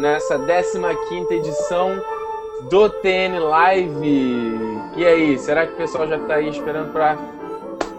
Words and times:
nessa 0.00 0.38
15 0.38 1.34
edição 1.34 2.02
do 2.70 2.88
TN 2.88 3.38
Live. 3.38 4.58
E 4.96 5.04
aí, 5.04 5.38
será 5.38 5.66
que 5.66 5.74
o 5.74 5.76
pessoal 5.76 6.08
já 6.08 6.16
está 6.16 6.36
aí 6.36 6.48
esperando 6.48 6.90
para 6.90 7.18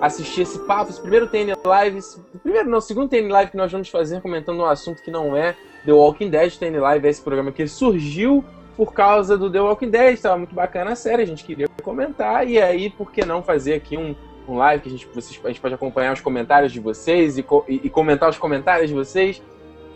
assistir 0.01 0.41
esse 0.41 0.57
papo? 0.65 0.89
Esse 0.89 0.99
primeiro 0.99 1.27
TN 1.27 1.53
Live, 1.63 1.99
primeiro 2.41 2.69
não, 2.69 2.81
segundo 2.81 3.07
TN 3.07 3.29
Live 3.29 3.51
que 3.51 3.57
nós 3.57 3.71
vamos 3.71 3.87
fazer 3.87 4.19
comentando 4.19 4.59
um 4.59 4.65
assunto 4.65 5.01
que 5.03 5.11
não 5.11 5.37
é 5.37 5.55
The 5.85 5.93
Walking 5.93 6.29
Dead. 6.29 6.57
TN 6.57 6.79
Live 6.79 7.05
é 7.05 7.09
esse 7.09 7.21
programa 7.21 7.51
que 7.51 7.67
surgiu 7.67 8.43
por 8.75 8.93
causa 8.93 9.37
do 9.37 9.51
The 9.51 9.61
Walking 9.61 9.89
Dead, 9.91 10.13
estava 10.13 10.37
muito 10.37 10.55
bacana 10.55 10.91
a 10.91 10.95
série, 10.95 11.21
a 11.21 11.25
gente 11.25 11.43
queria 11.43 11.67
comentar, 11.83 12.47
e 12.47 12.59
aí 12.59 12.89
por 12.89 13.11
que 13.11 13.23
não 13.23 13.43
fazer 13.43 13.75
aqui 13.75 13.95
um, 13.95 14.15
um 14.47 14.55
live 14.57 14.81
que 14.81 14.89
a 14.89 14.91
gente, 14.91 15.07
vocês, 15.13 15.39
a 15.43 15.47
gente 15.49 15.61
pode 15.61 15.75
acompanhar 15.75 16.13
os 16.13 16.21
comentários 16.21 16.71
de 16.71 16.79
vocês 16.79 17.37
e, 17.37 17.45
e, 17.67 17.81
e 17.83 17.89
comentar 17.89 18.27
os 18.27 18.39
comentários 18.39 18.89
de 18.89 18.95
vocês. 18.95 19.41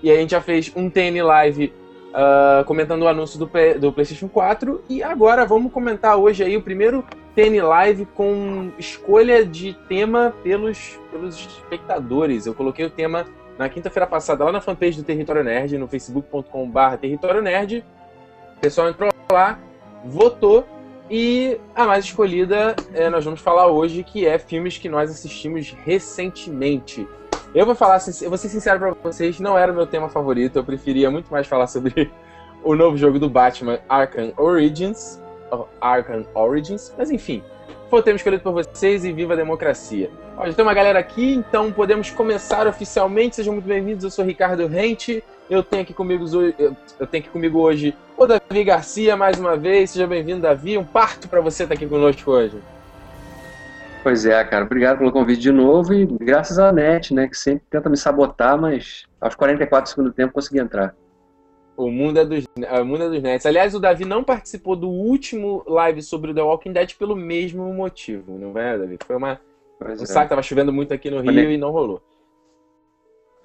E 0.04 0.12
a 0.12 0.16
gente 0.18 0.32
já 0.32 0.42
fez 0.42 0.72
um 0.76 0.88
TN 0.88 1.24
Live 1.24 1.74
uh, 2.16 2.64
comentando 2.64 3.04
o 3.04 3.08
anúncio 3.08 3.38
do, 3.38 3.50
do 3.80 3.92
PlayStation 3.92 4.28
4. 4.28 4.84
E 4.90 5.04
agora 5.04 5.46
vamos 5.46 5.72
comentar 5.72 6.18
hoje 6.18 6.44
aí 6.44 6.56
o 6.56 6.62
primeiro 6.62 7.04
TN 7.36 7.62
Live 7.62 8.06
com 8.06 8.72
escolha 8.80 9.46
de 9.46 9.74
tema 9.88 10.34
pelos, 10.42 10.98
pelos 11.12 11.36
espectadores. 11.36 12.46
Eu 12.46 12.54
coloquei 12.54 12.86
o 12.86 12.90
tema 12.90 13.26
na 13.58 13.70
quinta-feira 13.70 14.08
passada 14.08 14.44
lá 14.46 14.52
na 14.52 14.62
fanpage 14.62 14.98
do 14.98 15.04
Território 15.04 15.44
Nerd, 15.44 15.78
no 15.78 15.88
facebook.com.br 15.88 16.98
Território 17.00 17.42
Nerd. 17.42 17.86
O 18.58 18.60
pessoal 18.62 18.90
entrou 18.90 19.12
lá, 19.32 19.60
votou 20.04 20.66
e 21.10 21.60
a 21.76 21.86
mais 21.86 22.06
escolhida 22.06 22.76
é, 22.94 23.10
nós 23.10 23.24
vamos 23.24 23.40
falar 23.40 23.68
hoje, 23.68 24.04
que 24.04 24.26
é 24.26 24.40
filmes 24.40 24.78
que 24.78 24.90
nós 24.90 25.12
assistimos 25.12 25.76
recentemente. 25.84 27.08
Eu 27.56 27.66
vou 27.66 27.74
falar, 27.74 28.04
eu 28.22 28.28
vou 28.28 28.38
ser 28.38 28.50
sincero 28.50 28.78
pra 28.78 28.92
vocês, 29.02 29.40
não 29.40 29.58
era 29.58 29.72
o 29.72 29.76
meu 29.76 29.88
tema 29.88 30.10
favorito, 30.10 30.58
eu 30.58 30.64
preferia 30.64 31.10
muito 31.10 31.32
mais 31.32 31.48
falar 31.48 31.68
sobre 31.68 32.12
o 32.62 32.76
novo 32.76 32.98
jogo 32.98 33.18
do 33.18 33.30
Batman, 33.30 33.80
Arkham 33.88 34.34
Origins, 34.36 35.22
Arkham 35.80 36.26
Origins, 36.36 36.94
mas 36.98 37.10
enfim, 37.10 37.42
foi 37.90 38.02
o 38.02 38.04
tema 38.04 38.18
escolhido 38.18 38.44
por 38.44 38.52
vocês 38.52 39.06
e 39.06 39.14
viva 39.14 39.36
a 39.36 39.38
democracia. 39.38 40.12
Ó, 40.36 40.46
já 40.46 40.52
tem 40.52 40.66
uma 40.66 40.74
galera 40.74 41.00
aqui, 41.00 41.34
então 41.34 41.72
podemos 41.72 42.10
começar 42.10 42.68
oficialmente, 42.68 43.38
sejam 43.38 43.54
muito 43.54 43.70
bem-vindos, 43.70 44.04
eu 44.04 44.12
sou 44.12 44.26
Ricardo 44.26 44.68
Rente, 44.68 45.24
eu 45.50 45.64
tenho 45.64 45.84
aqui 45.84 45.94
comigo, 45.94 46.26
eu 46.26 47.08
tenho 47.08 47.24
aqui 47.24 47.30
comigo 47.30 47.60
hoje 47.60 47.96
o 48.18 48.28
Davi 48.28 48.66
Garcia 48.66 49.16
mais 49.16 49.40
uma 49.40 49.56
vez, 49.56 49.92
seja 49.92 50.06
bem-vindo 50.06 50.42
Davi, 50.42 50.78
um 50.78 50.84
parto 50.84 51.30
para 51.30 51.40
você 51.40 51.64
estar 51.64 51.76
aqui 51.76 51.88
conosco 51.88 52.32
hoje. 52.32 52.58
Pois 54.06 54.24
é, 54.24 54.44
cara. 54.44 54.64
Obrigado 54.64 55.00
pelo 55.00 55.12
convite 55.12 55.42
de 55.42 55.52
novo 55.52 55.92
e 55.92 56.06
graças 56.06 56.60
à 56.60 56.72
NET, 56.72 57.12
né, 57.12 57.28
que 57.28 57.36
sempre 57.36 57.66
tenta 57.72 57.90
me 57.90 57.98
sabotar, 57.98 58.56
mas 58.56 59.08
aos 59.20 59.34
44 59.34 59.90
segundos 59.90 60.12
do 60.12 60.16
tempo 60.16 60.32
consegui 60.32 60.60
entrar. 60.60 60.96
O 61.76 61.90
mundo, 61.90 62.20
é 62.20 62.24
dos, 62.24 62.46
o 62.46 62.86
mundo 62.86 63.06
é 63.06 63.10
dos 63.10 63.24
nets. 63.24 63.48
Aliás, 63.48 63.74
o 63.74 63.80
Davi 63.80 64.06
não 64.06 64.24
participou 64.24 64.76
do 64.76 64.88
último 64.88 65.64
live 65.66 66.04
sobre 66.04 66.30
o 66.30 66.36
The 66.36 66.42
Walking 66.44 66.72
Dead 66.72 66.94
pelo 67.00 67.16
mesmo 67.16 67.74
motivo, 67.74 68.38
não 68.38 68.56
é, 68.56 68.78
Davi? 68.78 69.00
Foi 69.04 69.16
uma. 69.16 69.42
Pois 69.80 70.00
um 70.00 70.04
é. 70.04 70.06
saco, 70.06 70.30
tava 70.30 70.44
chovendo 70.44 70.72
muito 70.72 70.94
aqui 70.94 71.10
no 71.10 71.20
Rio 71.20 71.34
Conex... 71.34 71.50
e 71.50 71.58
não 71.58 71.72
rolou. 71.72 72.00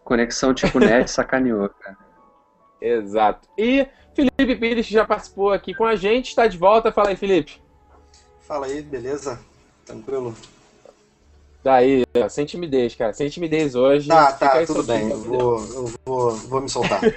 Conexão 0.04 0.52
tipo 0.52 0.78
net 0.78 1.08
sacaneou, 1.10 1.70
cara. 1.70 1.96
Exato. 2.82 3.48
E 3.56 3.86
Felipe 4.14 4.56
Pires, 4.56 4.86
que 4.86 4.92
já 4.92 5.06
participou 5.06 5.52
aqui 5.52 5.72
com 5.72 5.86
a 5.86 5.96
gente, 5.96 6.28
está 6.28 6.46
de 6.46 6.58
volta. 6.58 6.92
Fala 6.92 7.08
aí, 7.08 7.16
Felipe. 7.16 7.62
Fala 8.40 8.66
aí, 8.66 8.82
beleza? 8.82 9.40
Tranquilo? 9.90 10.34
Daí, 11.62 12.04
sem 12.30 12.46
timidez, 12.46 12.94
cara. 12.94 13.12
Sem 13.12 13.28
timidez 13.28 13.74
hoje. 13.74 14.08
Tá, 14.08 14.32
tá, 14.32 14.64
tudo 14.64 14.82
bem. 14.82 15.10
Eu 15.10 15.18
vou, 15.18 15.58
eu 15.58 15.92
vou, 16.04 16.30
vou 16.30 16.60
me 16.60 16.68
soltar. 16.68 17.00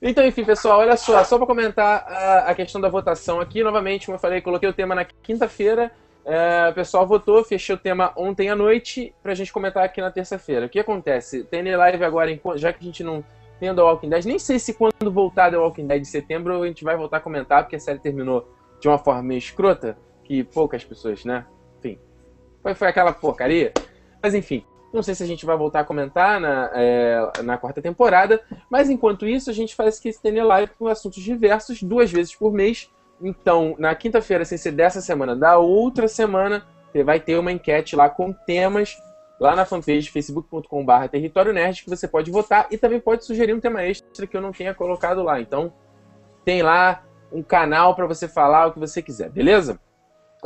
Então, 0.00 0.26
enfim, 0.26 0.44
pessoal, 0.44 0.80
olha 0.80 0.94
só, 0.94 1.24
só 1.24 1.38
para 1.38 1.46
comentar 1.46 2.06
a, 2.06 2.50
a, 2.50 2.54
questão 2.54 2.78
da 2.78 2.88
votação 2.88 3.40
aqui, 3.40 3.64
novamente, 3.64 4.04
como 4.04 4.16
eu 4.16 4.20
falei, 4.20 4.42
coloquei 4.42 4.68
o 4.68 4.72
tema 4.72 4.94
na 4.94 5.06
quinta-feira, 5.06 5.90
é, 6.22 6.68
o 6.70 6.74
pessoal 6.74 7.06
votou, 7.06 7.42
fechei 7.42 7.74
o 7.74 7.78
tema 7.78 8.12
ontem 8.14 8.50
à 8.50 8.54
noite 8.54 9.14
pra 9.22 9.34
gente 9.34 9.50
comentar 9.50 9.82
aqui 9.82 10.02
na 10.02 10.10
terça-feira. 10.10 10.66
O 10.66 10.68
que 10.68 10.78
acontece? 10.78 11.44
Tem 11.44 11.62
live 11.74 12.04
agora, 12.04 12.38
já 12.56 12.74
que 12.74 12.80
a 12.80 12.84
gente 12.84 13.02
não 13.02 13.24
tem 13.58 13.74
The 13.74 13.80
Walking 13.80 14.10
Dead, 14.10 14.24
nem 14.26 14.38
sei 14.38 14.58
se 14.58 14.74
quando 14.74 15.10
voltar 15.10 15.50
The 15.50 15.56
Walking 15.56 15.86
Dead 15.86 16.02
de 16.02 16.08
setembro 16.08 16.62
a 16.62 16.66
gente 16.66 16.84
vai 16.84 16.94
voltar 16.94 17.16
a 17.16 17.20
comentar, 17.20 17.62
porque 17.62 17.76
a 17.76 17.80
série 17.80 17.98
terminou 17.98 18.46
de 18.78 18.88
uma 18.88 18.98
forma 18.98 19.22
meio 19.22 19.38
escrota 19.38 19.96
que 20.26 20.42
poucas 20.42 20.84
pessoas, 20.84 21.24
né? 21.24 21.46
Enfim, 21.78 21.98
foi, 22.62 22.74
foi 22.74 22.88
aquela 22.88 23.12
porcaria. 23.12 23.72
Mas 24.22 24.34
enfim, 24.34 24.64
não 24.92 25.02
sei 25.02 25.14
se 25.14 25.22
a 25.22 25.26
gente 25.26 25.46
vai 25.46 25.56
voltar 25.56 25.80
a 25.80 25.84
comentar 25.84 26.40
na, 26.40 26.70
é, 26.74 27.20
na 27.44 27.56
quarta 27.56 27.80
temporada, 27.80 28.40
mas 28.70 28.90
enquanto 28.90 29.26
isso 29.26 29.50
a 29.50 29.52
gente 29.52 29.74
faz 29.74 30.00
que 30.00 30.12
tenha 30.20 30.44
live 30.44 30.72
com 30.78 30.88
assuntos 30.88 31.22
diversos 31.22 31.82
duas 31.82 32.10
vezes 32.10 32.34
por 32.34 32.52
mês. 32.52 32.90
Então, 33.20 33.76
na 33.78 33.94
quinta-feira, 33.94 34.44
sem 34.44 34.58
ser 34.58 34.72
dessa 34.72 35.00
semana, 35.00 35.34
da 35.34 35.58
outra 35.58 36.08
semana, 36.08 36.66
vai 37.04 37.20
ter 37.20 37.38
uma 37.38 37.52
enquete 37.52 37.94
lá 37.94 38.08
com 38.08 38.32
temas 38.32 38.96
lá 39.38 39.54
na 39.54 39.66
fanpage 39.66 40.10
facebook.com.br 40.10 41.08
Território 41.10 41.52
Nerd 41.52 41.84
que 41.84 41.90
você 41.90 42.08
pode 42.08 42.30
votar 42.30 42.66
e 42.70 42.78
também 42.78 42.98
pode 42.98 43.24
sugerir 43.24 43.52
um 43.52 43.60
tema 43.60 43.82
extra 43.82 44.26
que 44.26 44.34
eu 44.36 44.40
não 44.40 44.50
tenha 44.50 44.74
colocado 44.74 45.22
lá. 45.22 45.40
Então, 45.40 45.72
tem 46.44 46.62
lá 46.62 47.04
um 47.30 47.42
canal 47.42 47.94
para 47.94 48.06
você 48.06 48.26
falar 48.26 48.66
o 48.66 48.72
que 48.72 48.78
você 48.78 49.02
quiser, 49.02 49.28
beleza? 49.28 49.78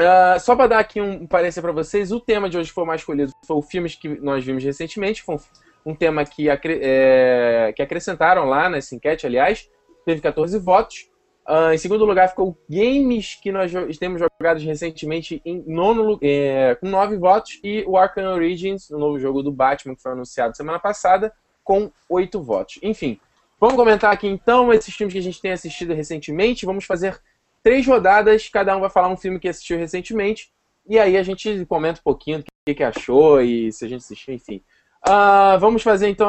Uh, 0.00 0.40
só 0.40 0.56
para 0.56 0.66
dar 0.66 0.78
aqui 0.78 0.98
um 0.98 1.26
parecer 1.26 1.60
para 1.60 1.72
vocês, 1.72 2.10
o 2.10 2.18
tema 2.18 2.48
de 2.48 2.56
hoje 2.56 2.72
foi 2.72 2.86
mais 2.86 3.02
escolhido 3.02 3.32
foi 3.46 3.56
o 3.56 3.60
filmes 3.60 3.94
que 3.94 4.08
nós 4.08 4.42
vimos 4.42 4.64
recentemente. 4.64 5.22
Foi 5.22 5.34
um, 5.34 5.90
um 5.90 5.94
tema 5.94 6.24
que, 6.24 6.48
acre 6.48 6.80
é, 6.82 7.70
que 7.76 7.82
acrescentaram 7.82 8.46
lá 8.46 8.70
nessa 8.70 8.94
enquete, 8.94 9.26
aliás. 9.26 9.68
Teve 10.06 10.22
14 10.22 10.58
votos. 10.58 11.10
Uh, 11.46 11.72
em 11.74 11.78
segundo 11.78 12.06
lugar 12.06 12.28
ficou 12.28 12.56
games 12.68 13.34
que 13.34 13.52
nós 13.52 13.72
temos 13.98 14.22
jogados 14.22 14.62
recentemente 14.62 15.42
em 15.44 15.62
nono, 15.66 16.18
é, 16.22 16.76
com 16.76 16.88
9 16.88 17.18
votos. 17.18 17.60
E 17.62 17.84
o 17.86 17.98
Arkham 17.98 18.32
Origins, 18.32 18.88
o 18.88 18.98
novo 18.98 19.18
jogo 19.18 19.42
do 19.42 19.52
Batman 19.52 19.94
que 19.94 20.02
foi 20.02 20.12
anunciado 20.12 20.56
semana 20.56 20.78
passada, 20.78 21.30
com 21.62 21.90
8 22.08 22.40
votos. 22.40 22.78
Enfim, 22.82 23.20
vamos 23.60 23.76
comentar 23.76 24.10
aqui 24.10 24.26
então 24.26 24.72
esses 24.72 24.94
filmes 24.94 25.12
que 25.12 25.18
a 25.18 25.22
gente 25.22 25.42
tem 25.42 25.52
assistido 25.52 25.92
recentemente. 25.92 26.64
Vamos 26.64 26.86
fazer 26.86 27.20
três 27.62 27.86
rodadas, 27.86 28.48
cada 28.48 28.76
um 28.76 28.80
vai 28.80 28.90
falar 28.90 29.08
um 29.08 29.16
filme 29.16 29.38
que 29.38 29.48
assistiu 29.48 29.78
recentemente, 29.78 30.50
e 30.88 30.98
aí 30.98 31.16
a 31.16 31.22
gente 31.22 31.64
comenta 31.66 32.00
um 32.00 32.04
pouquinho 32.04 32.40
o 32.40 32.44
que, 32.66 32.74
que 32.74 32.82
achou 32.82 33.40
e 33.40 33.72
se 33.72 33.84
a 33.84 33.88
gente 33.88 34.00
assistiu, 34.00 34.34
enfim. 34.34 34.62
Uh, 35.06 35.58
vamos 35.58 35.82
fazer 35.82 36.08
então, 36.08 36.28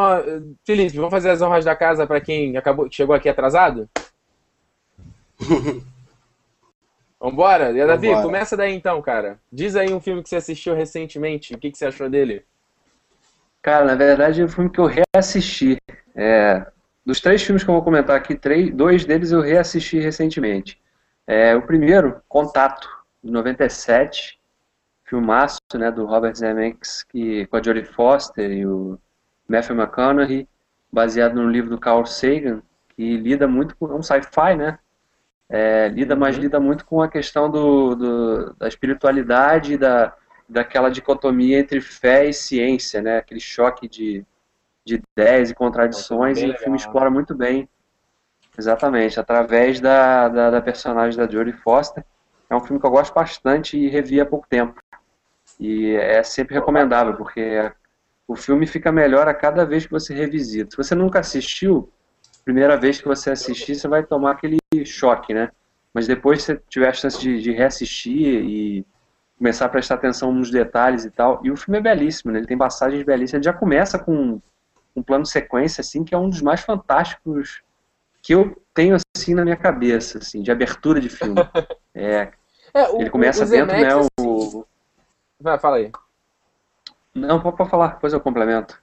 Felipe, 0.66 0.96
vamos 0.96 1.12
fazer 1.12 1.30
as 1.30 1.42
honras 1.42 1.66
da 1.66 1.76
casa 1.76 2.08
para 2.08 2.22
quem 2.22 2.56
acabou, 2.56 2.88
chegou 2.90 3.14
aqui 3.14 3.28
atrasado? 3.28 3.90
Vambora? 7.20 7.72
E 7.72 7.82
a 7.82 7.86
Davi, 7.86 8.08
Vambora. 8.08 8.26
começa 8.26 8.58
daí 8.58 8.74
então, 8.74 9.02
cara. 9.02 9.40
Diz 9.52 9.76
aí 9.76 9.94
um 9.94 10.00
filme 10.00 10.24
que 10.24 10.30
você 10.30 10.38
assistiu 10.38 10.74
recentemente, 10.74 11.54
o 11.54 11.58
que, 11.58 11.70
que 11.70 11.78
você 11.78 11.86
achou 11.86 12.10
dele? 12.10 12.44
Cara, 13.62 13.86
na 13.86 13.94
verdade 13.94 14.42
é 14.42 14.46
um 14.46 14.50
filme 14.50 14.72
que 14.72 14.80
eu 14.80 14.88
reassisti. 14.88 15.78
É, 16.16 16.66
dos 17.06 17.22
três 17.22 17.44
filmes 17.44 17.64
que 17.64 17.70
eu 17.70 17.76
vou 17.76 17.84
comentar 17.84 18.16
aqui, 18.16 18.36
três, 18.36 18.74
dois 18.74 19.06
deles 19.06 19.32
eu 19.32 19.42
reassisti 19.42 20.00
recentemente. 20.00 20.81
É, 21.32 21.56
o 21.56 21.62
primeiro, 21.62 22.22
Contato, 22.28 22.90
de 23.24 23.32
97, 23.32 24.38
filmaço 25.06 25.62
né, 25.76 25.90
do 25.90 26.06
Robert 26.06 26.36
Zemeckis, 26.36 27.04
que, 27.04 27.46
com 27.46 27.56
a 27.56 27.64
Jodie 27.64 27.86
Foster 27.86 28.52
e 28.52 28.66
o 28.66 29.00
Matthew 29.48 29.78
McConaughey, 29.78 30.46
baseado 30.92 31.36
no 31.36 31.50
livro 31.50 31.70
do 31.70 31.80
Carl 31.80 32.06
Sagan, 32.06 32.62
que 32.90 33.16
lida 33.16 33.48
muito 33.48 33.78
com... 33.78 33.90
é 33.90 33.96
um 33.96 34.04
sci-fi, 34.04 34.58
né? 34.58 34.78
É, 35.48 35.88
lida, 35.88 36.18
mas 36.18 36.36
uhum. 36.36 36.42
lida 36.42 36.60
muito 36.60 36.86
com 36.86 37.02
a 37.02 37.08
questão 37.08 37.50
do, 37.50 37.96
do, 37.96 38.54
da 38.56 38.68
espiritualidade, 38.68 39.78
da, 39.78 40.14
daquela 40.50 40.92
dicotomia 40.92 41.60
entre 41.60 41.80
fé 41.80 42.26
e 42.26 42.34
ciência, 42.34 43.02
né? 43.02 43.20
Aquele 43.20 43.40
choque 43.40 43.88
de, 43.88 44.26
de 44.84 45.02
ideias 45.16 45.50
e 45.50 45.56
contradições, 45.56 46.40
e 46.40 46.50
o 46.50 46.58
filme 46.58 46.76
explora 46.76 47.10
muito 47.10 47.34
bem 47.34 47.70
Exatamente, 48.58 49.20
através 49.20 49.80
da, 49.80 50.28
da, 50.28 50.50
da, 50.52 50.62
personagem 50.62 51.18
da 51.18 51.30
Jodie 51.30 51.54
Foster. 51.54 52.04
É 52.50 52.56
um 52.56 52.60
filme 52.60 52.80
que 52.80 52.86
eu 52.86 52.92
gosto 52.92 53.14
bastante 53.14 53.78
e 53.78 53.88
revi 53.88 54.20
há 54.20 54.26
pouco 54.26 54.46
tempo. 54.48 54.80
E 55.60 55.96
é 55.96 56.22
sempre 56.22 56.56
recomendável, 56.56 57.16
porque 57.16 57.72
o 58.28 58.36
filme 58.36 58.68
fica 58.68 58.92
melhor 58.92 59.28
a 59.28 59.34
cada 59.34 59.66
vez 59.66 59.86
que 59.86 59.92
você 59.92 60.14
revisita. 60.14 60.72
Se 60.72 60.78
você 60.78 60.94
nunca 60.94 61.20
assistiu, 61.20 61.92
primeira 62.44 62.76
vez 62.76 63.00
que 63.00 63.08
você 63.08 63.32
assistir, 63.32 63.76
você 63.76 63.88
vai 63.88 64.04
tomar 64.04 64.32
aquele 64.32 64.60
choque, 64.86 65.34
né? 65.34 65.50
Mas 65.94 66.08
depois 66.08 66.44
você 66.44 66.62
tiver 66.70 66.90
a 66.90 66.94
chance 66.94 67.20
de, 67.20 67.42
de 67.42 67.52
reassistir 67.52 68.44
e 68.44 68.86
começar 69.38 69.66
a 69.66 69.70
prestar 69.70 69.96
atenção 69.96 70.32
nos 70.32 70.52
detalhes 70.52 71.06
e 71.06 71.12
tal. 71.12 71.42
E 71.44 71.52
o 71.52 71.58
filme 71.58 71.80
é 71.80 71.82
belíssimo, 71.82 72.32
né? 72.32 72.40
Ele 72.40 72.48
tem 72.48 72.58
passagens 72.58 73.04
belíssimas. 73.04 73.46
Ele 73.46 73.52
já 73.52 73.54
começa 73.54 73.98
com 73.98 74.42
um 74.96 75.02
plano 75.02 75.26
sequência, 75.26 75.82
assim, 75.82 76.04
que 76.04 76.14
é 76.14 76.18
um 76.18 76.30
dos 76.30 76.42
mais 76.42 76.62
fantásticos 76.62 77.62
que 78.32 78.36
eu 78.36 78.56
tenho 78.74 78.96
assim 78.96 79.36
na 79.36 79.44
minha 79.44 79.58
cabeça, 79.58 80.20
assim, 80.20 80.42
de 80.42 80.50
abertura 80.50 81.02
de 81.02 81.10
filme. 81.10 81.36
É, 81.94 82.32
é 82.74 82.90
o, 82.90 83.02
ele 83.02 83.10
começa 83.10 83.46
dentro, 83.46 83.76
né, 83.76 83.90
o... 84.18 84.66
Vai, 85.38 85.60
fala 85.60 85.76
aí. 85.76 85.92
Não, 87.14 87.42
pode 87.42 87.70
falar, 87.70 87.96
depois 87.96 88.14
eu 88.14 88.22
complemento. 88.22 88.82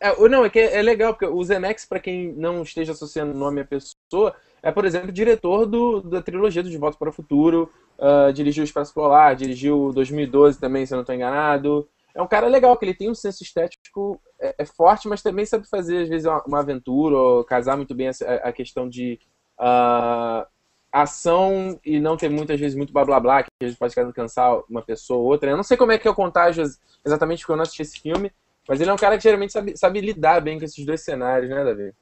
É, 0.00 0.28
não, 0.28 0.44
é 0.44 0.50
que 0.50 0.58
é 0.58 0.82
legal, 0.82 1.14
porque 1.14 1.26
o 1.26 1.44
Zemex, 1.44 1.84
para 1.84 2.00
quem 2.00 2.32
não 2.32 2.62
esteja 2.62 2.90
associando 2.90 3.32
o 3.32 3.38
nome 3.38 3.60
à 3.60 3.64
pessoa, 3.64 4.34
é, 4.60 4.72
por 4.72 4.84
exemplo, 4.84 5.12
diretor 5.12 5.64
do, 5.64 6.00
da 6.00 6.20
trilogia 6.20 6.60
do 6.60 6.70
De 6.70 6.76
Volta 6.76 6.98
para 6.98 7.10
o 7.10 7.12
Futuro, 7.12 7.70
uh, 7.96 8.32
dirigiu 8.32 8.62
o 8.62 8.66
Espaço 8.66 8.92
Polar, 8.92 9.36
dirigiu 9.36 9.92
2012 9.94 10.58
também, 10.58 10.84
se 10.84 10.92
eu 10.92 10.96
não 10.96 11.02
estou 11.02 11.14
enganado. 11.14 11.88
É 12.12 12.20
um 12.20 12.26
cara 12.26 12.48
legal, 12.48 12.76
que 12.76 12.84
ele 12.84 12.94
tem 12.94 13.08
um 13.08 13.14
senso 13.14 13.44
estético 13.44 14.20
é, 14.42 14.54
é 14.58 14.64
forte, 14.64 15.08
mas 15.08 15.22
também 15.22 15.46
sabe 15.46 15.68
fazer, 15.68 16.02
às 16.02 16.08
vezes, 16.08 16.26
uma, 16.26 16.42
uma 16.44 16.58
aventura, 16.58 17.16
ou 17.16 17.44
casar 17.44 17.76
muito 17.76 17.94
bem 17.94 18.08
a, 18.08 18.12
a 18.48 18.52
questão 18.52 18.88
de 18.88 19.18
uh, 19.58 20.44
ação 20.90 21.80
e 21.84 22.00
não 22.00 22.16
ter 22.16 22.28
muitas 22.28 22.58
vezes 22.58 22.76
muito 22.76 22.92
blá 22.92 23.04
blá 23.04 23.20
blá, 23.20 23.42
que 23.42 23.50
a 23.62 23.66
gente 23.66 23.78
pode 23.78 23.94
cansar 24.12 24.60
uma 24.68 24.82
pessoa 24.82 25.20
ou 25.20 25.26
outra. 25.26 25.50
Eu 25.50 25.56
não 25.56 25.62
sei 25.62 25.76
como 25.76 25.92
é 25.92 25.98
que 25.98 26.06
é 26.06 26.10
o 26.10 26.14
contágio 26.14 26.64
exatamente 27.04 27.40
porque 27.40 27.52
eu 27.52 27.56
não 27.56 27.62
assisti 27.62 27.82
esse 27.82 28.00
filme, 28.00 28.32
mas 28.68 28.80
ele 28.80 28.90
é 28.90 28.92
um 28.92 28.98
cara 28.98 29.16
que 29.16 29.22
geralmente 29.22 29.52
sabe, 29.52 29.76
sabe 29.76 30.00
lidar 30.00 30.40
bem 30.40 30.58
com 30.58 30.64
esses 30.64 30.84
dois 30.84 31.00
cenários, 31.00 31.48
né, 31.48 31.64
Davi? 31.64 31.94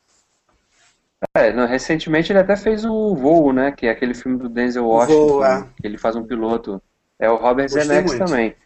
É, 1.35 1.53
não, 1.53 1.67
recentemente 1.67 2.33
ele 2.33 2.39
até 2.39 2.57
fez 2.57 2.85
o 2.85 3.15
Voo, 3.15 3.53
né? 3.53 3.73
Que 3.73 3.87
é 3.87 3.91
aquele 3.91 4.15
filme 4.15 4.39
do 4.39 4.49
Denzel 4.49 4.87
Washington. 4.87 5.27
Voo, 5.27 5.45
é. 5.45 5.69
Que 5.79 5.87
ele 5.87 5.99
faz 5.99 6.17
um 6.17 6.25
piloto. 6.25 6.83
É 7.19 7.31
o 7.31 7.37
Robert 7.37 7.69
Zemeckis 7.69 8.17
também. 8.17 8.57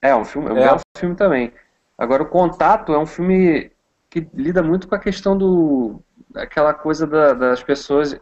É, 0.00 0.16
um 0.16 0.24
filme, 0.24 0.48
é 0.48 0.52
um 0.52 0.56
é. 0.56 0.60
belo 0.60 0.80
filme 0.96 1.14
também. 1.14 1.52
Agora, 1.96 2.22
o 2.22 2.28
Contato 2.28 2.92
é 2.92 2.98
um 2.98 3.06
filme 3.06 3.70
que 4.10 4.26
lida 4.34 4.62
muito 4.62 4.88
com 4.88 4.94
a 4.94 4.98
questão 4.98 5.36
do... 5.36 6.02
aquela 6.34 6.74
coisa 6.74 7.06
da, 7.06 7.32
das 7.32 7.62
pessoas 7.62 8.18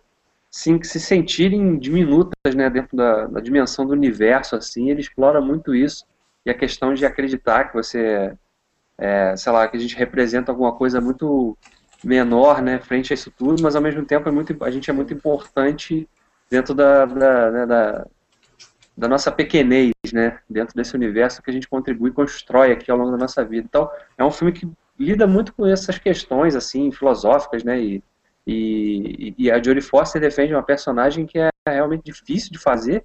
sim, 0.51 0.83
se 0.83 1.01
sentirem 1.01 1.79
diminutas, 1.79 2.55
né? 2.55 2.69
Dentro 2.71 2.97
da, 2.97 3.27
da 3.27 3.41
dimensão 3.41 3.87
do 3.87 3.93
universo, 3.93 4.57
assim. 4.57 4.91
Ele 4.91 5.01
explora 5.01 5.41
muito 5.41 5.75
isso. 5.75 6.05
E 6.45 6.51
a 6.51 6.55
questão 6.55 6.95
de 6.95 7.07
acreditar 7.07 7.65
que 7.65 7.75
você... 7.75 8.37
É, 8.99 9.35
sei 9.37 9.51
lá, 9.51 9.67
que 9.67 9.77
a 9.77 9.81
gente 9.81 9.97
representa 9.97 10.53
alguma 10.53 10.73
coisa 10.73 11.01
muito 11.01 11.57
menor, 12.05 12.61
né, 12.61 12.79
frente 12.79 13.13
a 13.13 13.15
isso 13.15 13.31
tudo, 13.31 13.63
mas 13.63 13.77
ao 13.77 13.83
mesmo 13.83 14.05
tempo 14.05 14.29
é 14.29 14.33
muito, 14.33 14.57
a 14.63 14.71
gente 14.71 14.91
é 14.91 14.93
muito 14.93 15.15
importante 15.15 16.09
dentro 16.51 16.75
da, 16.75 17.07
da, 17.07 17.51
né, 17.51 17.67
da, 17.67 18.07
da, 18.97 19.09
nossa 19.09 19.31
pequenez, 19.31 19.93
né, 20.13 20.39
dentro 20.49 20.75
desse 20.75 20.95
universo 20.95 21.43
que 21.43 21.51
a 21.51 21.53
gente 21.53 21.69
contribui 21.69 22.11
e 22.11 22.15
constrói 22.15 22.73
aqui 22.73 22.91
ao 22.91 22.99
longo 22.99 23.11
da 23.13 23.19
nossa 23.19 23.45
vida. 23.45 23.67
Então, 23.69 23.91
é 24.17 24.25
um 24.25 24.31
filme 24.31 24.53
que 24.53 24.71
lida 24.99 25.27
muito 25.27 25.53
com 25.55 25.67
essas 25.67 25.99
questões, 25.99 26.55
assim, 26.55 26.91
filosóficas, 26.93 27.65
né, 27.65 27.81
e, 27.81 28.03
e, 28.47 29.35
e 29.39 29.51
a 29.51 29.63
Jodie 29.63 29.81
Foster 29.81 30.21
defende 30.21 30.55
uma 30.55 30.63
personagem 30.63 31.27
que 31.27 31.39
é 31.39 31.51
realmente 31.67 32.05
difícil 32.05 32.51
de 32.53 32.59
fazer, 32.59 33.05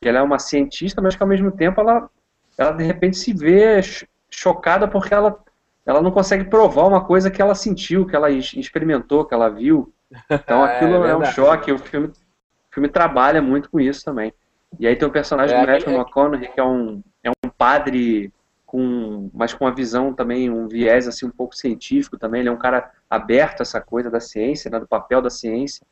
que 0.00 0.08
ela 0.08 0.18
é 0.18 0.22
uma 0.22 0.38
cientista, 0.38 1.00
mas 1.00 1.14
que 1.14 1.22
ao 1.22 1.28
mesmo 1.28 1.50
tempo 1.50 1.80
ela, 1.80 2.10
ela 2.58 2.72
de 2.72 2.84
repente 2.84 3.16
se 3.16 3.32
vê 3.32 3.80
chocada 4.28 4.88
porque 4.88 5.14
ela 5.14 5.38
ela 5.84 6.00
não 6.00 6.10
consegue 6.10 6.44
provar 6.44 6.86
uma 6.86 7.04
coisa 7.04 7.30
que 7.30 7.42
ela 7.42 7.54
sentiu, 7.54 8.06
que 8.06 8.14
ela 8.14 8.30
experimentou, 8.30 9.24
que 9.24 9.34
ela 9.34 9.48
viu. 9.48 9.92
Então 10.30 10.64
é, 10.66 10.76
aquilo 10.76 11.04
é, 11.04 11.10
é 11.10 11.16
um 11.16 11.24
choque. 11.24 11.72
O 11.72 11.78
filme, 11.78 12.08
o 12.08 12.74
filme 12.74 12.88
trabalha 12.88 13.42
muito 13.42 13.68
com 13.68 13.80
isso 13.80 14.04
também. 14.04 14.32
E 14.78 14.86
aí 14.86 14.96
tem 14.96 15.06
o 15.06 15.12
personagem 15.12 15.56
é, 15.56 15.60
do 15.60 15.70
Matthew 15.70 15.92
é... 15.92 15.96
McConaughey, 15.96 16.48
que 16.48 16.60
é 16.60 16.64
um, 16.64 17.02
é 17.22 17.30
um 17.30 17.50
padre 17.56 18.32
com, 18.66 19.30
mas 19.34 19.52
com 19.52 19.64
uma 19.66 19.74
visão 19.74 20.14
também, 20.14 20.48
um 20.48 20.66
viés 20.66 21.06
assim 21.06 21.26
um 21.26 21.30
pouco 21.30 21.54
científico 21.54 22.18
também. 22.18 22.40
Ele 22.40 22.48
é 22.48 22.52
um 22.52 22.58
cara 22.58 22.90
aberto 23.08 23.60
a 23.60 23.62
essa 23.62 23.80
coisa 23.80 24.10
da 24.10 24.18
ciência, 24.18 24.70
né, 24.70 24.80
do 24.80 24.88
papel 24.88 25.20
da 25.20 25.30
ciência. 25.30 25.86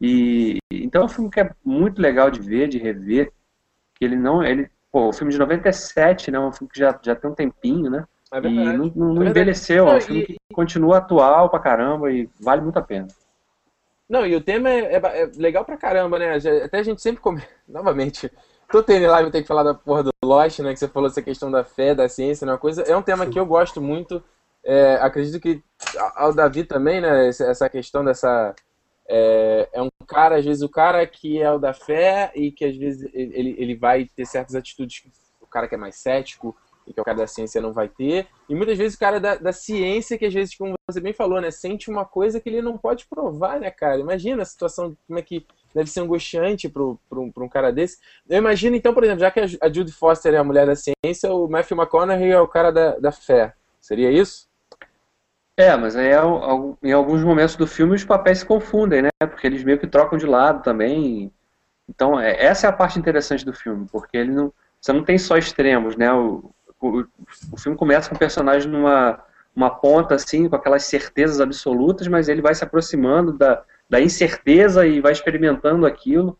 E 0.00 0.58
então 0.70 1.02
é 1.02 1.04
um 1.06 1.08
filme 1.08 1.30
que 1.30 1.40
é 1.40 1.50
muito 1.64 2.00
legal 2.00 2.30
de 2.30 2.40
ver, 2.40 2.68
de 2.68 2.78
rever. 2.78 3.32
Que 3.94 4.04
ele 4.04 4.14
não, 4.14 4.44
ele, 4.44 4.70
pô, 4.92 5.08
o 5.08 5.12
filme 5.12 5.32
de 5.32 5.38
97, 5.38 6.30
né, 6.30 6.38
um 6.38 6.52
filme 6.52 6.70
que 6.70 6.78
já 6.78 6.98
já 7.02 7.16
tem 7.16 7.30
um 7.30 7.34
tempinho, 7.34 7.90
né? 7.90 8.04
É 8.30 8.38
e 8.46 8.50
não, 8.50 8.92
não 8.94 9.22
é 9.22 9.30
envelheceu, 9.30 9.86
não, 9.86 9.92
é 9.94 9.96
um 9.96 10.00
filme 10.02 10.22
que 10.24 10.36
continua 10.52 10.98
atual 10.98 11.48
pra 11.48 11.58
caramba 11.58 12.12
e 12.12 12.28
vale 12.38 12.60
muito 12.60 12.78
a 12.78 12.82
pena. 12.82 13.08
Não, 14.08 14.26
e 14.26 14.34
o 14.34 14.40
tema 14.40 14.70
é, 14.70 14.94
é, 14.94 15.22
é 15.22 15.30
legal 15.36 15.64
pra 15.64 15.76
caramba, 15.76 16.18
né? 16.18 16.36
Até 16.64 16.78
a 16.78 16.82
gente 16.82 17.02
sempre 17.02 17.20
come... 17.20 17.42
Novamente, 17.68 18.30
tô 18.70 18.82
tendo 18.82 19.06
live, 19.06 19.30
tem 19.30 19.42
que 19.42 19.48
falar 19.48 19.62
da 19.62 19.74
porra 19.74 20.02
do 20.02 20.10
Lost, 20.24 20.60
né? 20.60 20.72
Que 20.72 20.78
você 20.78 20.88
falou 20.88 21.08
essa 21.08 21.20
questão 21.20 21.50
da 21.50 21.62
fé, 21.62 21.94
da 21.94 22.08
ciência, 22.08 22.46
né? 22.46 22.52
Uma 22.52 22.58
coisa... 22.58 22.82
É 22.82 22.96
um 22.96 23.02
tema 23.02 23.26
que 23.26 23.38
eu 23.38 23.44
gosto 23.44 23.80
muito. 23.80 24.22
É, 24.64 24.94
acredito 24.96 25.40
que 25.40 25.62
ao 26.16 26.34
Davi 26.34 26.64
também, 26.64 27.00
né? 27.00 27.28
Essa 27.28 27.68
questão 27.68 28.04
dessa... 28.04 28.54
É, 29.10 29.68
é, 29.72 29.82
um 29.82 29.88
cara, 30.06 30.36
às 30.36 30.44
vezes, 30.44 30.62
o 30.62 30.68
cara 30.68 31.06
que 31.06 31.40
é 31.40 31.50
o 31.50 31.58
da 31.58 31.72
fé 31.72 32.30
e 32.34 32.50
que 32.52 32.64
às 32.64 32.76
vezes 32.76 33.08
ele, 33.14 33.54
ele 33.58 33.74
vai 33.74 34.04
ter 34.04 34.26
certas 34.26 34.54
atitudes 34.54 35.00
que 35.00 35.10
o 35.40 35.46
cara 35.46 35.66
que 35.66 35.74
é 35.74 35.78
mais 35.78 35.96
cético 35.96 36.54
e 36.88 36.92
que 36.92 37.00
o 37.00 37.04
cara 37.04 37.18
da 37.18 37.26
ciência 37.26 37.60
não 37.60 37.72
vai 37.72 37.88
ter. 37.88 38.26
E 38.48 38.54
muitas 38.54 38.78
vezes 38.78 38.96
o 38.96 38.98
cara 38.98 39.20
da, 39.20 39.36
da 39.36 39.52
ciência, 39.52 40.16
que 40.16 40.24
às 40.24 40.32
vezes, 40.32 40.56
como 40.56 40.74
você 40.88 41.00
bem 41.00 41.12
falou, 41.12 41.40
né, 41.40 41.50
sente 41.50 41.90
uma 41.90 42.04
coisa 42.04 42.40
que 42.40 42.48
ele 42.48 42.62
não 42.62 42.78
pode 42.78 43.06
provar, 43.06 43.60
né, 43.60 43.70
cara? 43.70 44.00
Imagina 44.00 44.42
a 44.42 44.46
situação, 44.46 44.96
como 45.06 45.18
é 45.18 45.22
que 45.22 45.46
deve 45.74 45.90
ser 45.90 46.00
angustiante 46.00 46.68
para 46.68 46.82
um, 46.82 47.32
um 47.36 47.48
cara 47.48 47.70
desse. 47.70 47.98
Eu 48.28 48.38
imagino, 48.38 48.74
então, 48.74 48.94
por 48.94 49.04
exemplo, 49.04 49.20
já 49.20 49.30
que 49.30 49.40
a 49.40 49.72
Judy 49.72 49.92
Foster 49.92 50.34
é 50.34 50.38
a 50.38 50.44
mulher 50.44 50.66
da 50.66 50.74
ciência, 50.74 51.32
o 51.32 51.48
Matthew 51.48 51.76
McConaughey 51.76 52.30
é 52.30 52.40
o 52.40 52.48
cara 52.48 52.70
da, 52.72 52.98
da 52.98 53.12
fé. 53.12 53.54
Seria 53.80 54.10
isso? 54.10 54.48
É, 55.56 55.76
mas 55.76 55.96
aí 55.96 56.06
é 56.06 56.20
em 56.82 56.92
alguns 56.92 57.22
momentos 57.22 57.56
do 57.56 57.66
filme 57.66 57.96
os 57.96 58.04
papéis 58.04 58.38
se 58.38 58.46
confundem, 58.46 59.02
né? 59.02 59.08
Porque 59.18 59.46
eles 59.46 59.64
meio 59.64 59.78
que 59.78 59.88
trocam 59.88 60.16
de 60.16 60.24
lado 60.24 60.62
também. 60.62 61.32
Então, 61.88 62.18
é, 62.18 62.44
essa 62.44 62.66
é 62.66 62.70
a 62.70 62.72
parte 62.72 62.98
interessante 62.98 63.44
do 63.44 63.52
filme, 63.52 63.86
porque 63.90 64.16
ele 64.16 64.30
não, 64.30 64.52
você 64.80 64.92
não 64.92 65.02
tem 65.02 65.18
só 65.18 65.36
extremos, 65.36 65.96
né? 65.96 66.06
O, 66.80 67.04
o 67.52 67.58
filme 67.58 67.76
começa 67.76 68.08
com 68.08 68.16
o 68.16 68.18
personagem 68.18 68.70
numa 68.70 69.24
uma 69.58 69.70
ponta 69.70 70.14
assim, 70.14 70.48
com 70.48 70.54
aquelas 70.54 70.84
certezas 70.84 71.40
absolutas, 71.40 72.06
mas 72.06 72.28
ele 72.28 72.40
vai 72.40 72.54
se 72.54 72.62
aproximando 72.62 73.32
da, 73.32 73.64
da 73.90 74.00
incerteza 74.00 74.86
e 74.86 75.00
vai 75.00 75.10
experimentando 75.10 75.84
aquilo. 75.84 76.38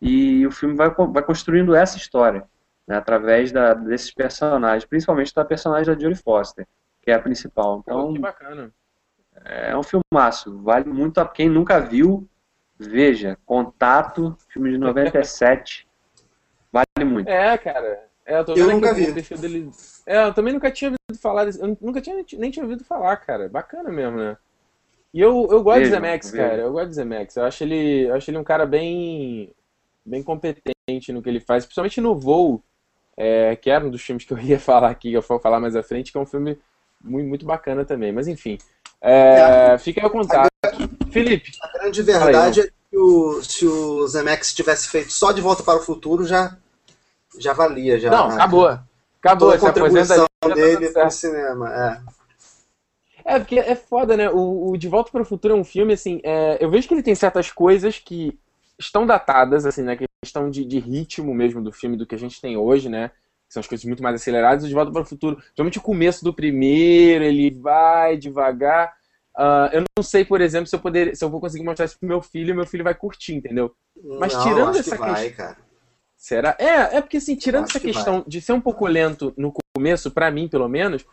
E 0.00 0.44
o 0.44 0.50
filme 0.50 0.74
vai, 0.74 0.90
vai 0.90 1.22
construindo 1.22 1.72
essa 1.72 1.96
história, 1.96 2.42
né, 2.84 2.96
através 2.96 3.52
da, 3.52 3.74
desses 3.74 4.12
personagens, 4.12 4.84
principalmente 4.84 5.32
da 5.32 5.44
personagem 5.44 5.94
da 5.94 6.00
Jodie 6.00 6.20
Foster, 6.20 6.66
que 7.00 7.12
é 7.12 7.14
a 7.14 7.20
principal. 7.20 7.78
Então, 7.78 8.12
que 8.12 8.18
bacana. 8.18 8.72
É 9.44 9.76
um 9.76 9.82
filmaço, 9.84 10.60
vale 10.62 10.88
muito 10.88 11.20
a 11.20 11.28
quem 11.28 11.48
nunca 11.48 11.78
viu, 11.78 12.28
veja, 12.76 13.38
Contato, 13.46 14.36
filme 14.48 14.72
de 14.72 14.78
97, 14.78 15.86
vale 16.72 17.04
muito. 17.04 17.28
É, 17.28 17.56
cara, 17.56 18.08
é, 18.26 18.40
eu, 18.40 18.56
eu 18.56 18.70
nunca 18.70 18.94
vi. 18.94 19.12
Dele... 19.12 19.70
É, 20.06 20.24
eu 20.24 20.34
também 20.34 20.52
nunca 20.52 20.70
tinha 20.70 20.90
ouvido 20.90 21.20
falar 21.20 21.44
desse... 21.44 21.60
Eu 21.60 21.76
nunca 21.80 22.00
tinha, 22.00 22.24
nem 22.34 22.50
tinha 22.50 22.64
ouvido 22.64 22.84
falar, 22.84 23.16
cara. 23.16 23.48
Bacana 23.48 23.90
mesmo, 23.90 24.16
né? 24.16 24.36
E 25.12 25.20
eu, 25.20 25.46
eu 25.50 25.62
gosto 25.62 25.80
vejo, 25.80 25.90
de 25.90 25.96
Zemex, 25.96 26.30
cara. 26.30 26.62
Eu 26.62 26.72
gosto 26.72 26.88
de 26.88 26.94
Zemex. 26.94 27.36
Eu 27.36 27.44
acho 27.44 27.64
ele, 27.64 28.06
eu 28.06 28.14
acho 28.14 28.30
ele 28.30 28.38
um 28.38 28.44
cara 28.44 28.64
bem, 28.64 29.52
bem 30.04 30.22
competente 30.22 31.12
no 31.12 31.22
que 31.22 31.28
ele 31.28 31.40
faz, 31.40 31.64
principalmente 31.64 32.00
no 32.00 32.18
Voo, 32.18 32.62
é, 33.16 33.54
que 33.56 33.68
era 33.68 33.84
um 33.84 33.90
dos 33.90 34.00
filmes 34.00 34.24
que 34.24 34.32
eu 34.32 34.38
ia 34.40 34.58
falar 34.58 34.90
aqui, 34.90 35.10
que 35.10 35.16
eu 35.16 35.22
vou 35.22 35.38
falar 35.38 35.60
mais 35.60 35.76
à 35.76 35.82
frente, 35.82 36.10
que 36.10 36.16
é 36.16 36.20
um 36.20 36.26
filme 36.26 36.58
muito, 37.00 37.28
muito 37.28 37.46
bacana 37.46 37.84
também. 37.84 38.10
Mas 38.10 38.26
enfim, 38.26 38.56
é, 39.00 39.76
fica 39.78 40.00
aí 40.00 40.06
o 40.06 40.10
contato. 40.10 40.50
Felipe. 41.10 41.50
A 41.60 41.78
grande 41.78 42.02
verdade 42.02 42.60
aí, 42.60 42.66
é 42.66 42.70
que 42.90 42.96
o, 42.96 43.42
se 43.42 43.66
o 43.66 44.06
Zemex 44.06 44.54
tivesse 44.54 44.88
feito 44.88 45.12
só 45.12 45.30
De 45.32 45.42
Volta 45.42 45.62
para 45.62 45.78
o 45.78 45.82
Futuro, 45.82 46.24
já 46.24 46.56
já 47.38 47.52
valia. 47.52 47.98
Já, 47.98 48.10
não, 48.10 48.28
né? 48.28 48.34
acabou. 48.34 48.78
Acabou, 49.20 49.50
Toda 49.50 49.56
a 49.56 49.60
contribuição 49.60 50.26
ali, 50.44 50.54
dele 50.54 50.88
pro 50.90 51.10
cinema. 51.10 51.72
É. 51.72 52.00
É, 53.24 53.38
porque 53.38 53.58
é 53.58 53.74
foda, 53.76 54.16
né? 54.16 54.28
O, 54.30 54.70
o 54.70 54.76
De 54.76 54.88
Volta 54.88 55.10
para 55.10 55.22
o 55.22 55.24
Futuro 55.24 55.54
é 55.54 55.56
um 55.56 55.64
filme, 55.64 55.92
assim, 55.92 56.20
é, 56.24 56.58
eu 56.60 56.70
vejo 56.70 56.88
que 56.88 56.94
ele 56.94 57.02
tem 57.02 57.14
certas 57.14 57.50
coisas 57.52 57.98
que 57.98 58.36
estão 58.78 59.06
datadas, 59.06 59.64
assim, 59.64 59.82
né? 59.82 59.96
Questão 60.22 60.50
de, 60.50 60.64
de 60.64 60.78
ritmo 60.78 61.32
mesmo 61.34 61.62
do 61.62 61.72
filme, 61.72 61.96
do 61.96 62.06
que 62.06 62.14
a 62.14 62.18
gente 62.18 62.40
tem 62.40 62.56
hoje, 62.56 62.88
né? 62.88 63.08
Que 63.46 63.54
são 63.54 63.60
as 63.60 63.66
coisas 63.66 63.84
muito 63.84 64.02
mais 64.02 64.16
aceleradas. 64.16 64.64
O 64.64 64.68
De 64.68 64.74
Volta 64.74 64.90
para 64.90 65.02
o 65.02 65.06
Futuro, 65.06 65.36
principalmente 65.36 65.78
o 65.78 65.82
começo 65.82 66.24
do 66.24 66.34
primeiro, 66.34 67.24
ele 67.24 67.50
vai 67.50 68.16
devagar. 68.16 68.92
Uh, 69.36 69.70
eu 69.72 69.84
não 69.96 70.02
sei, 70.02 70.24
por 70.24 70.40
exemplo, 70.40 70.66
se 70.66 70.74
eu, 70.74 70.80
poder, 70.80 71.16
se 71.16 71.24
eu 71.24 71.30
vou 71.30 71.40
conseguir 71.40 71.64
mostrar 71.64 71.86
isso 71.86 71.98
pro 71.98 72.08
meu 72.08 72.20
filho, 72.20 72.54
meu 72.54 72.66
filho 72.66 72.84
vai 72.84 72.94
curtir, 72.94 73.34
entendeu? 73.34 73.74
Mas 74.18 74.34
não, 74.34 74.42
tirando 74.42 74.76
essa 74.76 74.98
questão. 74.98 75.30
Cara. 75.36 75.56
Será? 76.22 76.56
É, 76.56 76.98
é 76.98 77.00
porque 77.00 77.16
assim, 77.16 77.34
tirando 77.34 77.64
essa 77.64 77.80
que 77.80 77.88
questão 77.88 78.20
vai. 78.20 78.24
de 78.28 78.40
ser 78.40 78.52
um 78.52 78.60
pouco 78.60 78.86
lento 78.86 79.34
no 79.36 79.52
começo, 79.74 80.08
para 80.08 80.30
mim 80.30 80.46
pelo 80.46 80.68
menos, 80.68 81.04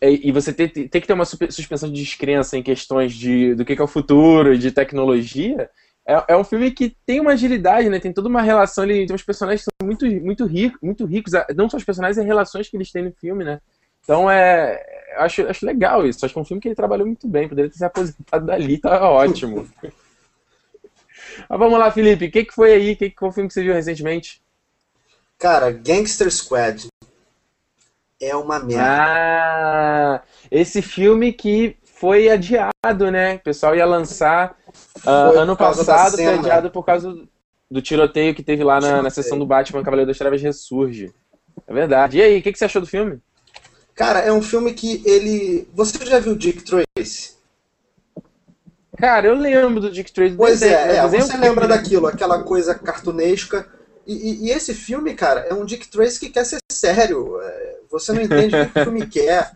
é, 0.00 0.10
e 0.10 0.32
você 0.32 0.54
tem, 0.54 0.66
tem, 0.66 0.88
que 0.88 1.06
ter 1.06 1.12
uma 1.12 1.26
suspensão 1.26 1.92
de 1.92 2.00
descrença 2.00 2.56
em 2.56 2.62
questões 2.62 3.12
de, 3.12 3.54
do 3.54 3.62
que, 3.62 3.74
é 3.74 3.82
o 3.82 3.86
futuro, 3.86 4.56
de 4.56 4.72
tecnologia, 4.72 5.68
é, 6.06 6.24
é, 6.28 6.36
um 6.36 6.42
filme 6.42 6.70
que 6.70 6.96
tem 7.04 7.20
uma 7.20 7.32
agilidade, 7.32 7.90
né? 7.90 8.00
Tem 8.00 8.10
toda 8.10 8.26
uma 8.26 8.40
relação, 8.40 8.84
ele 8.84 9.06
tem 9.06 9.14
uns 9.14 9.22
personagens 9.22 9.60
que 9.60 9.70
são 9.70 9.86
muito, 9.86 10.06
muito, 10.24 10.46
rico, 10.46 10.78
muito 10.82 11.04
ricos, 11.04 11.34
não 11.54 11.68
só 11.68 11.76
os 11.76 11.84
personagens, 11.84 12.16
as 12.16 12.24
relações 12.24 12.66
que 12.66 12.74
eles 12.78 12.90
têm 12.90 13.04
no 13.04 13.12
filme, 13.12 13.44
né? 13.44 13.60
Então 14.02 14.30
é. 14.30 14.82
Acho, 15.18 15.46
acho 15.46 15.66
legal 15.66 16.06
isso. 16.06 16.24
Acho 16.24 16.32
que 16.32 16.38
é 16.38 16.42
um 16.42 16.44
filme 16.44 16.60
que 16.62 16.68
ele 16.68 16.74
trabalhou 16.74 17.06
muito 17.06 17.28
bem. 17.28 17.48
Poderia 17.48 17.70
ter 17.70 17.76
se 17.76 17.84
aposentado 17.84 18.46
dali, 18.46 18.78
tá 18.78 19.10
ótimo. 19.10 19.68
Mas 21.48 21.58
vamos 21.58 21.78
lá, 21.78 21.90
Felipe. 21.90 22.26
O 22.26 22.30
que, 22.30 22.44
que 22.46 22.54
foi 22.54 22.72
aí? 22.72 22.92
O 22.92 22.96
que, 22.96 23.10
que 23.10 23.18
foi 23.18 23.28
o 23.28 23.32
filme 23.32 23.48
que 23.48 23.54
você 23.54 23.62
viu 23.62 23.74
recentemente? 23.74 24.43
Cara, 25.38 25.70
Gangster 25.70 26.30
Squad. 26.30 26.88
é 28.20 28.34
uma 28.34 28.58
merda. 28.58 28.84
Ah, 28.84 30.22
esse 30.50 30.80
filme 30.80 31.32
que 31.32 31.76
foi 31.82 32.28
adiado, 32.28 33.10
né? 33.10 33.36
O 33.36 33.40
pessoal 33.40 33.74
ia 33.74 33.86
lançar 33.86 34.56
Foi 35.02 35.36
ano 35.38 35.56
passado, 35.56 36.16
foi 36.16 36.26
adiado 36.26 36.70
por 36.70 36.84
causa 36.84 37.14
do, 37.70 37.82
tiroteio 37.82 38.34
que 38.34 38.42
teve 38.42 38.64
lá 38.64 38.80
na, 38.80 39.02
na 39.02 39.10
sessão 39.10 39.38
do 39.38 39.46
Batman 39.46 39.82
Cavaleiro 39.82 40.08
das 40.08 40.18
Trevas 40.18 40.42
Ressurge. 40.42 41.12
É 41.66 41.72
verdade. 41.72 42.18
E 42.18 42.22
aí, 42.22 42.38
o 42.38 42.42
que, 42.42 42.52
que 42.52 42.58
você 42.58 42.64
achou 42.64 42.80
do 42.80 42.86
filme? 42.86 43.20
Cara, 43.94 44.18
é 44.20 44.32
um 44.32 44.42
filme 44.42 44.74
que 44.74 45.02
ele. 45.04 45.68
Você 45.72 46.04
já 46.04 46.18
viu 46.18 46.34
Dick 46.34 46.62
Tracy? 46.64 47.34
Cara, 48.96 49.26
eu 49.26 49.34
lembro 49.34 49.80
do 49.80 49.90
Dick 49.90 50.12
Tracy. 50.12 50.36
Pois 50.36 50.60
desenho, 50.60 50.78
é, 50.78 50.86
né? 50.86 50.96
é, 50.96 51.02
Desenho 51.02 51.24
você 51.24 51.36
lembra 51.36 51.68
daquilo, 51.68 52.06
aquela 52.06 52.42
coisa 52.42 52.74
cartunesca. 52.74 53.68
E, 54.06 54.12
e- 54.12 54.46
e 54.46 54.50
esse 54.50 54.74
filme, 54.74 55.14
cara, 55.14 55.40
é 55.40 55.54
um 55.54 55.64
Dick 55.64 55.88
Tracy 55.88 56.20
que 56.20 56.30
quer 56.30 56.44
ser 56.44 56.58
sério. 56.70 57.40
É, 57.40 57.74
Você 57.90 58.12
não 58.12 58.22
entende 58.22 58.56
o 58.56 58.70
que 58.70 58.78
o 58.80 58.84
filme 58.84 59.06
quer. 59.08 59.52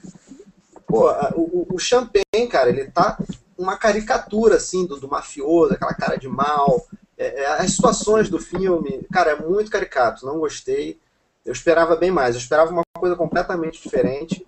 Pô, 0.87 1.11
o, 1.35 1.67
o- 1.75 1.79
Champagne, 1.79 2.49
cara, 2.51 2.71
ele 2.71 2.87
tá 2.91 3.19
uma 3.57 3.77
caricatura, 3.77 4.57
assim, 4.57 4.87
do, 4.87 4.99
do 4.99 5.09
mafioso, 5.09 5.75
aquela 5.75 5.95
cara 5.95 6.17
de 6.17 6.29
mal. 6.29 6.87
É, 7.17 7.43
é, 7.43 7.47
as 7.47 7.73
situações 7.73 8.31
do 8.31 8.39
filme, 8.39 9.05
cara, 9.13 9.33
é 9.33 9.37
muito 9.37 9.71
caricato, 9.71 10.25
não 10.25 10.39
gostei. 10.39 10.99
Eu 11.45 11.53
esperava 11.53 11.97
bem 11.97 12.11
mais, 12.11 12.35
eu 12.35 12.41
esperava 12.41 12.71
uma 12.71 12.83
coisa 12.97 13.17
completamente 13.17 13.83
diferente. 13.83 14.47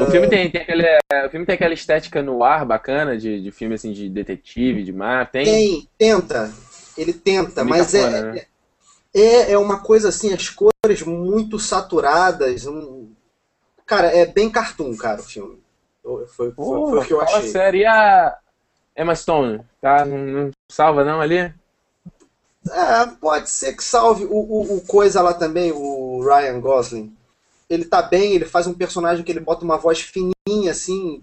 O 0.00 0.10
filme 0.10 0.28
tem, 0.28 0.50
tem 0.50 0.60
aquele, 0.62 0.82
é, 0.84 1.26
o 1.26 1.30
filme 1.30 1.46
tem 1.46 1.54
aquela 1.54 1.72
estética 1.74 2.22
no 2.22 2.42
ar 2.44 2.64
bacana 2.64 3.16
de, 3.16 3.40
de 3.40 3.50
filme 3.50 3.74
assim 3.74 3.92
de 3.92 4.08
detetive, 4.08 4.82
de 4.82 4.92
mar, 4.92 5.30
tem. 5.30 5.44
Tem, 5.44 5.88
tenta. 5.96 6.52
Ele 6.96 7.12
tenta, 7.12 7.64
mas 7.64 7.92
cafona, 7.92 8.16
é, 8.16 8.32
né? 8.34 8.44
É, 9.14 9.52
é 9.52 9.58
uma 9.58 9.80
coisa 9.80 10.08
assim, 10.08 10.32
as 10.32 10.48
cores 10.48 11.02
muito 11.02 11.58
saturadas. 11.58 12.66
um- 12.66 13.08
Cara, 13.86 14.08
é 14.08 14.26
bem 14.26 14.50
cartoon, 14.50 14.96
cara, 14.96 15.20
o 15.20 15.24
filme. 15.24 15.62
Foi, 16.02 16.26
foi, 16.26 16.50
Pô, 16.52 16.88
foi 16.90 16.98
o 16.98 17.04
que 17.04 17.12
eu 17.12 17.20
achei. 17.20 17.50
sério. 17.50 17.80
E 17.80 17.86
a 17.86 18.38
Emma 18.96 19.14
Stone, 19.14 19.62
tá? 19.80 20.04
Não, 20.04 20.18
não 20.18 20.50
salva 20.70 21.04
não 21.04 21.20
ali? 21.20 21.52
É, 22.70 23.06
pode 23.20 23.48
ser 23.50 23.74
que 23.74 23.82
salve 23.82 24.24
o, 24.24 24.32
o, 24.34 24.76
o 24.76 24.80
coisa 24.82 25.22
lá 25.22 25.32
também, 25.32 25.72
o 25.72 26.22
Ryan 26.22 26.60
Gosling. 26.60 27.16
Ele 27.68 27.84
tá 27.84 28.02
bem, 28.02 28.34
ele 28.34 28.44
faz 28.44 28.66
um 28.66 28.74
personagem 28.74 29.24
que 29.24 29.30
ele 29.32 29.40
bota 29.40 29.64
uma 29.64 29.76
voz 29.78 30.00
fininha, 30.00 30.70
assim, 30.70 31.22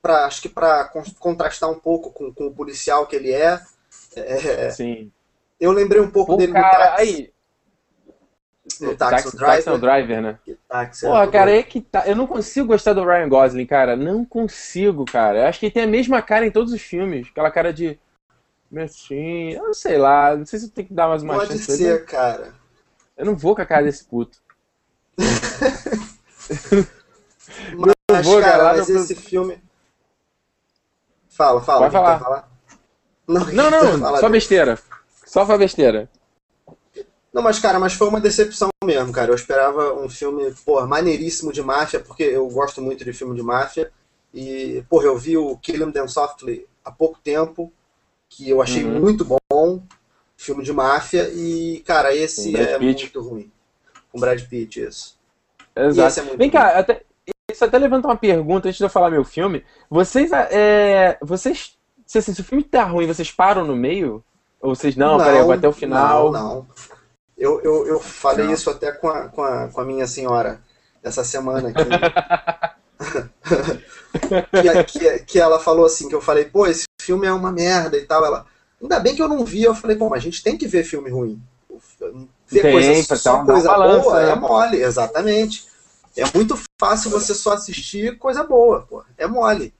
pra, 0.00 0.24
acho 0.26 0.40
que 0.42 0.48
pra 0.48 0.84
con- 0.84 1.04
contrastar 1.18 1.70
um 1.70 1.78
pouco 1.78 2.10
com, 2.10 2.32
com 2.32 2.46
o 2.46 2.54
policial 2.54 3.06
que 3.06 3.16
ele 3.16 3.32
é. 3.32 3.60
É, 4.14 4.70
Sim. 4.70 5.10
Eu 5.60 5.72
lembrei 5.72 6.00
um 6.00 6.10
pouco 6.10 6.32
Pô, 6.32 6.38
dele 6.38 6.52
cara, 6.52 6.66
no 6.90 6.96
táxi. 6.96 7.02
aí. 7.02 7.32
no 8.80 8.96
táxi, 8.96 9.24
táxi, 9.24 9.36
no 9.36 9.40
táxi 9.46 9.66
não, 9.70 9.78
driver. 9.80 10.06
driver, 10.06 10.22
né? 10.22 10.38
Táxi, 10.68 11.06
é, 11.06 11.08
Porra, 11.08 11.20
tudo 11.24 11.32
cara, 11.32 11.50
é 11.56 11.62
que 11.62 11.80
tá. 11.80 12.06
Eu 12.06 12.16
não 12.16 12.26
consigo 12.26 12.66
gostar 12.68 12.92
do 12.92 13.04
Ryan 13.04 13.28
Gosling, 13.28 13.66
cara. 13.66 13.96
Não 13.96 14.24
consigo, 14.24 15.04
cara. 15.04 15.38
Eu 15.40 15.46
acho 15.46 15.58
que 15.60 15.66
ele 15.66 15.72
tem 15.72 15.82
a 15.84 15.86
mesma 15.88 16.20
cara 16.22 16.46
em 16.46 16.50
todos 16.50 16.72
os 16.72 16.82
filmes. 16.82 17.28
Aquela 17.30 17.50
cara 17.50 17.72
de. 17.72 17.98
Assim, 18.76 19.52
eu 19.52 19.62
não 19.64 19.74
sei 19.74 19.96
lá. 19.96 20.36
Não 20.36 20.44
sei 20.44 20.58
se 20.58 20.66
eu 20.66 20.70
tenho 20.70 20.88
que 20.88 20.94
dar 20.94 21.08
mais 21.08 21.22
uma 21.22 21.34
Pode 21.34 21.52
chance. 21.52 21.70
ele. 21.72 21.82
ser, 21.82 22.04
cara. 22.04 22.52
Eu 23.16 23.24
não 23.24 23.36
vou 23.36 23.54
com 23.54 23.62
a 23.62 23.66
cara 23.66 23.84
desse 23.84 24.04
puto. 24.04 24.38
Mas, 28.08 28.24
vou, 28.26 28.40
cara, 28.40 28.52
cara, 28.58 28.76
mas 28.76 28.88
não- 28.88 29.02
esse 29.02 29.14
filme. 29.14 29.60
Fala, 31.28 31.60
fala. 31.60 31.90
Pode 31.90 31.96
o 31.96 31.98
que 31.98 32.04
falar. 32.04 32.18
falar? 32.20 32.48
Não, 33.26 33.42
o 33.42 33.52
Não, 33.52 33.70
não, 33.70 33.98
só 34.16 34.20
dele? 34.20 34.28
besteira. 34.32 34.78
Só 35.36 35.44
foi 35.44 35.58
besteira. 35.58 36.08
Não, 37.30 37.42
mas, 37.42 37.58
cara, 37.58 37.78
mas 37.78 37.92
foi 37.92 38.08
uma 38.08 38.18
decepção 38.22 38.70
mesmo, 38.82 39.12
cara. 39.12 39.30
Eu 39.30 39.34
esperava 39.34 39.92
um 39.92 40.08
filme, 40.08 40.50
porra, 40.64 40.86
maneiríssimo 40.86 41.52
de 41.52 41.62
máfia, 41.62 42.00
porque 42.00 42.22
eu 42.22 42.48
gosto 42.48 42.80
muito 42.80 43.04
de 43.04 43.12
filme 43.12 43.36
de 43.36 43.42
máfia. 43.42 43.92
E, 44.32 44.82
porra, 44.88 45.04
eu 45.04 45.18
vi 45.18 45.36
o 45.36 45.54
Kill 45.58 45.86
'Em 45.86 45.92
Them 45.92 46.08
Softly 46.08 46.66
há 46.82 46.90
pouco 46.90 47.18
tempo, 47.22 47.70
que 48.30 48.48
eu 48.48 48.62
achei 48.62 48.82
Uhum. 48.82 48.98
muito 48.98 49.26
bom. 49.26 49.82
Filme 50.38 50.64
de 50.64 50.72
máfia. 50.72 51.28
E, 51.30 51.82
cara, 51.84 52.16
esse 52.16 52.56
é 52.56 52.78
Pitt. 52.78 53.02
muito 53.14 53.20
ruim. 53.28 53.52
Com 54.10 54.18
Brad 54.18 54.40
Pitt, 54.48 54.80
isso. 54.80 55.18
Exato. 55.76 56.20
é 56.20 56.36
Vem 56.38 56.48
bom. 56.48 56.56
cá, 56.56 56.78
até, 56.78 57.02
isso 57.52 57.62
até 57.62 57.76
levanta 57.76 58.08
uma 58.08 58.16
pergunta 58.16 58.68
antes 58.68 58.78
de 58.78 58.84
eu 58.84 58.88
falar 58.88 59.10
meu 59.10 59.22
filme. 59.22 59.62
Vocês, 59.90 60.32
é, 60.32 61.18
vocês, 61.20 61.76
se, 62.06 62.22
se 62.22 62.40
o 62.40 62.44
filme 62.44 62.64
tá 62.64 62.84
ruim, 62.84 63.06
vocês 63.06 63.30
param 63.30 63.66
no 63.66 63.76
meio? 63.76 64.24
Ou 64.60 64.74
vocês, 64.74 64.96
não, 64.96 65.18
peraí, 65.18 65.38
eu 65.38 65.44
vou 65.44 65.54
até 65.54 65.68
o 65.68 65.72
final. 65.72 66.32
Não, 66.32 66.42
não. 66.42 66.66
Eu, 67.36 67.60
eu, 67.60 67.86
eu 67.86 68.00
falei 68.00 68.46
Não. 68.46 68.54
isso 68.54 68.70
até 68.70 68.90
com 68.92 69.08
a, 69.08 69.28
com, 69.28 69.42
a, 69.42 69.68
com 69.68 69.80
a 69.80 69.84
minha 69.84 70.06
senhora 70.06 70.58
essa 71.02 71.22
semana 71.22 71.68
aqui. 71.68 71.84
que, 74.50 74.84
que, 74.84 75.18
que 75.20 75.38
ela 75.38 75.60
falou 75.60 75.84
assim, 75.84 76.08
que 76.08 76.14
eu 76.14 76.22
falei, 76.22 76.46
pô, 76.46 76.66
esse 76.66 76.84
filme 77.00 77.26
é 77.26 77.32
uma 77.32 77.52
merda 77.52 77.98
e 77.98 78.06
tal. 78.06 78.24
Ela, 78.24 78.46
ainda 78.80 78.98
bem 78.98 79.14
que 79.14 79.22
eu 79.22 79.28
não 79.28 79.44
vi. 79.44 79.62
Eu 79.62 79.74
falei, 79.74 79.96
pô, 79.96 80.08
mas 80.08 80.20
a 80.20 80.22
gente 80.22 80.42
tem 80.42 80.56
que 80.56 80.66
ver 80.66 80.82
filme 80.84 81.10
ruim. 81.10 81.40
Ver 82.48 82.62
Tem, 82.62 82.72
coisa, 82.72 83.16
só 83.16 83.36
uma 83.36 83.44
coisa 83.44 83.68
balança, 83.68 84.02
boa 84.02 84.22
né? 84.22 84.30
é 84.30 84.34
mole, 84.34 84.82
exatamente. 84.82 85.66
É 86.16 86.24
muito 86.34 86.58
fácil 86.80 87.10
você 87.10 87.34
só 87.34 87.52
assistir 87.52 88.16
coisa 88.18 88.42
boa, 88.42 88.86
pô. 88.88 89.04
É 89.18 89.26
mole. 89.26 89.74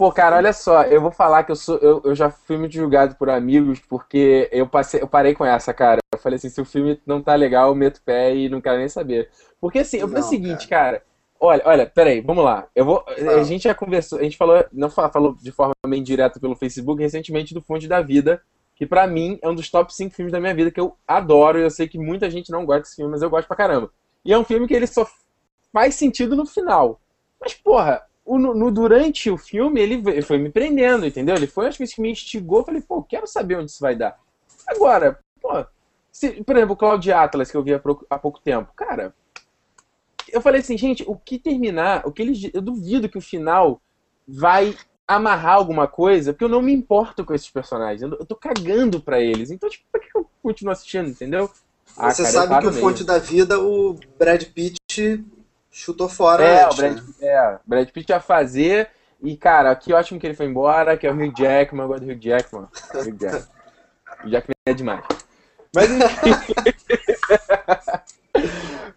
Pô, 0.00 0.10
cara, 0.10 0.36
olha 0.36 0.50
só, 0.54 0.82
eu 0.84 0.98
vou 0.98 1.10
falar 1.10 1.44
que 1.44 1.52
eu 1.52 1.56
sou, 1.56 1.76
eu, 1.76 2.00
eu 2.06 2.14
já 2.14 2.30
fui 2.30 2.56
muito 2.56 2.72
julgado 2.72 3.16
por 3.16 3.28
amigos 3.28 3.80
porque 3.80 4.48
eu 4.50 4.66
passei, 4.66 5.02
eu 5.02 5.06
parei 5.06 5.34
com 5.34 5.44
essa, 5.44 5.74
cara. 5.74 5.98
Eu 6.14 6.18
falei 6.18 6.36
assim, 6.38 6.48
se 6.48 6.58
o 6.58 6.64
filme 6.64 6.98
não 7.04 7.20
tá 7.20 7.34
legal, 7.34 7.68
eu 7.68 7.74
meto 7.74 7.98
o 7.98 8.02
pé 8.02 8.34
e 8.34 8.48
não 8.48 8.62
quero 8.62 8.78
nem 8.78 8.88
saber. 8.88 9.28
Porque 9.60 9.80
assim, 9.80 9.98
eu 9.98 10.08
falei 10.08 10.22
o 10.22 10.24
Não, 10.24 10.30
seguinte, 10.30 10.66
cara. 10.68 11.02
Olha, 11.38 11.60
olha, 11.66 11.86
peraí, 11.86 12.22
vamos 12.22 12.42
lá. 12.42 12.66
Eu 12.74 12.86
vou, 12.86 13.04
a 13.06 13.42
gente 13.42 13.64
já 13.64 13.74
conversou, 13.74 14.18
a 14.18 14.22
gente 14.22 14.38
falou, 14.38 14.64
não 14.72 14.88
fa- 14.88 15.10
falou 15.10 15.34
de 15.38 15.52
forma 15.52 15.74
bem 15.86 16.02
direta 16.02 16.40
pelo 16.40 16.56
Facebook 16.56 17.02
recentemente 17.02 17.52
do 17.52 17.60
Fonte 17.60 17.86
da 17.86 18.00
Vida, 18.00 18.40
que 18.74 18.86
pra 18.86 19.06
mim 19.06 19.38
é 19.42 19.50
um 19.50 19.54
dos 19.54 19.70
top 19.70 19.94
5 19.94 20.14
filmes 20.14 20.32
da 20.32 20.40
minha 20.40 20.54
vida 20.54 20.70
que 20.70 20.80
eu 20.80 20.96
adoro 21.06 21.58
e 21.58 21.62
eu 21.62 21.70
sei 21.70 21.86
que 21.86 21.98
muita 21.98 22.30
gente 22.30 22.50
não 22.50 22.64
gosta 22.64 22.84
desse 22.84 22.96
filme, 22.96 23.10
mas 23.10 23.20
eu 23.20 23.28
gosto 23.28 23.46
pra 23.46 23.54
caramba. 23.56 23.90
E 24.24 24.32
é 24.32 24.38
um 24.38 24.44
filme 24.44 24.66
que 24.66 24.72
ele 24.72 24.86
só 24.86 25.06
faz 25.72 25.94
sentido 25.94 26.34
no 26.34 26.46
final. 26.46 27.00
Mas, 27.40 27.54
porra, 27.54 28.02
o- 28.02 28.09
no, 28.38 28.54
no- 28.54 28.70
durante 28.70 29.30
o 29.30 29.36
filme 29.36 29.80
ele, 29.80 30.22
foi 30.22 30.38
me 30.38 30.50
prendendo, 30.50 31.06
entendeu? 31.06 31.34
Ele 31.34 31.46
foi, 31.46 31.66
acho 31.66 31.78
que 31.78 31.84
isso 31.84 32.00
me 32.00 32.10
instigou. 32.10 32.64
Falei, 32.64 32.80
pô, 32.80 33.02
quero 33.02 33.26
saber 33.26 33.56
onde 33.56 33.70
isso 33.70 33.80
vai 33.80 33.96
dar. 33.96 34.16
Agora, 34.66 35.18
pô, 35.40 35.64
se- 36.12 36.42
por 36.44 36.56
exemplo, 36.56 36.74
o 36.74 36.76
Cloud 36.76 37.12
Atlas, 37.12 37.50
que 37.50 37.56
eu 37.56 37.62
vi 37.62 37.74
há, 37.74 37.80
há 38.10 38.18
pouco 38.18 38.40
tempo. 38.40 38.72
Cara, 38.76 39.14
eu 40.28 40.40
falei 40.40 40.60
assim, 40.60 40.76
gente, 40.78 41.04
o 41.06 41.16
que 41.16 41.38
terminar, 41.38 42.06
o 42.06 42.12
que 42.12 42.22
eles. 42.22 42.50
Eu 42.54 42.62
duvido 42.62 43.08
que 43.08 43.18
o 43.18 43.22
final 43.22 43.80
vai 44.28 44.76
amarrar 45.08 45.54
alguma 45.54 45.88
coisa, 45.88 46.32
porque 46.32 46.44
eu 46.44 46.48
não 46.48 46.62
me 46.62 46.72
importo 46.72 47.24
com 47.24 47.34
esses 47.34 47.50
personagens. 47.50 48.02
Eu, 48.02 48.10
eu 48.16 48.24
tô 48.24 48.36
cagando 48.36 49.00
pra 49.00 49.20
eles. 49.20 49.50
Então, 49.50 49.68
tipo, 49.68 49.84
por 49.90 50.00
que 50.00 50.08
eu 50.16 50.30
continuo 50.40 50.72
assistindo, 50.72 51.08
entendeu? 51.08 51.50
Ah, 51.96 52.10
você 52.14 52.22
cara, 52.22 52.32
sabe 52.46 52.60
que 52.60 52.66
o. 52.68 52.72
Fonte 52.72 53.02
da 53.02 53.18
Vida, 53.18 53.58
o 53.58 53.98
Brad 54.16 54.44
Pitt 54.44 54.76
chutou 55.70 56.08
fora 56.08 56.44
É, 56.44 56.68
o 56.68 56.74
Brad, 56.74 56.96
né? 56.96 57.02
é, 57.22 57.58
Brad 57.66 57.88
Pitt 57.90 58.10
ia 58.12 58.20
fazer. 58.20 58.88
E, 59.22 59.36
cara, 59.36 59.74
que 59.76 59.92
ótimo 59.92 60.18
que 60.18 60.26
ele 60.26 60.34
foi 60.34 60.46
embora, 60.46 60.96
que 60.96 61.06
é 61.06 61.10
o 61.10 61.14
Hugh 61.14 61.32
Jackman, 61.36 61.82
eu 61.82 61.88
gosto 61.88 62.04
do 62.04 62.12
Hugh 62.12 62.20
Jackman. 62.20 62.68
Hugh 62.94 63.18
Jackman. 63.20 63.44
Hugh 64.24 64.30
Jackman 64.30 64.54
é 64.66 64.72
demais. 64.74 65.04
Mas 65.74 65.90
enfim. 65.90 66.30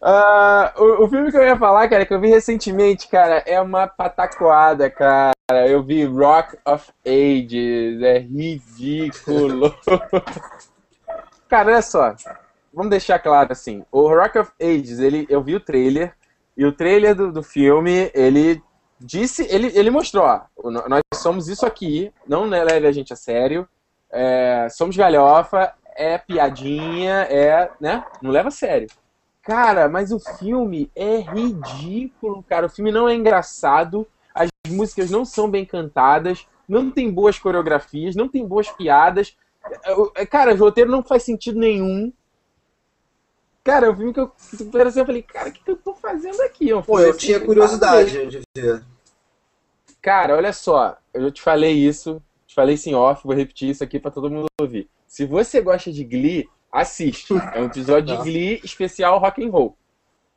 Ah, 0.05 0.73
o, 0.77 1.05
o 1.05 1.09
filme 1.09 1.31
que 1.31 1.37
eu 1.37 1.43
ia 1.43 1.57
falar, 1.57 1.87
cara, 1.87 2.05
que 2.05 2.13
eu 2.13 2.19
vi 2.19 2.27
recentemente, 2.27 3.07
cara, 3.07 3.37
é 3.45 3.59
uma 3.61 3.87
patacoada, 3.87 4.89
cara. 4.89 5.31
Eu 5.65 5.81
vi 5.81 6.03
Rock 6.03 6.57
of 6.65 6.91
Ages, 7.05 8.01
é 8.01 8.19
ridículo. 8.19 9.73
cara, 11.47 11.71
olha 11.71 11.81
só. 11.81 12.13
Vamos 12.73 12.89
deixar 12.89 13.17
claro 13.19 13.53
assim. 13.53 13.85
O 13.89 14.09
Rock 14.09 14.37
of 14.39 14.51
Ages, 14.61 14.99
ele, 14.99 15.25
eu 15.29 15.41
vi 15.41 15.55
o 15.55 15.59
trailer. 15.61 16.13
E 16.55 16.65
o 16.65 16.71
trailer 16.71 17.15
do, 17.15 17.31
do 17.31 17.43
filme, 17.43 18.11
ele 18.13 18.61
disse, 18.99 19.45
ele, 19.49 19.71
ele 19.77 19.89
mostrou, 19.89 20.23
ó, 20.23 20.41
nós 20.87 21.01
somos 21.15 21.47
isso 21.47 21.65
aqui, 21.65 22.11
não 22.27 22.45
leve 22.45 22.87
a 22.87 22.91
gente 22.91 23.11
a 23.11 23.15
sério, 23.15 23.67
é, 24.11 24.67
somos 24.69 24.95
galhofa, 24.95 25.73
é 25.95 26.17
piadinha, 26.17 27.27
é, 27.29 27.69
né, 27.79 28.05
não 28.21 28.31
leva 28.31 28.47
a 28.49 28.51
sério. 28.51 28.87
Cara, 29.41 29.89
mas 29.89 30.11
o 30.11 30.19
filme 30.19 30.89
é 30.95 31.17
ridículo, 31.17 32.43
cara, 32.43 32.67
o 32.67 32.69
filme 32.69 32.91
não 32.91 33.09
é 33.09 33.15
engraçado, 33.15 34.07
as 34.33 34.49
músicas 34.69 35.11
não 35.11 35.25
são 35.25 35.49
bem 35.49 35.65
cantadas, 35.65 36.47
não 36.67 36.89
tem 36.89 37.11
boas 37.11 37.37
coreografias, 37.37 38.15
não 38.15 38.29
tem 38.29 38.47
boas 38.47 38.69
piadas, 38.69 39.35
É, 40.15 40.25
cara, 40.25 40.53
o 40.53 40.57
roteiro 40.57 40.91
não 40.91 41.03
faz 41.03 41.23
sentido 41.23 41.59
nenhum, 41.59 42.11
Cara, 43.63 43.91
o 43.91 43.95
filme 43.95 44.13
que 44.13 44.19
eu, 44.19 44.27
que 44.27 44.61
eu, 44.61 44.81
eu 44.83 45.05
falei, 45.05 45.21
cara, 45.21 45.49
o 45.49 45.51
que, 45.51 45.63
que 45.63 45.71
eu 45.71 45.77
tô 45.77 45.93
fazendo 45.93 46.41
aqui? 46.41 46.73
Um 46.73 46.81
Pô, 46.81 46.99
eu 46.99 47.11
assim, 47.11 47.19
tinha 47.19 47.39
curiosidade 47.39 48.27
de 48.27 48.41
ver. 48.55 48.83
Cara, 50.01 50.35
olha 50.35 50.51
só, 50.51 50.97
eu 51.13 51.31
te 51.31 51.41
falei 51.41 51.71
isso, 51.71 52.21
te 52.45 52.53
falei 52.53 52.75
isso 52.75 52.89
em 52.89 52.95
off, 52.95 53.25
vou 53.25 53.35
repetir 53.35 53.69
isso 53.69 53.83
aqui 53.83 53.99
pra 53.99 54.11
todo 54.11 54.29
mundo 54.29 54.47
ouvir. 54.59 54.89
Se 55.07 55.25
você 55.25 55.61
gosta 55.61 55.91
de 55.93 56.03
Glee, 56.03 56.49
assiste. 56.71 57.33
É 57.53 57.61
um 57.61 57.65
episódio 57.65 58.17
de. 58.17 58.23
Glee 58.23 58.59
especial 58.63 59.17
rock 59.19 59.43
and 59.43 59.49
roll. 59.49 59.77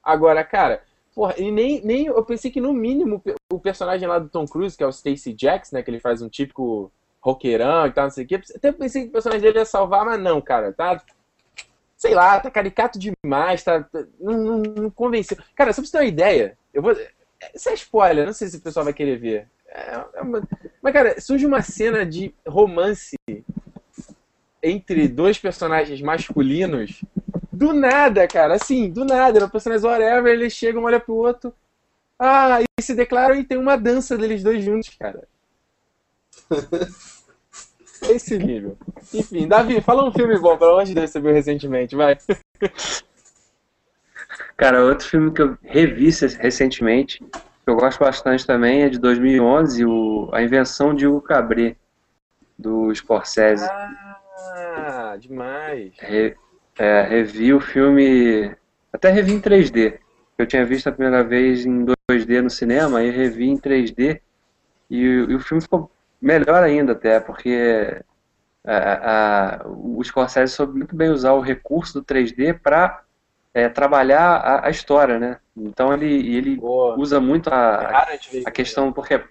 Agora, 0.04 0.45
cara, 0.45 0.85
Porra, 1.16 1.35
e 1.38 1.50
nem, 1.50 1.80
nem. 1.83 2.06
Eu 2.09 2.23
pensei 2.23 2.50
que 2.50 2.61
no 2.61 2.75
mínimo 2.75 3.23
o 3.50 3.59
personagem 3.59 4.06
lá 4.06 4.18
do 4.18 4.28
Tom 4.28 4.47
Cruise, 4.47 4.76
que 4.76 4.85
é 4.85 4.87
o 4.87 4.90
Stacy 4.90 5.35
Jacks, 5.35 5.73
né? 5.73 5.83
Que 5.83 5.90
ele 5.90 5.99
faz 5.99 6.21
um 6.21 6.28
típico 6.28 6.92
roqueirão 7.23 7.87
e 7.87 7.90
tal, 7.90 8.04
não 8.04 8.11
sei 8.11 8.26
o 8.26 8.28
quê. 8.28 8.38
Até 8.54 8.71
pensei 8.71 9.04
que 9.04 9.09
o 9.09 9.12
personagem 9.12 9.42
dele 9.42 9.59
ia 9.59 9.64
salvar, 9.64 10.04
mas 10.04 10.21
não, 10.21 10.42
cara. 10.42 10.75
Tá. 10.75 11.02
Sei 11.97 12.15
lá, 12.15 12.38
tá 12.38 12.50
caricato 12.50 12.99
demais, 12.99 13.62
tá. 13.62 13.83
tá 13.83 14.05
não, 14.21 14.37
não, 14.37 14.59
não 14.59 14.91
convenceu. 14.91 15.37
Cara, 15.55 15.73
só 15.73 15.81
pra 15.81 15.87
você 15.87 15.93
ter 15.93 15.99
uma 15.99 16.09
ideia, 16.09 16.59
eu 16.73 16.83
vou. 16.83 16.93
Isso 17.55 17.69
é 17.69 17.75
spoiler, 17.75 18.26
não 18.26 18.33
sei 18.33 18.49
se 18.49 18.59
o 18.59 18.61
pessoal 18.61 18.85
vai 18.85 18.93
querer 18.93 19.19
ver. 19.19 19.49
É, 19.69 20.05
é 20.15 20.23
uma... 20.23 20.47
Mas, 20.83 20.93
cara, 20.93 21.21
surge 21.21 21.47
uma 21.47 21.62
cena 21.62 22.05
de 22.05 22.35
romance 22.47 23.17
entre 24.62 25.09
dois 25.09 25.38
personagens 25.38 26.00
masculinos 26.00 27.03
do 27.53 27.73
nada, 27.73 28.29
cara. 28.29 28.55
Assim, 28.55 28.91
do 28.91 29.05
nada. 29.05 29.38
Era 29.38 29.47
o 29.47 29.50
personagem 29.50 29.88
whatever, 29.88 30.33
eles 30.33 30.53
chegam, 30.53 30.85
olham 30.85 31.00
pro 31.00 31.15
outro. 31.15 31.55
Ah, 32.19 32.61
e 32.62 32.83
se 32.83 32.95
declaram 32.95 33.35
e 33.35 33.45
tem 33.45 33.59
uma 33.59 33.76
dança 33.76 34.17
deles 34.17 34.43
dois 34.43 34.65
juntos, 34.65 34.91
cara. 34.99 35.26
Esse 38.03 38.38
nível. 38.38 38.76
Enfim, 39.12 39.49
Davi, 39.49 39.81
fala 39.81 40.09
um 40.09 40.12
filme 40.12 40.38
bom, 40.38 40.57
pelo 40.57 40.73
amor 40.73 40.85
de 40.85 40.95
Deus, 40.95 41.11
você 41.11 41.21
viu 41.21 41.33
recentemente, 41.33 41.97
vai. 41.97 42.19
Cara, 44.57 44.85
outro 44.85 45.07
filme 45.07 45.33
que 45.33 45.43
eu 45.43 45.57
revi 45.62 46.11
recentemente, 46.38 47.19
que 47.19 47.71
eu 47.71 47.76
gosto 47.76 47.99
bastante 48.00 48.47
também, 48.47 48.83
é 48.83 48.88
de 48.88 48.99
2011, 48.99 49.85
o 49.85 50.31
A 50.33 50.43
Invenção 50.43 50.95
de 50.95 51.07
Hugo 51.07 51.21
Cabret, 51.21 51.76
do 52.59 52.95
Scorsese. 52.95 53.69
Ah, 53.69 55.17
demais. 55.19 55.93
Re, 55.99 56.37
é, 56.79 57.03
revi 57.03 57.53
o 57.53 57.61
filme, 57.61 58.55
até 58.93 59.11
revi 59.11 59.33
em 59.33 59.41
3D. 59.41 59.99
Eu 60.38 60.47
tinha 60.47 60.65
visto 60.65 60.88
a 60.88 60.93
primeira 60.93 61.23
vez 61.25 61.65
em 61.65 61.85
2D 62.11 62.43
no 62.43 62.50
cinema, 62.50 63.03
e 63.03 63.11
revi 63.11 63.49
em 63.49 63.59
3D, 63.59 64.21
e, 64.91 64.97
e 64.99 65.35
o 65.35 65.41
filme 65.41 65.62
ficou 65.62 65.91
melhor 66.21 66.63
ainda 66.63 66.93
até, 66.93 67.21
porque 67.21 68.03
a, 68.65 69.61
a, 69.63 69.69
o 69.69 70.03
Scorsese 70.03 70.53
soube 70.53 70.77
muito 70.77 70.97
bem 70.97 71.11
usar 71.11 71.33
o 71.33 71.41
recurso 71.41 72.01
do 72.01 72.05
3D 72.05 72.59
para 72.59 73.03
é, 73.55 73.69
trabalhar 73.69 74.37
a, 74.37 74.67
a, 74.67 74.71
história, 74.71 75.19
né? 75.19 75.39
Então 75.57 75.93
ele, 75.95 76.37
ele 76.37 76.59
usa 76.61 77.21
muito 77.21 77.49
a, 77.49 78.07
é 78.33 78.43
a 78.45 78.51
questão, 78.51 78.93
porque 78.93 79.23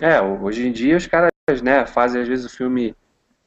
é, 0.00 0.20
hoje 0.20 0.68
em 0.68 0.72
dia 0.72 0.96
os 0.96 1.06
caras 1.06 1.32
né, 1.62 1.84
fazem 1.86 2.22
às 2.22 2.28
vezes 2.28 2.46
o 2.46 2.56
filme 2.56 2.94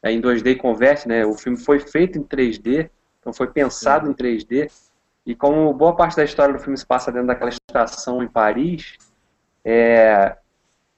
é, 0.02 0.12
em 0.12 0.22
2D 0.22 0.48
e 0.48 0.56
converte, 0.56 1.08
né? 1.08 1.26
O 1.26 1.36
filme 1.36 1.58
foi 1.58 1.80
feito 1.80 2.18
em 2.20 2.24
3D, 2.24 2.90
então 3.20 3.32
foi 3.32 3.48
pensado 3.48 4.10
em 4.10 4.14
3D. 4.14 4.70
E 5.26 5.34
como 5.34 5.74
boa 5.74 5.96
parte 5.96 6.18
da 6.18 6.24
história 6.26 6.54
do 6.54 6.60
filme 6.60 6.78
se 6.78 6.86
passa 6.86 7.12
dentro 7.12 7.28
daquela 7.28 7.50
estação 7.50 8.22
em 8.22 8.28
Paris, 8.28 8.98
é, 9.64 10.36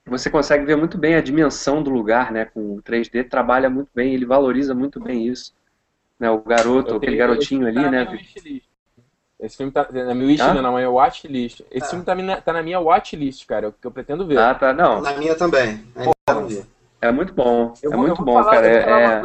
você 0.05 0.29
consegue 0.29 0.65
ver 0.65 0.77
muito 0.77 0.97
bem 0.97 1.15
a 1.15 1.21
dimensão 1.21 1.81
do 1.81 1.89
lugar, 1.89 2.31
né? 2.31 2.45
Com 2.45 2.75
o 2.75 2.81
3D 2.81 3.27
trabalha 3.27 3.69
muito 3.69 3.89
bem, 3.93 4.13
ele 4.13 4.25
valoriza 4.25 4.73
muito 4.75 4.99
bem 4.99 5.27
isso. 5.27 5.53
Né, 6.17 6.29
o 6.29 6.41
garoto, 6.41 6.95
aquele 6.95 7.17
garotinho 7.17 7.67
ali, 7.67 7.89
né? 7.89 8.07
Esse 9.37 9.57
filme 9.57 9.71
tá 9.71 9.85
na 9.91 10.15
minha, 10.15 10.43
ah? 10.43 10.53
na 10.53 10.71
minha 10.71 10.89
watchlist. 10.89 11.61
Esse 11.69 11.87
ah. 11.87 11.89
filme 11.89 12.05
tá, 12.05 12.41
tá, 12.41 12.53
na 12.53 12.63
minha 12.63 12.79
watchlist, 12.79 13.45
cara, 13.45 13.73
que 13.79 13.85
eu 13.85 13.91
pretendo 13.91 14.25
ver. 14.25 14.37
Ah, 14.37 14.55
tá, 14.55 14.73
não. 14.73 15.01
Na 15.01 15.17
minha 15.17 15.35
também. 15.35 15.85
É 17.01 17.11
muito 17.11 17.33
bom. 17.33 17.73
Eu 17.83 17.91
é 17.91 17.97
muito 17.97 18.23
bom, 18.23 18.33
falar, 18.33 18.51
cara. 18.51 18.67
É... 18.67 19.21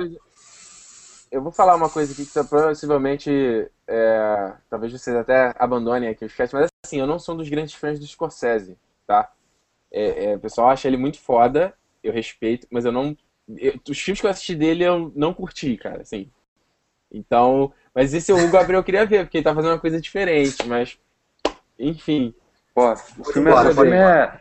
Eu 1.31 1.41
vou 1.41 1.53
falar 1.53 1.77
uma 1.77 1.89
coisa 1.89 2.13
aqui 2.13 2.27
que 2.27 2.33
tá, 2.33 2.43
possivelmente. 2.43 3.71
É... 3.87 4.53
talvez 4.69 4.93
vocês 4.93 5.17
até 5.17 5.55
abandonem 5.59 6.09
aqui 6.09 6.25
o 6.25 6.27
sketch, 6.27 6.53
mas 6.53 6.69
assim, 6.85 6.99
eu 6.99 7.07
não 7.07 7.19
sou 7.19 7.35
um 7.35 7.39
dos 7.39 7.49
grandes 7.49 7.75
fãs 7.75 8.01
do 8.01 8.07
Scorsese, 8.07 8.77
tá? 9.07 9.31
É, 9.93 10.25
é, 10.25 10.37
o 10.37 10.41
pessoal 10.41 10.71
acha 10.71 10.87
ele 10.87 10.97
muito 10.97 11.19
foda, 11.19 11.75
eu 12.03 12.13
respeito, 12.13 12.67
mas 12.71 12.85
eu 12.85 12.93
não. 12.93 13.17
Eu, 13.57 13.75
os 13.89 13.99
filmes 13.99 14.21
que 14.21 14.27
eu 14.27 14.31
assisti 14.31 14.55
dele 14.55 14.85
eu 14.85 15.13
não 15.15 15.35
curti, 15.35 15.77
cara, 15.77 16.03
assim. 16.03 16.31
Então. 17.13 17.73
Mas 17.95 18.15
esse 18.15 18.33
o 18.33 18.51
Gabriel 18.51 18.85
queria 18.85 19.05
ver, 19.05 19.25
porque 19.25 19.39
ele 19.39 19.45
tá 19.45 19.55
fazendo 19.55 19.73
uma 19.73 19.81
coisa 19.81 20.01
diferente, 20.01 20.67
mas. 20.67 20.99
Enfim. 21.79 22.35
Pô, 22.75 22.93
o 22.93 23.25
filme, 23.25 23.51
é, 23.51 23.55
o 23.55 23.75
filme 23.75 23.97
é. 23.97 24.41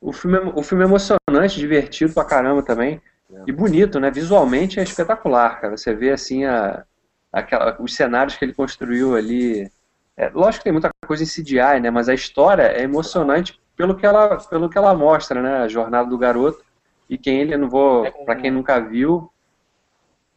O 0.00 0.12
filme, 0.12 0.38
é, 0.38 0.40
o 0.40 0.62
filme 0.62 0.84
é 0.84 0.86
emocionante, 0.86 1.58
divertido 1.58 2.14
pra 2.14 2.24
caramba 2.24 2.62
também. 2.62 3.00
É. 3.30 3.42
E 3.46 3.52
bonito, 3.52 4.00
né? 4.00 4.10
Visualmente 4.10 4.80
é 4.80 4.82
espetacular, 4.82 5.60
cara. 5.60 5.76
Você 5.76 5.94
vê 5.94 6.10
assim 6.10 6.44
a, 6.44 6.84
aquela, 7.32 7.76
os 7.80 7.94
cenários 7.94 8.36
que 8.36 8.44
ele 8.44 8.54
construiu 8.54 9.14
ali. 9.14 9.70
É, 10.16 10.30
lógico 10.30 10.60
que 10.60 10.64
tem 10.64 10.72
muita 10.72 10.90
coisa 11.06 11.22
em 11.22 11.26
CGI, 11.26 11.80
né? 11.80 11.90
Mas 11.90 12.08
a 12.08 12.14
história 12.14 12.62
é 12.62 12.82
emocionante 12.82 13.60
pelo 13.78 13.94
que 13.94 14.04
ela, 14.04 14.36
pelo 14.36 14.68
que 14.68 14.76
ela 14.76 14.92
mostra, 14.92 15.40
né? 15.40 15.58
A 15.58 15.68
jornada 15.68 16.10
do 16.10 16.18
garoto. 16.18 16.62
E 17.08 17.16
quem 17.16 17.40
ele, 17.40 17.56
não 17.56 17.70
vou. 17.70 18.04
É 18.04 18.10
para 18.10 18.36
quem 18.36 18.50
nunca 18.50 18.80
viu, 18.80 19.32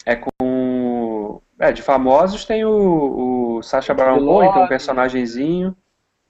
é 0.06 0.16
com. 0.16 1.42
É, 1.60 1.72
de 1.72 1.82
famosos 1.82 2.46
tem 2.46 2.64
o, 2.64 3.58
o 3.58 3.64
Sacha 3.64 3.94
Baron 3.94 4.26
Cohen, 4.26 4.54
tem 4.54 4.64
um 4.64 4.68
personagemzinho. 4.68 5.76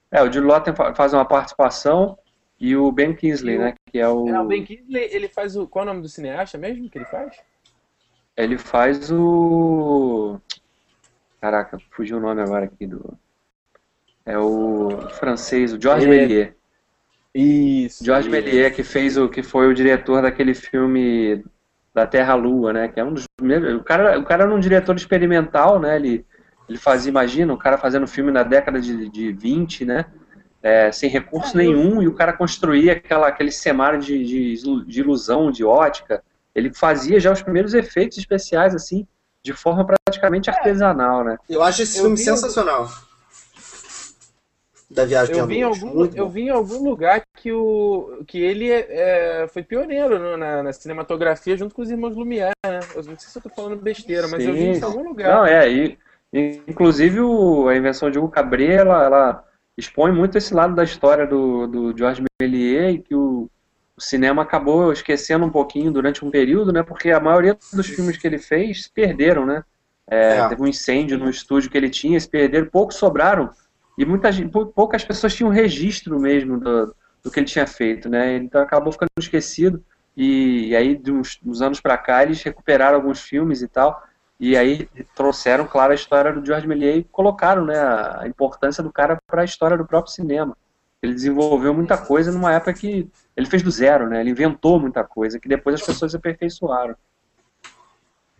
É, 0.09 0.21
o 0.21 0.25
Jude 0.25 0.39
Law 0.41 0.63
faz 0.95 1.13
uma 1.13 1.25
participação. 1.25 2.17
E 2.59 2.75
o 2.75 2.91
Ben 2.91 3.13
Kingsley, 3.13 3.57
o, 3.57 3.59
né? 3.59 3.73
Que 3.91 3.99
é 3.99 4.07
o. 4.07 4.27
É, 4.27 4.39
o 4.39 4.45
Ben 4.45 4.63
Kingsley, 4.63 5.09
ele 5.11 5.27
faz 5.27 5.55
o. 5.57 5.67
Qual 5.67 5.83
é 5.83 5.87
o 5.87 5.89
nome 5.91 6.01
do 6.01 6.09
cineasta 6.09 6.57
mesmo 6.57 6.89
que 6.89 6.97
ele 6.97 7.05
faz? 7.05 7.37
Ele 8.37 8.57
faz 8.57 9.11
o. 9.11 10.39
Caraca, 11.41 11.77
fugiu 11.91 12.17
o 12.17 12.21
nome 12.21 12.41
agora 12.41 12.65
aqui 12.65 12.87
do. 12.87 13.17
É 14.25 14.37
o 14.37 15.09
francês, 15.11 15.73
o 15.73 15.81
Georges 15.81 16.05
é. 16.05 16.09
Méliès. 16.09 16.60
Isso. 17.33 18.03
Georges 18.03 18.29
Méliès, 18.29 18.75
que 18.75 18.83
fez 18.83 19.17
o. 19.17 19.29
que 19.29 19.41
foi 19.41 19.67
o 19.67 19.73
diretor 19.73 20.21
daquele 20.21 20.53
filme 20.53 21.43
da 21.93 22.05
Terra 22.05 22.35
Lua, 22.35 22.73
né? 22.73 22.87
Que 22.87 22.99
é 22.99 23.03
um 23.03 23.13
dos 23.13 23.25
O 23.79 23.83
cara, 23.83 24.19
o 24.19 24.23
cara 24.23 24.43
era 24.43 24.53
um 24.53 24.59
diretor 24.59 24.95
experimental, 24.95 25.79
né? 25.79 25.95
Ele, 25.95 26.25
ele 26.67 26.77
fazia, 26.77 27.09
imagina, 27.09 27.53
o 27.53 27.57
cara 27.57 27.77
fazendo 27.77 28.07
filme 28.07 28.31
na 28.31 28.43
década 28.43 28.81
de, 28.81 29.09
de 29.09 29.31
20, 29.31 29.85
né? 29.85 30.05
é, 30.61 30.91
sem 30.91 31.09
recurso 31.09 31.57
nenhum, 31.57 32.01
e 32.01 32.07
o 32.07 32.13
cara 32.13 32.33
construía 32.33 32.93
aquela, 32.93 33.27
aquele 33.27 33.51
cenário 33.51 33.99
de, 33.99 34.23
de, 34.23 34.85
de, 34.85 34.99
ilusão, 34.99 35.51
de 35.51 35.63
ótica. 35.63 36.23
Ele 36.53 36.71
fazia 36.73 37.19
já 37.19 37.31
os 37.31 37.41
primeiros 37.41 37.73
efeitos 37.73 38.17
especiais, 38.17 38.75
assim, 38.75 39.07
de 39.43 39.53
forma 39.53 39.85
praticamente 39.85 40.49
é. 40.49 40.53
artesanal, 40.53 41.23
né? 41.23 41.37
Eu 41.49 41.63
acho 41.63 41.81
esse 41.81 41.97
eu 41.97 42.03
filme 42.03 42.17
sensacional. 42.17 42.87
Da 44.93 45.05
viagem 45.05 45.37
eu 45.37 45.47
vi, 45.47 45.59
em 45.59 45.63
algum, 45.63 46.05
eu 46.13 46.27
vi 46.27 46.41
em 46.41 46.49
algum 46.49 46.83
lugar 46.83 47.21
que, 47.37 47.49
o, 47.49 48.23
que 48.27 48.37
ele 48.41 48.69
é, 48.69 49.47
foi 49.47 49.63
pioneiro 49.63 50.37
na, 50.37 50.61
na, 50.61 50.73
cinematografia 50.73 51.55
junto 51.55 51.73
com 51.73 51.81
os 51.81 51.89
irmãos 51.89 52.13
Lumière, 52.13 52.51
né? 52.65 52.81
Eu 52.93 53.03
não 53.03 53.17
sei 53.17 53.29
se 53.29 53.37
eu 53.37 53.41
tô 53.41 53.49
falando 53.49 53.77
besteira, 53.77 54.27
mas 54.27 54.43
Sim. 54.43 54.49
eu 54.49 54.53
vi 54.53 54.63
em 54.63 54.83
algum 54.83 55.07
lugar. 55.07 55.33
Não, 55.33 55.45
é, 55.45 55.71
e, 55.71 55.97
inclusive 56.67 57.21
o, 57.21 57.69
a 57.69 57.75
invenção 57.75 58.11
de 58.11 58.19
Hugo 58.19 58.27
Cabret, 58.27 58.73
ela, 58.73 59.05
ela 59.05 59.45
expõe 59.77 60.11
muito 60.11 60.37
esse 60.37 60.53
lado 60.53 60.75
da 60.75 60.83
história 60.83 61.25
do, 61.25 61.67
do 61.67 61.97
Georges 61.97 62.25
Méliès 62.41 62.95
e 62.95 62.99
que 62.99 63.15
o, 63.15 63.49
o, 63.95 64.01
cinema 64.01 64.41
acabou 64.41 64.91
esquecendo 64.91 65.45
um 65.45 65.49
pouquinho 65.49 65.89
durante 65.89 66.25
um 66.25 66.29
período, 66.29 66.73
né? 66.73 66.83
Porque 66.83 67.11
a 67.11 67.19
maioria 67.21 67.57
dos 67.71 67.87
filmes 67.87 68.17
que 68.17 68.27
ele 68.27 68.39
fez 68.39 68.83
se 68.83 68.91
perderam, 68.91 69.45
né? 69.45 69.63
É, 70.09 70.37
é. 70.37 70.49
Teve 70.49 70.61
um 70.61 70.67
incêndio 70.67 71.17
no 71.17 71.29
estúdio 71.29 71.71
que 71.71 71.77
ele 71.77 71.89
tinha, 71.89 72.19
se 72.19 72.27
perderam, 72.27 72.67
poucos 72.67 72.97
sobraram 72.97 73.51
e 74.03 74.47
poucas 74.73 75.03
pessoas 75.03 75.35
tinham 75.35 75.49
registro 75.49 76.19
mesmo 76.19 76.59
do, 76.59 76.95
do 77.23 77.31
que 77.31 77.39
ele 77.39 77.47
tinha 77.47 77.67
feito, 77.67 78.09
né? 78.09 78.35
Então 78.37 78.61
acabou 78.61 78.91
ficando 78.91 79.09
esquecido 79.17 79.83
e, 80.15 80.69
e 80.69 80.75
aí 80.75 80.95
de 80.95 81.11
uns, 81.11 81.39
uns 81.45 81.61
anos 81.61 81.79
para 81.79 81.97
cá 81.97 82.23
eles 82.23 82.41
recuperaram 82.41 82.95
alguns 82.97 83.21
filmes 83.21 83.61
e 83.61 83.67
tal 83.67 84.03
e 84.41 84.57
aí 84.57 84.89
trouxeram, 85.15 85.67
claro, 85.67 85.91
a 85.91 85.95
história 85.95 86.33
do 86.33 86.43
George 86.43 86.67
Méliès 86.67 86.97
e 86.97 87.03
colocaram 87.03 87.63
né, 87.63 87.77
a 87.77 88.27
importância 88.27 88.81
do 88.81 88.91
cara 88.91 89.21
para 89.27 89.43
a 89.43 89.45
história 89.45 89.77
do 89.77 89.85
próprio 89.85 90.11
cinema. 90.11 90.57
Ele 90.99 91.13
desenvolveu 91.13 91.75
muita 91.75 91.95
coisa 91.95 92.31
numa 92.31 92.51
época 92.51 92.73
que 92.73 93.07
ele 93.37 93.45
fez 93.45 93.61
do 93.61 93.69
zero, 93.69 94.09
né? 94.09 94.19
Ele 94.19 94.31
inventou 94.31 94.79
muita 94.79 95.03
coisa 95.03 95.39
que 95.39 95.47
depois 95.47 95.75
as 95.75 95.85
pessoas 95.85 96.15
aperfeiçoaram. 96.15 96.95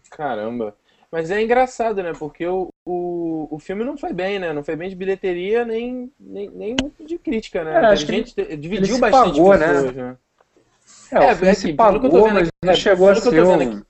Caramba. 0.09 0.75
Mas 1.11 1.29
é 1.29 1.39
engraçado, 1.39 2.01
né? 2.01 2.13
Porque 2.17 2.47
o, 2.47 2.70
o, 2.85 3.47
o 3.51 3.59
filme 3.59 3.83
não 3.83 3.97
foi 3.97 4.13
bem, 4.13 4.39
né? 4.39 4.51
Não 4.53 4.63
foi 4.63 4.75
bem 4.75 4.89
de 4.89 4.95
bilheteria, 4.95 5.63
nem, 5.65 6.11
nem, 6.19 6.49
nem 6.49 6.75
muito 6.81 7.05
de 7.05 7.17
crítica, 7.17 7.63
né? 7.63 7.73
É, 7.73 7.85
a 7.85 7.95
gente 7.95 8.33
dividiu 8.57 8.97
bastante 8.97 9.35
pagou, 9.35 9.51
pessoas, 9.51 9.95
né? 9.95 10.03
né? 10.03 10.17
É, 11.11 11.19
o 11.19 11.23
é, 11.23 11.35
filme 11.35 11.51
é, 11.51 11.53
se 11.53 11.73
pagou, 11.73 12.29
mas 12.29 12.49
não 12.63 12.75
chegou 12.75 13.09
a 13.09 13.15
ser 13.15 13.43
um 13.43 13.83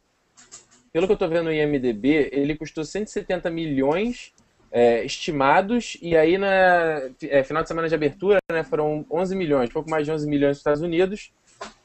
pelo 0.91 1.07
que 1.07 1.13
eu 1.13 1.17
tô 1.17 1.27
vendo 1.27 1.45
no 1.45 1.53
IMDB, 1.53 2.29
ele 2.33 2.55
custou 2.55 2.83
170 2.83 3.49
milhões 3.49 4.33
é, 4.71 5.05
estimados, 5.05 5.97
e 6.01 6.17
aí 6.17 6.37
na 6.37 7.01
é, 7.23 7.43
final 7.43 7.63
de 7.63 7.69
semana 7.69 7.87
de 7.87 7.95
abertura 7.95 8.39
né, 8.51 8.63
foram 8.63 9.05
11 9.09 9.35
milhões, 9.35 9.69
pouco 9.69 9.89
mais 9.89 10.05
de 10.05 10.11
11 10.11 10.27
milhões 10.27 10.49
nos 10.49 10.57
Estados 10.57 10.81
Unidos, 10.81 11.31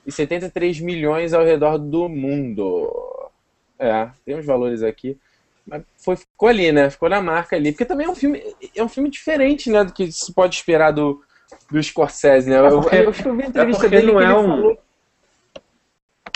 e 0.05 0.11
73 0.11 0.81
milhões 0.81 1.33
ao 1.33 1.45
redor 1.45 1.79
do 1.79 2.09
mundo. 2.09 3.31
É, 3.79 4.09
tem 4.25 4.37
uns 4.37 4.47
valores 4.47 4.83
aqui. 4.83 5.17
Mas 5.67 5.83
foi, 6.03 6.17
ficou 6.17 6.49
ali, 6.49 6.71
né? 6.71 6.89
Ficou 6.91 7.09
na 7.09 7.21
marca 7.21 7.57
ali. 7.57 7.73
Porque 7.73 7.85
também 7.85 8.07
é 8.07 8.11
um 8.11 8.15
filme, 8.15 8.43
é 8.75 8.83
um 8.83 8.89
filme 8.89 9.11
diferente, 9.11 9.71
né? 9.71 9.85
Do 9.85 9.93
que 9.93 10.11
se 10.13 10.33
pode 10.33 10.55
esperar 10.55 10.93
do, 10.93 11.21
do 11.71 11.83
Scorsese, 11.83 12.49
né? 12.49 12.59
Eu, 12.59 12.81
porque- 12.81 12.97
eu 12.97 13.11
acho 13.11 13.23
que 13.23 13.29
eu 13.29 13.37
vi 13.37 13.43
a 13.43 13.47
é 13.47 13.49
entrevista 13.49 13.83
porque 13.83 13.97
dele 13.97 14.13
não 14.13 14.19
que 14.19 14.25
é 14.25 14.27
ele 14.27 14.35
um- 14.35 14.47
falou. 14.47 14.79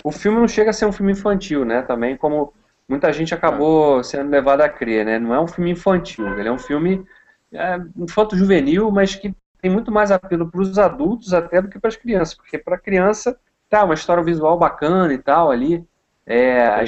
O 0.02 0.10
filme 0.10 0.38
não 0.38 0.48
chega 0.48 0.70
a 0.70 0.72
ser 0.72 0.86
um 0.86 0.92
filme 0.92 1.12
infantil, 1.12 1.64
né? 1.64 1.82
Também 1.82 2.16
como 2.16 2.52
muita 2.88 3.12
gente 3.12 3.34
acabou 3.34 4.02
sendo 4.02 4.30
levada 4.30 4.64
a 4.64 4.68
crer, 4.68 5.04
né? 5.04 5.18
Não 5.18 5.34
é 5.34 5.40
um 5.40 5.46
filme 5.46 5.70
infantil, 5.70 6.26
ele 6.38 6.48
é 6.48 6.52
um 6.52 6.58
filme 6.58 7.04
é, 7.52 7.78
infanto-juvenil, 7.96 8.90
mas 8.90 9.14
que 9.14 9.34
tem 9.60 9.70
muito 9.70 9.92
mais 9.92 10.10
apelo 10.10 10.50
para 10.50 10.60
os 10.60 10.78
adultos 10.78 11.34
até 11.34 11.60
do 11.60 11.68
que 11.68 11.78
para 11.78 11.88
as 11.88 11.96
crianças, 11.96 12.34
porque 12.34 12.56
para 12.58 12.78
criança 12.78 13.38
tá 13.68 13.84
uma 13.84 13.94
história 13.94 14.22
visual 14.24 14.58
bacana 14.58 15.12
e 15.12 15.18
tal 15.18 15.50
ali, 15.50 15.84
é, 16.26 16.62
a 16.66 16.84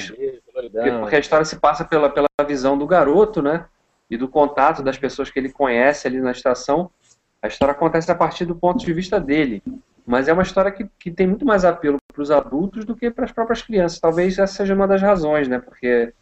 Coloridão. 0.53 1.01
porque 1.01 1.17
a 1.17 1.19
história 1.19 1.45
se 1.45 1.57
passa 1.59 1.85
pela, 1.85 2.11
pela 2.11 2.29
visão 2.47 2.77
do 2.77 2.87
garoto, 2.87 3.41
né? 3.41 3.67
E 4.11 4.17
do 4.17 4.29
contato 4.29 4.83
das 4.83 4.99
pessoas 4.99 5.31
que 5.31 5.39
ele 5.39 5.51
conhece 5.51 6.07
ali 6.07 6.21
na 6.21 6.33
estação. 6.33 6.91
A 7.41 7.49
história 7.49 7.73
acontece 7.73 8.11
a 8.11 8.15
partir 8.15 8.45
do 8.45 8.55
ponto 8.55 8.85
de 8.85 8.93
vista 8.93 9.19
dele. 9.19 9.63
Mas 10.05 10.29
é 10.29 10.33
uma 10.33 10.43
história 10.43 10.71
que, 10.71 10.89
que 10.99 11.11
tem 11.11 11.27
muito 11.27 11.47
mais 11.47 11.65
apelo 11.65 11.97
para 12.13 12.23
os 12.23 12.31
adultos 12.31 12.85
do 12.85 12.95
que 12.95 13.11
para 13.11 13.25
as 13.25 13.33
próprias 13.33 13.63
crianças. 13.63 14.01
Talvez 14.01 14.39
essa 14.39 14.53
seja 14.53 14.75
uma 14.75 14.87
das 14.87 15.01
razões, 15.01 15.49
né? 15.49 15.59
Porque 15.59 16.13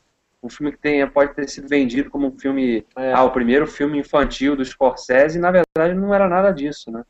um 0.42 0.48
filme 0.48 0.72
que 0.72 0.78
tenha, 0.78 1.10
pode 1.10 1.34
ter 1.34 1.48
sido 1.48 1.68
vendido 1.68 2.10
como 2.10 2.28
um 2.28 2.38
filme. 2.38 2.86
É. 2.96 3.12
Ah, 3.12 3.24
o 3.24 3.30
primeiro 3.30 3.66
filme 3.66 3.98
infantil 3.98 4.56
do 4.56 4.64
Scorsese, 4.64 5.38
e 5.38 5.40
na 5.40 5.50
verdade 5.50 5.94
não 5.94 6.14
era 6.14 6.28
nada 6.28 6.52
disso, 6.52 6.90
né? 6.90 7.04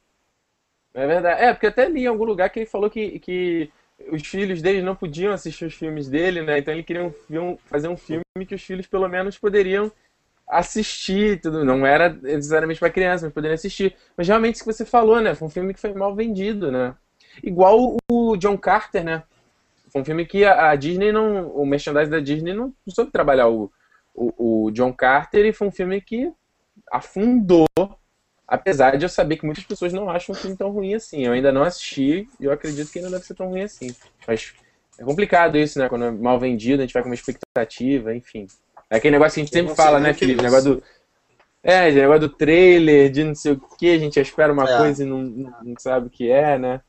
É 0.93 1.07
verdade. 1.07 1.43
É, 1.43 1.53
porque 1.53 1.69
até 1.69 1.89
li 1.89 2.03
em 2.03 2.07
algum 2.07 2.25
lugar 2.25 2.51
que 2.51 2.61
ele 2.61 2.67
falou 2.67 2.91
que, 2.91 3.19
que 3.21 3.71
os 4.11 4.27
filhos 4.27 4.63
dele 4.63 4.83
não 4.83 4.95
podiam 4.95 5.33
assistir 5.33 5.65
os 5.65 5.75
filmes 5.75 6.09
dele, 6.09 6.43
né? 6.43 6.59
Então 6.59 6.73
ele 6.73 6.83
queria 6.83 7.05
um 7.05 7.57
fazer 7.67 7.89
um 7.89 7.97
filme 7.97 8.23
que 8.47 8.55
os 8.55 8.63
filhos 8.63 8.87
pelo 8.87 9.09
menos 9.09 9.39
poderiam 9.39 9.91
assistir, 10.49 11.41
tudo. 11.41 11.65
Não 11.65 11.87
era 11.87 12.09
necessariamente 12.09 12.81
para 12.81 12.91
criança, 12.91 13.27
mas 13.27 13.35
poderiam 13.35 13.55
assistir. 13.55 13.95
Mas 14.17 14.27
realmente 14.27 14.57
isso 14.57 14.65
que 14.65 14.73
você 14.73 14.85
falou, 14.85 15.21
né? 15.21 15.35
Foi 15.35 15.47
um 15.47 15.51
filme 15.51 15.75
que 15.75 15.81
foi 15.81 15.93
mal 15.95 16.15
vendido, 16.15 16.73
né? 16.73 16.95
Igual 17.43 17.97
o 18.11 18.37
John 18.37 18.59
Carter, 18.59 19.05
né? 19.05 19.23
Foi 19.93 20.03
um 20.03 20.05
filme 20.05 20.27
que 20.27 20.45
a, 20.45 20.71
a 20.71 20.77
Disney 20.77 21.13
não. 21.13 21.49
O 21.49 21.65
merchandising 21.67 22.11
da 22.11 22.21
Disney 22.21 22.55
não 22.55 22.75
soube 22.89 23.13
trabalhar 23.13 23.49
o, 23.49 23.71
o, 24.15 24.67
o 24.67 24.71
John 24.71 24.93
Carter 24.93 25.47
e 25.47 25.53
foi 25.53 25.69
um 25.69 25.73
filme 25.73 26.01
que 26.01 26.33
afundou 26.91 27.67
Apesar 28.51 28.97
de 28.99 29.05
eu 29.05 29.09
saber 29.09 29.37
que 29.37 29.47
muitas 29.47 29.63
pessoas 29.63 29.93
não 29.93 30.11
acham 30.11 30.35
o 30.35 30.37
filme 30.39 30.57
tão 30.57 30.73
ruim 30.73 30.93
assim. 30.95 31.25
Eu 31.25 31.33
ainda 31.33 31.53
não 31.53 31.63
assisti 31.63 32.29
e 32.41 32.45
eu 32.47 32.51
acredito 32.51 32.91
que 32.91 33.01
não 33.01 33.09
deve 33.09 33.25
ser 33.25 33.35
tão 33.35 33.49
ruim 33.49 33.63
assim. 33.63 33.95
Mas 34.27 34.53
é 34.99 35.05
complicado 35.05 35.57
isso, 35.57 35.79
né? 35.79 35.89
Quando 35.89 36.07
é 36.07 36.11
mal 36.11 36.37
vendido, 36.41 36.83
a 36.83 36.85
gente 36.85 36.93
vai 36.93 37.01
com 37.01 37.09
uma 37.09 37.15
expectativa, 37.15 38.13
enfim. 38.13 38.49
É 38.91 38.97
aquele 38.97 39.13
negócio 39.13 39.35
que 39.37 39.41
a 39.41 39.45
gente 39.45 39.53
sempre 39.53 39.73
fala, 39.77 40.01
né, 40.01 40.11
é 40.11 40.15
Felipe? 40.15 40.43
Negócio 40.43 40.75
do. 40.75 40.83
É, 41.63 41.93
negócio 41.93 42.23
do 42.23 42.29
trailer, 42.29 43.09
de 43.13 43.23
não 43.23 43.37
sei 43.37 43.53
o 43.53 43.61
que, 43.79 43.95
a 43.95 43.99
gente 43.99 44.19
espera 44.19 44.53
uma 44.53 44.69
É. 44.69 44.79
coisa 44.79 45.05
e 45.05 45.07
não, 45.07 45.19
não 45.19 45.75
sabe 45.79 46.09
o 46.09 46.11
que 46.11 46.29
é, 46.29 46.59
né? 46.59 46.81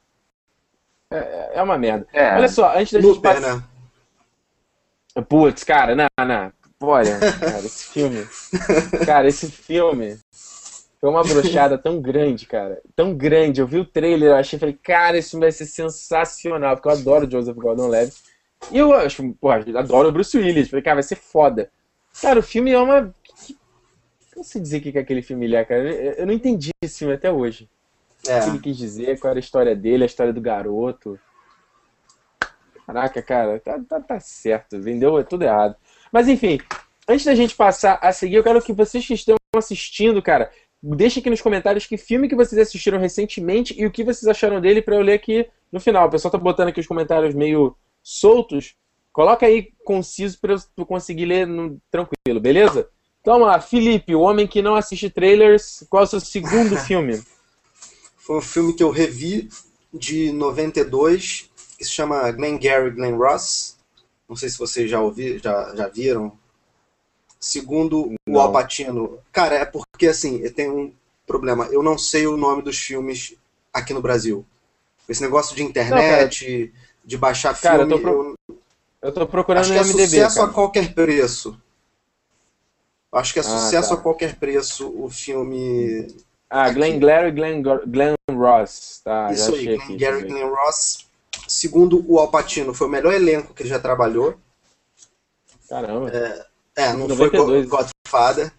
É, 1.12 1.52
é 1.60 1.62
uma 1.62 1.78
merda. 1.78 2.08
É. 2.12 2.34
Olha 2.38 2.47
só, 2.50 2.76
antes 2.76 2.93
da 2.93 3.02
gente 3.02 3.21
passar. 3.21 3.58
né? 3.58 5.24
Putz, 5.30 5.63
cara, 5.63 5.93
não, 5.95 6.08
não. 6.26 6.52
Olha, 6.84 7.19
cara, 7.39 7.60
esse 7.60 7.86
filme. 7.89 8.26
Cara, 9.06 9.28
esse 9.28 9.52
filme 9.52 10.17
foi 11.01 11.09
uma 11.09 11.23
brochada 11.23 11.79
tão 11.79 11.99
grande, 11.99 12.45
cara. 12.45 12.79
Tão 12.95 13.15
grande. 13.15 13.59
Eu 13.59 13.65
vi 13.65 13.79
o 13.79 13.85
trailer, 13.85 14.29
eu 14.29 14.35
achei, 14.35 14.59
falei, 14.59 14.77
cara, 14.81 15.19
filme 15.19 15.45
vai 15.45 15.51
ser 15.51 15.65
sensacional, 15.65 16.75
porque 16.75 16.87
eu 16.87 16.91
adoro 16.93 17.25
o 17.25 17.31
Joseph 17.31 17.57
Gordon-Levitt. 17.57 18.15
E 18.71 18.77
eu 18.77 18.93
acho, 18.93 19.33
pô, 19.33 19.51
eu 19.51 19.79
adoro 19.79 20.09
o 20.09 20.11
Bruce 20.11 20.37
Willis. 20.37 20.69
Falei, 20.69 20.83
cara, 20.83 20.97
vai 20.97 21.03
ser 21.03 21.15
foda. 21.15 21.71
Cara, 22.21 22.39
o 22.39 22.43
filme 22.43 22.71
é 22.71 22.77
uma. 22.77 23.11
Não 24.37 24.43
sei 24.43 24.61
dizer 24.61 24.77
o 24.77 24.81
que 24.81 24.91
que 24.91 24.99
aquele 24.99 25.23
filme 25.23 25.51
é, 25.55 25.65
cara. 25.65 25.89
Eu 25.91 26.27
não 26.27 26.33
entendi 26.33 26.69
esse 26.83 26.99
filme 26.99 27.15
até 27.15 27.31
hoje. 27.31 27.67
O 28.19 28.23
que 28.23 28.29
ele 28.31 28.57
É. 28.57 28.61
quis 28.61 28.77
dizer, 28.77 29.19
qual 29.19 29.31
era 29.31 29.39
a 29.39 29.41
história 29.41 29.75
dele, 29.75 30.03
a 30.03 30.05
história 30.05 30.31
do 30.31 30.39
garoto. 30.39 31.19
Caraca, 32.85 33.21
cara, 33.23 33.59
tá, 33.59 33.79
tá, 33.87 33.99
tá 33.99 34.19
certo, 34.19 34.79
vendeu 34.79 35.17
é 35.17 35.23
tudo 35.23 35.43
errado. 35.43 35.75
Mas 36.11 36.27
enfim, 36.27 36.59
antes 37.07 37.25
da 37.25 37.33
gente 37.33 37.55
passar 37.55 37.97
a 38.01 38.11
seguir, 38.11 38.35
eu 38.35 38.43
quero 38.43 38.61
que 38.61 38.73
vocês 38.73 39.05
que 39.05 39.13
estão 39.13 39.35
assistindo, 39.55 40.21
cara, 40.21 40.51
deixem 40.82 41.22
aqui 41.22 41.30
nos 41.30 41.41
comentários 41.41 41.86
que 41.86 41.98
filme 41.98 42.28
que 42.28 42.36
vocês 42.36 42.60
assistiram 42.60 42.98
recentemente 43.00 43.74
e 43.80 43.86
o 43.86 43.91
que 43.91 44.04
vocês 44.04 44.28
acharam 44.28 44.60
dele 44.60 44.82
pra 44.82 44.96
eu 44.96 45.02
ler 45.02 45.13
aqui 45.13 45.48
no 45.72 45.80
final. 45.80 46.08
O 46.08 46.12
pessoal 46.12 46.32
tá 46.32 46.38
botando 46.38 46.70
aqui 46.70 46.80
os 46.80 46.88
comentários 46.88 47.34
meio 47.36 47.76
soltos. 48.02 48.76
Coloca 49.13 49.46
aí 49.46 49.70
conciso 49.84 50.39
pra 50.39 50.56
eu 50.78 50.86
conseguir 50.86 51.26
ler 51.26 51.46
no- 51.46 51.80
tranquilo, 51.91 52.39
beleza? 52.39 52.89
Então 53.20 53.34
vamos 53.36 53.48
lá, 53.50 53.60
Felipe, 53.62 54.15
o 54.15 54.22
homem 54.22 54.48
que 54.48 54.62
não 54.62 54.76
assiste 54.76 55.10
trailers, 55.10 55.86
qual 55.89 56.02
é 56.04 56.06
o 56.06 56.10
seu 56.10 56.20
segundo 56.20 56.76
filme? 56.82 57.22
Foi 58.17 58.38
um 58.38 58.41
filme 58.41 58.74
que 58.74 58.82
eu 58.82 58.89
revi 58.89 59.50
de 59.94 60.32
92, 60.32 61.50
que 61.78 61.86
se 61.86 61.91
chama 61.91 62.32
Glenn 62.32 62.58
Gary 62.58 62.89
Glenn 62.91 63.17
Ross. 63.17 63.78
Não 64.28 64.36
sei 64.36 64.48
se 64.50 64.58
vocês 64.58 64.89
já 64.89 65.02
ouviram, 65.02 65.38
já, 65.39 65.76
já 65.76 65.88
viram. 65.89 66.32
Segundo 67.43 68.10
o 68.12 68.15
Não. 68.27 68.39
Al 68.39 68.51
Pacino. 68.51 69.17
Cara, 69.32 69.56
é 69.56 69.65
porque 69.65 70.08
assim, 70.08 70.39
eu 70.41 70.54
tenho 70.54 70.77
um 70.77 70.93
problema. 71.25 71.65
Eu 71.65 71.82
não 71.82 71.97
sei 71.97 72.27
o 72.27 72.38
nome 72.38 72.62
dos 72.62 72.77
filmes 72.77 73.36
aqui 73.73 73.93
no 73.93 74.01
Brasil. 74.01 74.45
Esse 75.10 75.21
negócio 75.23 75.56
de 75.56 75.63
internet, 75.63 76.71
de 77.04 77.17
baixar 77.17 77.60
Cara, 77.60 77.84
eu 77.84 77.88
filme, 77.88 78.04
tô 78.04 78.10
pro- 78.10 78.36
eu 78.47 78.62
Eu 79.01 79.12
tô 79.12 79.25
procurando 79.25 79.62
acho 79.62 79.71
que 79.73 79.77
é 79.80 79.82
MDB, 79.82 80.04
sucesso 80.08 80.36
cara. 80.36 80.49
a 80.49 80.54
qualquer 80.54 80.93
preço. 80.93 81.60
Acho 83.12 83.34
que 83.34 83.39
é 83.39 83.41
Ah, 83.41 83.45
sucesso 83.45 83.89
tá. 83.89 83.95
a 83.95 83.97
qualquer 83.97 84.36
preço 84.36 84.88
o 84.95 85.10
filme. 85.10 86.08
Ah, 86.49 86.69
Glenn 86.69 86.91
Aqui. 86.91 86.99
Glary 86.99 87.27
e 87.27 87.32
Glenn, 87.32 87.63
Glenn 87.88 88.15
Ross. 88.30 89.01
Tá, 89.04 89.32
Isso 89.32 89.51
já 89.56 89.58
aí, 89.58 89.77
Glenn. 89.77 89.97
Gary 89.97 90.15
eu 90.17 90.21
ver. 90.21 90.27
Glenn 90.27 90.47
Ross. 90.49 91.08
Segundo 91.47 92.06
o 92.08 92.19
Al 92.19 92.30
Pacino, 92.30 92.73
foi 92.73 92.88
o 92.88 92.89
melhor 92.89 93.13
elenco 93.13 93.54
que 93.54 93.63
ele 93.63 93.69
já 93.69 93.80
trabalhou. 93.80 94.38
Caramba. 95.67 96.10
É, 96.10 96.45
não 96.77 97.07
92. 97.07 97.67
foi 97.67 97.67
Go- 97.67 97.77
Godfather. 97.77 98.51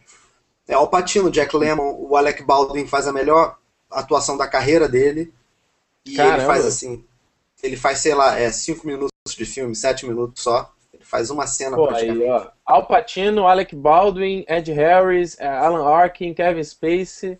É 0.68 0.74
Al 0.74 0.88
Pacino, 0.88 1.30
Jack 1.30 1.56
Lemmon, 1.56 1.96
o 1.98 2.16
Alec 2.16 2.42
Baldwin 2.42 2.86
faz 2.86 3.06
a 3.06 3.12
melhor 3.12 3.56
atuação 3.90 4.36
da 4.36 4.46
carreira 4.46 4.88
dele. 4.88 5.32
E 6.04 6.16
Caramba. 6.16 6.36
ele 6.38 6.46
faz 6.46 6.64
assim, 6.66 7.04
ele 7.62 7.76
faz, 7.76 7.98
sei 7.98 8.14
lá, 8.14 8.38
é 8.38 8.50
5 8.50 8.86
minutos 8.86 9.10
de 9.36 9.44
filme, 9.44 9.74
7 9.74 10.06
minutos 10.06 10.42
só. 10.42 10.72
Ele 10.92 11.04
faz 11.04 11.30
uma 11.30 11.46
cena 11.46 11.76
Pô, 11.76 11.88
aí, 11.90 12.28
ó. 12.28 12.48
Al 12.66 12.86
Pacino, 12.86 13.46
Alec 13.46 13.74
Baldwin, 13.74 14.44
Ed 14.48 14.70
Harris, 14.72 15.36
eh, 15.38 15.46
Alan 15.46 15.84
Arkin, 15.86 16.32
Kevin 16.34 16.62
Spacey. 16.64 17.38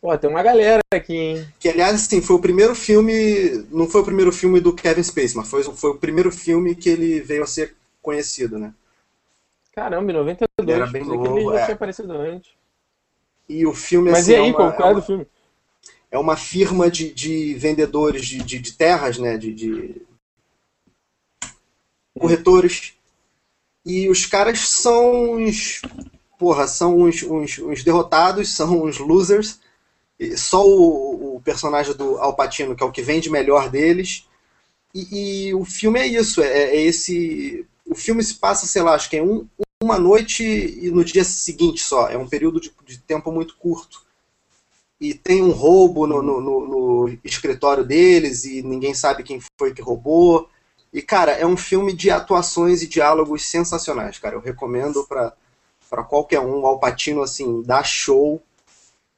Pô, 0.00 0.16
tem 0.18 0.28
uma 0.28 0.42
galera 0.42 0.80
aqui, 0.92 1.16
hein? 1.16 1.48
Que, 1.58 1.70
aliás, 1.70 1.94
assim, 1.94 2.20
foi 2.20 2.36
o 2.36 2.40
primeiro 2.40 2.74
filme. 2.74 3.66
Não 3.70 3.88
foi 3.88 4.02
o 4.02 4.04
primeiro 4.04 4.30
filme 4.32 4.60
do 4.60 4.74
Kevin 4.74 5.02
Spacey, 5.02 5.36
mas 5.36 5.48
foi, 5.48 5.62
foi 5.64 5.90
o 5.90 5.98
primeiro 5.98 6.30
filme 6.30 6.74
que 6.74 6.90
ele 6.90 7.20
veio 7.20 7.42
a 7.42 7.46
ser 7.46 7.74
conhecido, 8.02 8.58
né? 8.58 8.72
Caramba, 9.74 10.10
em 10.10 10.14
92. 10.14 10.48
Ele 10.58 10.72
era 10.72 10.86
bem 10.86 11.02
que 11.02 11.10
ele 11.10 11.16
novo, 11.16 11.52
já 11.52 11.60
é. 11.60 11.64
tinha 11.64 11.74
aparecido 11.74 12.12
antes. 12.12 12.52
E 13.48 13.66
o 13.66 13.74
filme, 13.74 14.10
Mas 14.10 14.20
assim, 14.22 14.32
e 14.32 14.36
aí, 14.36 14.48
é 14.50 14.56
uma, 14.56 14.72
qual, 14.72 14.88
é 14.88 14.90
é 14.90 14.94
do 14.94 14.98
uma, 14.98 15.02
filme? 15.02 15.26
é 16.10 16.18
uma 16.18 16.36
firma 16.36 16.90
de, 16.90 17.12
de 17.12 17.54
vendedores 17.54 18.24
de, 18.24 18.38
de, 18.38 18.58
de 18.58 18.72
terras, 18.72 19.18
né? 19.18 19.36
De, 19.36 19.52
de 19.52 20.02
corretores. 22.18 22.94
E 23.84 24.08
os 24.08 24.24
caras 24.24 24.60
são 24.60 25.32
uns. 25.34 25.82
Porra, 26.38 26.66
são 26.66 27.00
uns, 27.00 27.22
uns, 27.22 27.58
uns 27.58 27.84
derrotados, 27.84 28.54
são 28.54 28.84
uns 28.84 28.98
losers. 28.98 29.58
E 30.18 30.36
só 30.36 30.64
o, 30.64 31.36
o 31.36 31.40
personagem 31.40 31.94
do 31.94 32.16
Al 32.18 32.36
Pacino, 32.36 32.76
que 32.76 32.82
é 32.82 32.86
o 32.86 32.92
que 32.92 33.02
vende 33.02 33.28
melhor 33.28 33.68
deles. 33.68 34.26
E, 34.94 35.48
e 35.48 35.54
o 35.54 35.64
filme 35.64 35.98
é 35.98 36.06
isso, 36.06 36.40
é, 36.40 36.46
é 36.46 36.80
esse. 36.80 37.66
O 37.84 37.94
filme 37.94 38.22
se 38.22 38.34
passa, 38.34 38.66
sei 38.66 38.82
lá, 38.82 38.94
acho 38.94 39.10
que 39.10 39.16
é 39.16 39.22
um, 39.22 39.46
uma 39.84 39.98
noite 39.98 40.42
e 40.44 40.90
no 40.90 41.04
dia 41.04 41.24
seguinte 41.24 41.82
só. 41.82 42.08
É 42.08 42.16
um 42.18 42.28
período 42.28 42.60
de, 42.60 42.72
de 42.86 42.98
tempo 42.98 43.30
muito 43.30 43.56
curto. 43.56 44.02
E 45.00 45.12
tem 45.14 45.42
um 45.42 45.50
roubo 45.50 46.06
no, 46.06 46.22
no, 46.22 46.40
no- 46.40 46.66
no 47.06 47.18
escritório 47.24 47.84
deles 47.84 48.44
e 48.44 48.62
ninguém 48.62 48.94
sabe 48.94 49.22
quem 49.22 49.40
foi 49.58 49.74
que 49.74 49.82
roubou. 49.82 50.48
E, 50.92 51.02
cara, 51.02 51.32
é 51.32 51.44
um 51.44 51.56
filme 51.56 51.92
de 51.92 52.10
atuações 52.10 52.80
e 52.82 52.86
diálogos 52.86 53.44
sensacionais, 53.46 54.18
cara. 54.18 54.36
Eu 54.36 54.40
recomendo 54.40 55.04
pra 55.06 55.32
pra 55.90 56.02
qualquer 56.02 56.40
um. 56.40 56.62
O 56.62 56.66
Al 56.66 56.80
Pacino, 56.80 57.22
assim, 57.22 57.62
dá 57.62 57.82
show. 57.84 58.42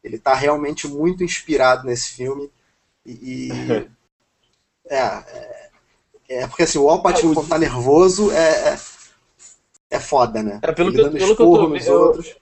Ele 0.05 0.19
tá 0.19 0.35
realmente 0.35 0.87
muito 0.89 1.23
inspirado 1.25 1.87
nesse 1.87 2.11
filme. 2.11 2.51
E. 3.05 3.49
é, 4.89 4.97
é. 4.99 5.71
é 6.29 6.47
porque, 6.47 6.65
assim, 6.65 6.79
o 6.79 6.89
Al 6.89 7.03
Pacino, 7.03 7.31
Ah, 7.31 7.33
o- 7.33 7.35
quando 7.37 7.49
tá 7.49 7.59
nervoso, 7.59 8.31
é. 8.33 8.71
é- 8.75 8.79
É 9.97 10.01
foda, 10.01 10.43
né? 10.43 10.61
É, 10.63 10.73
pelo 10.73 10.91
Ele 10.91 10.97
que 10.99 11.03
dando 11.05 11.19
pelo 11.19 11.37
que 11.37 11.43
eu 11.43 11.47
tô 11.51 11.69
nos 11.69 11.85
vendo, 11.85 11.93
eu- 11.95 12.01
outros. 12.03 12.37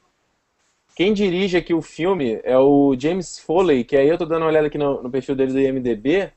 Quem 0.96 1.12
dirige 1.12 1.56
aqui 1.56 1.74
o 1.74 1.82
filme 1.82 2.40
é 2.44 2.56
o 2.56 2.94
James 2.98 3.38
Foley, 3.38 3.82
que 3.84 3.96
aí 3.96 4.08
eu 4.08 4.16
tô 4.16 4.24
dando 4.24 4.42
uma 4.42 4.48
olhada 4.48 4.68
aqui 4.68 4.78
no, 4.78 5.02
no 5.02 5.10
perfil 5.10 5.34
dele 5.34 5.52
do 5.52 5.60
IMDB. 5.60 6.30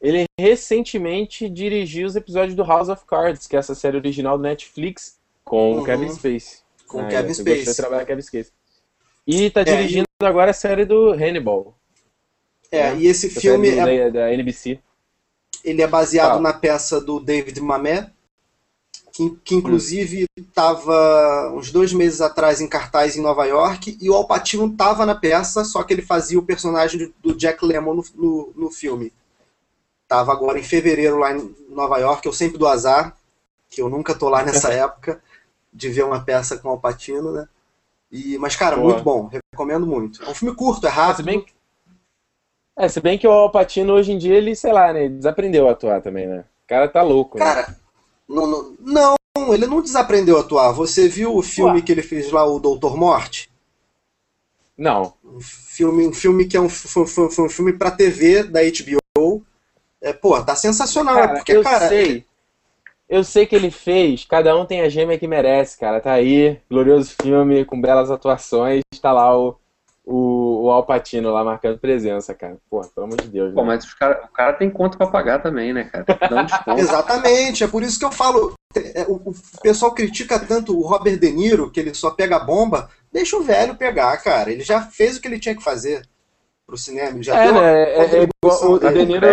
Ele 0.00 0.24
recentemente 0.38 1.48
dirigiu 1.48 2.06
os 2.06 2.16
episódios 2.16 2.54
do 2.54 2.62
House 2.64 2.88
of 2.88 3.04
Cards, 3.04 3.46
que 3.46 3.54
é 3.56 3.58
essa 3.58 3.74
série 3.74 3.96
original 3.98 4.38
do 4.38 4.42
Netflix, 4.44 5.18
com 5.44 5.72
Uhum. 5.74 5.80
o 5.80 5.84
Kevin 5.84 6.08
Spacey. 6.08 6.60
Com 6.86 6.98
o 6.98 7.00
Ah, 7.02 7.08
Kevin 7.08 7.22
eu 7.22 7.26
gostei 7.28 7.54
de 7.56 7.60
Spacey. 7.62 7.74
trabalhar 7.82 8.06
Kevin 8.06 8.22
Spacey. 8.22 8.52
E 9.26 9.50
tá 9.50 9.60
É, 9.60 9.64
dirigindo 9.64 10.06
agora 10.22 10.52
a 10.52 10.54
série 10.54 10.86
do 10.86 11.10
Hannibal. 11.12 11.76
É, 12.72 12.94
e 12.94 13.06
esse 13.06 13.28
filme 13.28 13.74
da, 13.76 13.90
é, 13.92 14.10
da 14.10 14.32
NBC. 14.32 14.78
ele 15.64 15.82
é 15.82 15.86
baseado 15.86 16.28
Fala. 16.30 16.40
na 16.40 16.52
peça 16.54 16.98
do 17.00 17.20
David 17.20 17.60
Mamet, 17.60 18.10
que, 19.18 19.30
que 19.44 19.54
inclusive 19.56 20.26
estava 20.36 21.52
uns 21.52 21.72
dois 21.72 21.92
meses 21.92 22.20
atrás 22.20 22.60
em 22.60 22.68
cartaz 22.68 23.16
em 23.16 23.20
Nova 23.20 23.44
York, 23.46 23.98
e 24.00 24.08
o 24.08 24.14
Al 24.14 24.28
Pacino 24.28 24.66
estava 24.68 25.04
na 25.04 25.12
peça, 25.16 25.64
só 25.64 25.82
que 25.82 25.92
ele 25.92 26.02
fazia 26.02 26.38
o 26.38 26.44
personagem 26.44 27.00
do- 27.00 27.14
do 27.32 27.36
Jack 27.36 27.64
Lemmon 27.64 27.94
no, 27.94 28.04
no, 28.14 28.52
no 28.54 28.70
filme. 28.70 29.12
Tava 30.06 30.30
agora 30.30 30.56
em 30.60 30.62
fevereiro 30.62 31.18
lá 31.18 31.36
em 31.36 31.52
Nova 31.68 31.98
York, 31.98 32.24
eu 32.24 32.32
sempre 32.32 32.58
dou 32.58 32.68
azar, 32.68 33.16
que 33.68 33.82
eu 33.82 33.88
nunca 33.88 34.14
tô 34.14 34.28
lá 34.28 34.44
nessa 34.44 34.70
época, 34.72 35.20
de 35.72 35.88
ver 35.88 36.04
uma 36.04 36.20
peça 36.24 36.56
com 36.56 36.68
o 36.68 36.70
Al 36.70 36.78
Pacino, 36.80 37.32
né? 37.32 37.48
E, 38.12 38.38
mas, 38.38 38.54
cara, 38.54 38.76
Boa. 38.76 38.92
muito 38.92 39.02
bom, 39.02 39.28
recomendo 39.52 39.84
muito. 39.84 40.22
É 40.22 40.28
um 40.28 40.34
filme 40.34 40.54
curto, 40.54 40.86
é 40.86 40.90
Ah, 40.90 40.92
se 40.92 40.96
rápido. 40.96 41.24
bem 41.26 41.40
que... 41.44 41.52
É, 42.78 42.88
se 42.88 43.00
bem 43.00 43.18
que 43.18 43.26
o 43.26 43.32
Alpatino 43.32 43.94
hoje 43.94 44.12
em 44.12 44.18
dia, 44.18 44.36
ele, 44.36 44.54
sei 44.54 44.72
lá, 44.72 44.92
né? 44.92 45.06
ele 45.06 45.16
Desaprendeu 45.16 45.68
a 45.68 45.72
atuar 45.72 46.00
também, 46.00 46.28
né? 46.28 46.44
O 46.64 46.68
cara 46.68 46.86
tá 46.88 47.02
louco, 47.02 47.36
né? 47.36 47.66
Não, 48.28 48.76
não, 48.80 49.14
não, 49.36 49.54
ele 49.54 49.66
não 49.66 49.80
desaprendeu 49.80 50.36
a 50.36 50.40
atuar. 50.40 50.72
Você 50.72 51.08
viu 51.08 51.34
o 51.34 51.42
filme 51.42 51.76
Ué. 51.76 51.82
que 51.82 51.92
ele 51.92 52.02
fez 52.02 52.30
lá, 52.30 52.44
o 52.44 52.58
Doutor 52.58 52.96
Morte? 52.96 53.50
Não. 54.76 55.14
Um 55.24 55.40
filme, 55.40 56.06
um 56.06 56.12
filme 56.12 56.46
que 56.46 56.56
é 56.56 56.60
um, 56.60 56.68
foi 56.68 57.44
um 57.44 57.48
filme 57.48 57.72
pra 57.72 57.90
TV 57.90 58.44
da 58.44 58.60
HBO. 58.62 59.44
É, 60.00 60.12
pô, 60.12 60.40
tá 60.42 60.54
sensacional, 60.54 61.16
Cara, 61.16 61.34
porque, 61.34 61.52
eu 61.52 61.62
cara, 61.62 61.88
sei. 61.88 62.24
Eu 63.08 63.24
sei 63.24 63.46
que 63.46 63.56
ele 63.56 63.70
fez. 63.70 64.24
Cada 64.24 64.56
um 64.56 64.66
tem 64.66 64.82
a 64.82 64.88
gêmea 64.88 65.18
que 65.18 65.26
merece, 65.26 65.78
cara. 65.78 66.00
Tá 66.00 66.12
aí, 66.12 66.60
glorioso 66.70 67.16
filme, 67.20 67.64
com 67.64 67.80
belas 67.80 68.10
atuações. 68.10 68.82
Tá 69.00 69.12
lá 69.12 69.36
o, 69.36 69.58
o, 70.10 70.64
o 70.64 70.70
Alpatino 70.70 71.30
lá 71.30 71.44
marcando 71.44 71.78
presença, 71.78 72.34
cara. 72.34 72.56
Pô, 72.70 72.80
pelo 72.80 73.06
amor 73.06 73.20
de 73.20 73.28
Deus, 73.28 73.52
Pô, 73.52 73.60
né? 73.60 73.66
mas 73.66 73.92
cara, 73.94 74.24
o 74.24 74.32
cara 74.32 74.54
tem 74.54 74.70
conta 74.70 74.96
pra 74.96 75.06
pagar 75.06 75.42
também, 75.42 75.72
né, 75.74 75.84
cara? 75.84 76.06
Dá 76.30 76.42
um 76.42 76.46
desconto. 76.46 76.80
exatamente, 76.80 77.62
é 77.62 77.68
por 77.68 77.82
isso 77.82 77.98
que 77.98 78.04
eu 78.06 78.10
falo. 78.10 78.54
é, 78.74 79.02
O, 79.06 79.16
o 79.30 79.34
pessoal 79.62 79.92
critica 79.92 80.38
tanto 80.38 80.74
o 80.78 80.86
Robert 80.86 81.18
De 81.18 81.30
Niro, 81.30 81.70
que 81.70 81.78
ele 81.78 81.92
só 81.92 82.10
pega 82.10 82.38
bomba. 82.38 82.88
Deixa 83.12 83.36
o 83.36 83.42
velho 83.42 83.74
pegar, 83.74 84.16
cara. 84.18 84.50
Ele 84.50 84.62
já 84.62 84.80
fez 84.80 85.16
o 85.16 85.20
que 85.20 85.28
ele 85.28 85.38
tinha 85.38 85.54
que 85.54 85.62
fazer 85.62 86.02
pro 86.66 86.76
cinema. 86.78 87.10
Ele 87.10 87.22
já 87.22 87.36
É, 87.38 87.52
né? 87.52 87.82
É, 87.82 88.00
é 88.00 88.22
igual 88.42 88.72
o 88.72 88.78
Tá 88.78 88.90
De 88.90 89.04
Niro. 89.04 89.26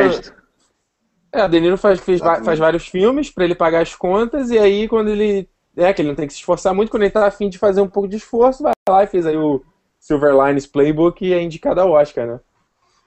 É, 1.32 1.46
o 1.46 1.48
De 1.48 1.60
Niro 1.62 1.78
faz, 1.78 2.00
fez, 2.02 2.20
faz 2.20 2.60
vários 2.60 2.88
filmes 2.88 3.30
pra 3.30 3.46
ele 3.46 3.56
pagar 3.56 3.82
as 3.82 3.96
contas, 3.96 4.50
e 4.52 4.60
aí 4.60 4.88
quando 4.90 5.10
ele. 5.10 5.50
É, 5.78 5.92
que 5.94 6.02
ele 6.02 6.10
não 6.10 6.16
tem 6.16 6.26
que 6.28 6.34
se 6.34 6.40
esforçar 6.40 6.74
muito, 6.74 6.90
quando 6.90 7.04
ele 7.04 7.12
tá 7.12 7.28
afim 7.28 7.50
de 7.50 7.58
fazer 7.58 7.82
um 7.82 7.88
pouco 7.90 8.08
de 8.08 8.16
esforço, 8.16 8.64
vai 8.64 8.72
lá 8.90 9.04
e 9.04 9.08
fez 9.08 9.26
aí 9.26 9.36
o 9.36 9.62
Silver 10.06 10.36
Linings 10.36 10.68
Playbook 10.68 11.26
e 11.26 11.34
é 11.34 11.42
indicado 11.42 11.82
ao 11.82 11.90
Oscar, 11.90 12.28
né? 12.28 12.40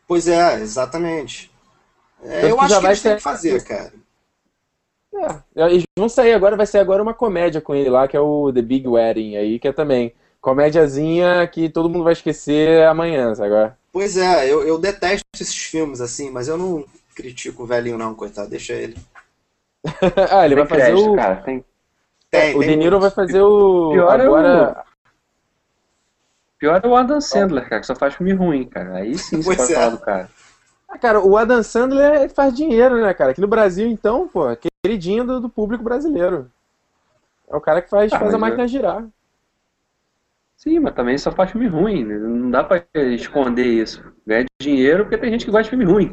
Pois 0.09 0.27
é, 0.27 0.61
exatamente. 0.61 1.49
É, 2.25 2.51
eu 2.51 2.59
acho 2.59 2.71
já 2.71 2.77
que 2.77 2.83
vai 2.83 2.91
eles 2.91 3.03
têm 3.03 3.17
que 3.17 3.23
fazer, 3.23 3.63
cara. 3.63 3.93
É, 5.55 5.67
eles 5.71 5.85
vão 5.97 6.09
sair 6.09 6.33
agora, 6.33 6.57
vai 6.57 6.67
sair 6.67 6.81
agora 6.81 7.01
uma 7.01 7.15
comédia 7.15 7.61
com 7.61 7.73
ele 7.73 7.89
lá, 7.89 8.09
que 8.09 8.17
é 8.17 8.21
o 8.21 8.53
The 8.53 8.63
Big 8.63 8.89
Wedding 8.89 9.37
aí, 9.37 9.61
que 9.61 9.69
é 9.69 9.73
também 9.73 10.13
comédiazinha 10.41 11.47
que 11.47 11.69
todo 11.69 11.89
mundo 11.89 12.03
vai 12.03 12.15
esquecer 12.15 12.85
amanhã, 12.89 13.33
sabe 13.33 13.49
agora? 13.51 13.79
Pois 13.93 14.17
é, 14.17 14.51
eu, 14.51 14.67
eu 14.67 14.77
detesto 14.77 15.25
esses 15.35 15.55
filmes 15.55 16.01
assim, 16.01 16.33
mas 16.33 16.49
eu 16.49 16.59
não 16.59 16.85
critico 17.15 17.63
o 17.63 17.67
velhinho 17.67 17.97
não, 17.97 18.13
coitado, 18.13 18.51
deixa 18.51 18.73
ele. 18.73 18.97
ah, 20.33 20.45
ele 20.45 20.57
Tem 20.57 20.65
vai 20.65 20.67
fazer 20.67 20.93
crédito, 20.93 21.13
o. 21.13 21.17
cara. 21.17 21.37
Tem... 21.37 21.65
Tem, 22.31 22.57
O 22.57 22.59
tem 22.59 22.71
De 22.71 22.77
Niro 22.77 22.99
muito. 22.99 23.03
vai 23.03 23.11
fazer 23.13 23.41
o. 23.41 23.93
Pior 23.93 24.21
é 24.21 24.23
agora. 24.25 24.88
Pior 26.59 26.81
é 26.83 26.88
o 26.88 26.97
Adam 26.97 27.21
Sandler, 27.21 27.68
cara, 27.68 27.81
que 27.81 27.87
só 27.87 27.94
faz 27.94 28.14
filme 28.14 28.33
ruim, 28.33 28.64
cara. 28.66 28.97
Aí 28.97 29.16
sim 29.16 29.40
você 29.42 29.57
pode 29.57 29.73
é. 29.73 29.75
falar 29.75 29.90
do 29.90 29.99
cara. 29.99 30.29
Ah, 30.88 30.99
cara, 30.99 31.21
o 31.21 31.37
Adam 31.37 31.62
Sandler 31.62 32.29
faz 32.31 32.55
dinheiro, 32.55 33.01
né, 33.01 33.12
cara? 33.14 33.31
Aqui 33.33 33.40
no 33.40 33.47
Brasil, 33.47 33.87
então, 33.88 34.27
pô, 34.27 34.44
queridinho 34.83 35.25
do, 35.25 35.40
do 35.40 35.49
público 35.49 35.85
brasileiro. 35.85 36.51
É 37.49 37.57
o 37.57 37.61
cara 37.61 37.81
que 37.83 37.90
faz, 37.90 38.12
Ah, 38.12 38.18
faz 38.18 38.35
a 38.35 38.38
máquina 38.38 38.66
girar. 38.66 39.07
Sim, 40.57 40.81
mas 40.81 40.94
também 40.94 41.16
só 41.16 41.31
faz 41.31 41.53
filme 41.53 41.68
ruim. 41.68 42.05
né? 42.05 42.18
Não 42.18 42.51
dá 42.51 42.64
pra 42.64 42.85
esconder 42.94 43.64
isso. 43.66 44.03
Ganha 44.27 44.44
dinheiro 44.61 45.05
porque 45.05 45.16
tem 45.18 45.31
gente 45.31 45.44
que 45.44 45.51
gosta 45.51 45.64
de 45.64 45.71
filme 45.71 45.85
ruim. 45.85 46.12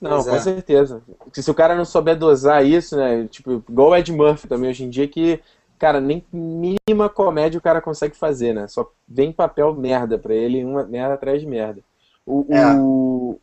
Não, 0.00 0.10
Pois 0.10 0.26
com 0.26 0.36
é. 0.36 0.40
certeza. 0.40 1.02
Porque 1.18 1.42
se 1.42 1.50
o 1.50 1.54
cara 1.54 1.74
não 1.76 1.84
souber 1.84 2.16
dosar 2.16 2.64
isso, 2.64 2.96
né? 2.96 3.26
Tipo, 3.28 3.62
igual 3.68 3.90
o 3.90 3.96
Ed 3.96 4.10
Murphy 4.12 4.48
também 4.48 4.70
hoje 4.70 4.84
em 4.84 4.90
dia, 4.90 5.06
que, 5.06 5.40
cara, 5.82 6.00
nem 6.00 6.24
mínima 6.32 7.08
comédia 7.08 7.58
o 7.58 7.62
cara 7.62 7.80
consegue 7.80 8.16
fazer, 8.16 8.52
né? 8.54 8.68
Só 8.68 8.88
vem 9.08 9.32
papel 9.32 9.74
merda 9.74 10.16
pra 10.16 10.32
ele, 10.32 10.64
uma 10.64 10.84
merda 10.84 11.14
atrás 11.14 11.40
de 11.40 11.46
merda. 11.46 11.80
O, 12.24 12.46
É. 12.48 12.72
o, 12.76 13.36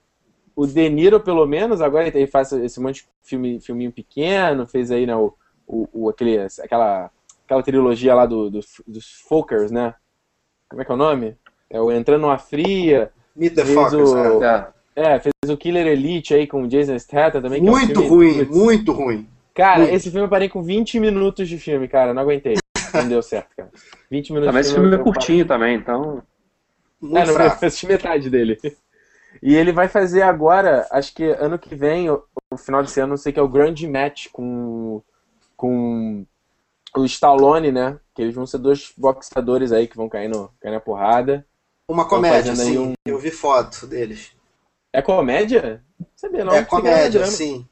o 0.55 0.65
De 0.65 0.87
Niro, 0.89 1.19
pelo 1.19 1.45
menos, 1.45 1.81
agora 1.81 2.07
ele 2.07 2.27
faz 2.27 2.51
esse 2.53 2.79
monte 2.79 3.01
de 3.03 3.07
filme, 3.21 3.59
filminho 3.59 3.91
pequeno, 3.91 4.65
fez 4.65 4.89
aí, 4.89 5.05
né, 5.05 5.15
o, 5.17 5.33
o, 5.67 5.87
o- 5.91 6.09
aquele, 6.09 6.37
aquela, 6.63 7.11
aquela 7.45 7.61
trilogia 7.61 8.15
lá 8.15 8.25
do, 8.25 8.49
dos, 8.49 8.81
dos 8.87 9.05
Folkers, 9.27 9.69
né? 9.69 9.93
Como 10.69 10.81
é 10.81 10.85
que 10.85 10.91
é 10.91 10.95
o 10.95 10.97
nome? 10.97 11.35
É 11.69 11.81
o 11.81 11.91
Entrando 11.91 12.21
numa 12.21 12.37
Fria. 12.37 13.11
Meet 13.35 13.53
the 13.55 13.65
Fez 13.65 13.75
Fockers, 13.75 14.09
o- 14.11 14.43
é. 14.43 14.67
É, 14.95 15.03
É, 15.15 15.19
fez 15.19 15.33
o 15.49 15.57
Killer 15.57 15.87
Elite 15.87 16.33
aí 16.33 16.47
com 16.47 16.63
o 16.63 16.67
Jason 16.69 16.97
Statham 16.97 17.41
também. 17.41 17.61
que 17.61 17.67
é 17.67 17.71
um 17.71 17.73
Muito 17.75 18.01
filme- 18.01 18.07
ruim, 18.09 18.45
Putz. 18.45 18.57
muito 18.57 18.91
ruim. 18.93 19.27
Cara, 19.53 19.79
Muito. 19.79 19.93
esse 19.95 20.09
filme 20.09 20.25
eu 20.25 20.29
parei 20.29 20.49
com 20.49 20.61
20 20.61 20.99
minutos 20.99 21.47
de 21.49 21.57
filme, 21.57 21.87
cara. 21.87 22.13
Não 22.13 22.21
aguentei. 22.21 22.55
Não 22.93 23.07
deu 23.07 23.21
certo, 23.21 23.49
cara. 23.55 23.69
20 24.09 24.31
minutos 24.31 24.47
também 24.47 24.61
de 24.61 24.67
esse 24.67 24.75
filme 24.75 24.95
é 24.95 24.97
curtinho 24.97 25.45
também, 25.45 25.75
então. 25.75 26.23
Muito 27.01 27.17
É, 27.17 27.25
não, 27.25 27.33
eu 27.33 27.51
assisti 27.51 27.85
metade 27.87 28.29
dele. 28.29 28.57
E 29.41 29.55
ele 29.55 29.71
vai 29.71 29.87
fazer 29.87 30.21
agora, 30.23 30.87
acho 30.91 31.13
que 31.13 31.23
ano 31.23 31.59
que 31.59 31.75
vem, 31.75 32.09
o, 32.09 32.23
o 32.51 32.57
final 32.57 32.81
desse 32.81 32.99
ano, 32.99 33.11
não 33.11 33.17
sei 33.17 33.31
que 33.31 33.39
é 33.39 33.43
o 33.43 33.47
Grande 33.47 33.87
Match 33.87 34.27
com, 34.31 35.01
com 35.55 36.25
o 36.97 37.05
Stallone, 37.05 37.71
né? 37.71 37.99
Que 38.15 38.21
eles 38.21 38.35
vão 38.35 38.45
ser 38.45 38.57
dois 38.57 38.91
boxeadores 38.97 39.71
aí 39.71 39.87
que 39.87 39.95
vão 39.95 40.09
cair, 40.09 40.27
no, 40.27 40.51
cair 40.59 40.71
na 40.71 40.79
porrada. 40.79 41.45
Uma 41.87 42.07
comédia, 42.07 42.55
sim. 42.55 42.77
um- 42.77 42.93
Eu 43.05 43.17
vi 43.19 43.31
foto 43.31 43.87
deles. 43.87 44.31
É 44.91 45.01
comédia? 45.01 45.83
Não 45.99 46.07
sabia 46.15 46.43
não. 46.43 46.53
é 46.53 46.57
era 46.57 46.65
comédia, 46.65 47.25
sim. 47.27 47.67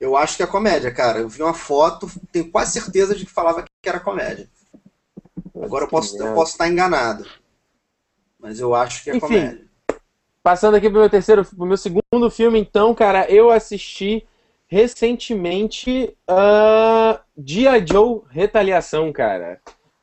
Eu 0.00 0.16
acho 0.16 0.38
que 0.38 0.42
é 0.42 0.46
comédia, 0.46 0.90
cara. 0.90 1.18
Eu 1.20 1.28
vi 1.28 1.42
uma 1.42 1.52
foto, 1.52 2.10
tenho 2.32 2.50
quase 2.50 2.72
certeza 2.72 3.14
de 3.14 3.26
que 3.26 3.30
falava 3.30 3.62
que 3.62 3.88
era 3.88 4.00
comédia. 4.00 4.48
Agora 5.54 5.84
eu 5.84 5.88
posso, 5.88 6.16
eu 6.16 6.34
posso 6.34 6.52
estar 6.52 6.68
enganado. 6.68 7.26
Mas 8.38 8.58
eu 8.58 8.74
acho 8.74 9.04
que 9.04 9.10
é 9.10 9.16
Enfim. 9.16 9.26
comédia. 9.26 9.66
Passando 10.42 10.76
aqui 10.76 10.88
pro 10.88 11.00
meu 11.00 11.10
terceiro, 11.10 11.44
pro 11.44 11.66
meu 11.66 11.76
segundo 11.76 12.30
filme, 12.30 12.58
então, 12.58 12.94
cara, 12.94 13.30
eu 13.30 13.50
assisti 13.50 14.26
recentemente 14.66 16.16
uh, 16.30 17.20
G.I. 17.36 17.86
Joe 17.86 18.22
Retaliação, 18.30 19.12
cara. 19.12 19.60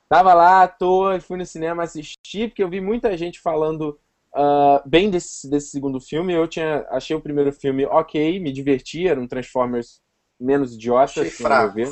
Tava 0.07 0.33
lá 0.33 0.61
à 0.61 0.67
toa, 0.67 1.19
fui 1.19 1.37
no 1.37 1.45
cinema 1.45 1.83
assistir, 1.83 2.49
porque 2.49 2.61
eu 2.61 2.69
vi 2.69 2.79
muita 2.79 3.17
gente 3.17 3.39
falando 3.39 3.97
ah, 4.37 4.83
bem 4.85 5.09
desse, 5.09 5.49
desse 5.49 5.69
segundo 5.71 5.99
filme. 5.99 6.31
Eu 6.33 6.47
tinha 6.47 6.85
achei 6.91 7.15
o 7.15 7.21
primeiro 7.21 7.51
filme 7.51 7.85
ok, 7.85 8.39
me 8.39 8.51
diverti, 8.51 9.07
era 9.07 9.19
um 9.19 9.27
Transformers 9.27 9.99
menos 10.39 10.75
idiota, 10.75 11.03
Achei 11.03 11.27
assim, 11.27 11.43
fraco. 11.43 11.73
ver. 11.73 11.89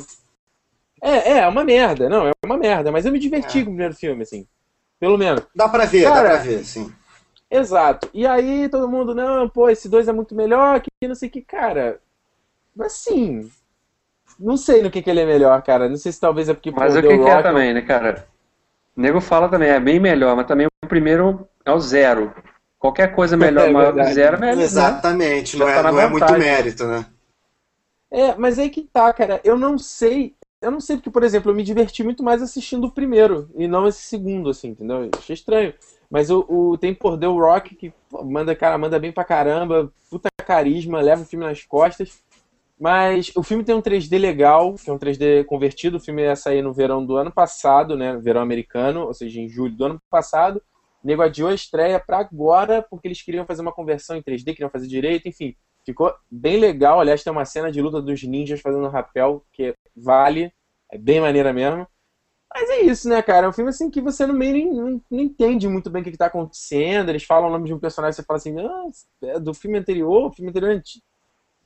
É, 1.02 1.10
é, 1.10 1.38
é 1.40 1.48
uma 1.48 1.64
merda, 1.64 2.08
não, 2.08 2.28
é 2.28 2.32
uma 2.44 2.56
merda, 2.56 2.92
mas 2.92 3.04
eu 3.04 3.12
me 3.12 3.18
diverti 3.18 3.58
É. 3.58 3.64
com 3.64 3.70
o 3.70 3.72
primeiro 3.72 3.94
filme, 3.94 4.22
assim. 4.22 4.46
Pelo 4.98 5.18
menos. 5.18 5.42
Dá 5.54 5.68
pra 5.68 5.84
ver, 5.84 6.04
Cara, 6.04 6.22
dá 6.22 6.28
pra 6.36 6.38
ver, 6.38 6.64
sim. 6.64 6.92
Exato. 7.50 8.08
E 8.14 8.26
aí 8.26 8.68
todo 8.68 8.88
mundo, 8.88 9.14
não, 9.14 9.48
pô, 9.48 9.68
esse 9.68 9.88
dois 9.88 10.08
é 10.08 10.12
muito 10.12 10.34
melhor, 10.34 10.80
que 10.80 10.88
não 11.06 11.14
sei 11.14 11.28
o 11.28 11.32
que, 11.32 11.42
cara. 11.42 12.00
Assim, 12.80 13.50
não 14.38 14.56
sei 14.56 14.82
no 14.82 14.90
que, 14.90 15.02
que 15.02 15.10
ele 15.10 15.20
é 15.20 15.26
melhor, 15.26 15.60
cara. 15.62 15.88
Não 15.88 15.96
sei 15.96 16.12
se 16.12 16.20
talvez 16.20 16.48
é 16.48 16.54
porque 16.54 16.70
Mas 16.70 16.94
pô, 16.94 16.98
o 17.00 17.02
que, 17.02 17.18
que 17.18 17.28
é 17.28 17.42
também, 17.42 17.74
né, 17.74 17.82
cara? 17.82 18.26
O 18.96 19.00
nego 19.00 19.20
fala 19.20 19.48
também, 19.48 19.68
é 19.68 19.78
bem 19.80 20.00
melhor, 20.00 20.34
mas 20.34 20.46
também 20.46 20.66
o 20.66 20.88
primeiro 20.88 21.46
é 21.66 21.72
o 21.72 21.80
zero. 21.80 22.32
Qualquer 22.78 23.14
coisa 23.14 23.36
melhor, 23.36 23.68
É 23.68 23.72
maior 23.72 23.92
que 23.94 24.04
zero, 24.12 24.36
é 24.36 24.40
melhor. 24.40 24.56
né? 24.56 24.62
Exatamente, 24.62 25.56
Já 25.56 25.64
não, 25.64 25.70
é, 25.70 25.74
tá 25.74 25.82
na 25.82 25.92
não 25.92 26.00
é 26.00 26.08
muito 26.08 26.32
mérito, 26.32 26.86
né? 26.86 27.06
É, 28.10 28.34
mas 28.36 28.58
aí 28.58 28.70
que 28.70 28.82
tá, 28.82 29.12
cara. 29.12 29.40
Eu 29.42 29.58
não 29.58 29.76
sei. 29.76 30.34
Eu 30.62 30.70
não 30.70 30.80
sei 30.80 30.96
porque, 30.96 31.10
por 31.10 31.22
exemplo, 31.22 31.50
eu 31.50 31.54
me 31.54 31.62
diverti 31.62 32.02
muito 32.02 32.22
mais 32.22 32.40
assistindo 32.40 32.86
o 32.86 32.90
primeiro 32.92 33.50
e 33.56 33.66
não 33.68 33.86
esse 33.86 34.02
segundo, 34.02 34.48
assim, 34.48 34.68
entendeu? 34.68 35.04
Eu 35.04 35.10
achei 35.18 35.34
estranho. 35.34 35.74
Mas 36.08 36.30
o, 36.30 36.46
o 36.48 36.78
tem 36.78 36.94
por 36.94 37.18
The 37.18 37.26
Rock 37.26 37.74
que 37.74 37.92
pô, 38.08 38.22
manda, 38.24 38.54
cara, 38.54 38.78
manda 38.78 38.98
bem 38.98 39.10
pra 39.12 39.24
caramba, 39.24 39.92
puta 40.08 40.28
carisma, 40.46 41.00
leva 41.00 41.22
o 41.22 41.26
filme 41.26 41.44
nas 41.44 41.64
costas. 41.64 42.22
Mas 42.78 43.32
o 43.34 43.42
filme 43.42 43.64
tem 43.64 43.74
um 43.74 43.82
3D 43.82 44.18
legal, 44.18 44.74
que 44.74 44.88
é 44.88 44.92
um 44.92 44.98
3D 44.98 45.44
convertido. 45.44 45.96
O 45.96 46.00
filme 46.00 46.22
ia 46.22 46.36
sair 46.36 46.62
no 46.62 46.72
verão 46.72 47.04
do 47.04 47.16
ano 47.16 47.32
passado, 47.32 47.96
né? 47.96 48.16
Verão 48.18 48.40
americano, 48.42 49.06
ou 49.06 49.14
seja, 49.14 49.40
em 49.40 49.48
julho 49.48 49.74
do 49.74 49.84
ano 49.86 50.02
passado. 50.10 50.62
Nego 51.06 51.22
adiou 51.22 51.48
a 51.48 51.54
estreia 51.54 52.00
pra 52.00 52.18
agora, 52.18 52.82
porque 52.82 53.06
eles 53.06 53.22
queriam 53.22 53.46
fazer 53.46 53.62
uma 53.62 53.72
conversão 53.72 54.16
em 54.16 54.22
3D, 54.22 54.46
queriam 54.46 54.70
fazer 54.70 54.88
direito, 54.88 55.28
enfim. 55.28 55.54
Ficou 55.84 56.12
bem 56.28 56.58
legal. 56.58 56.98
Aliás, 56.98 57.22
tem 57.22 57.32
uma 57.32 57.44
cena 57.44 57.70
de 57.70 57.80
luta 57.80 58.02
dos 58.02 58.24
ninjas 58.24 58.60
fazendo 58.60 58.88
rapel 58.88 59.44
que 59.52 59.72
vale. 59.94 60.52
É 60.90 60.98
bem 60.98 61.20
maneira 61.20 61.52
mesmo. 61.52 61.86
Mas 62.52 62.68
é 62.70 62.80
isso, 62.80 63.08
né, 63.08 63.22
cara? 63.22 63.46
É 63.46 63.48
um 63.48 63.52
filme 63.52 63.70
assim 63.70 63.88
que 63.88 64.00
você 64.00 64.26
no 64.26 64.34
meio 64.34 64.52
nem, 64.54 64.72
não, 64.72 65.02
não 65.08 65.20
entende 65.20 65.68
muito 65.68 65.88
bem 65.90 66.02
o 66.02 66.04
que, 66.04 66.10
que 66.10 66.18
tá 66.18 66.26
acontecendo. 66.26 67.08
Eles 67.08 67.22
falam 67.22 67.50
o 67.50 67.52
nome 67.52 67.66
de 67.66 67.74
um 67.74 67.78
personagem 67.78 68.12
e 68.12 68.16
você 68.16 68.24
fala 68.24 68.38
assim, 68.38 68.58
ah, 68.58 68.88
é 69.22 69.38
do 69.38 69.54
filme 69.54 69.78
anterior, 69.78 70.34
filme 70.34 70.50
anterior 70.50 70.72
antigo. 70.72 71.04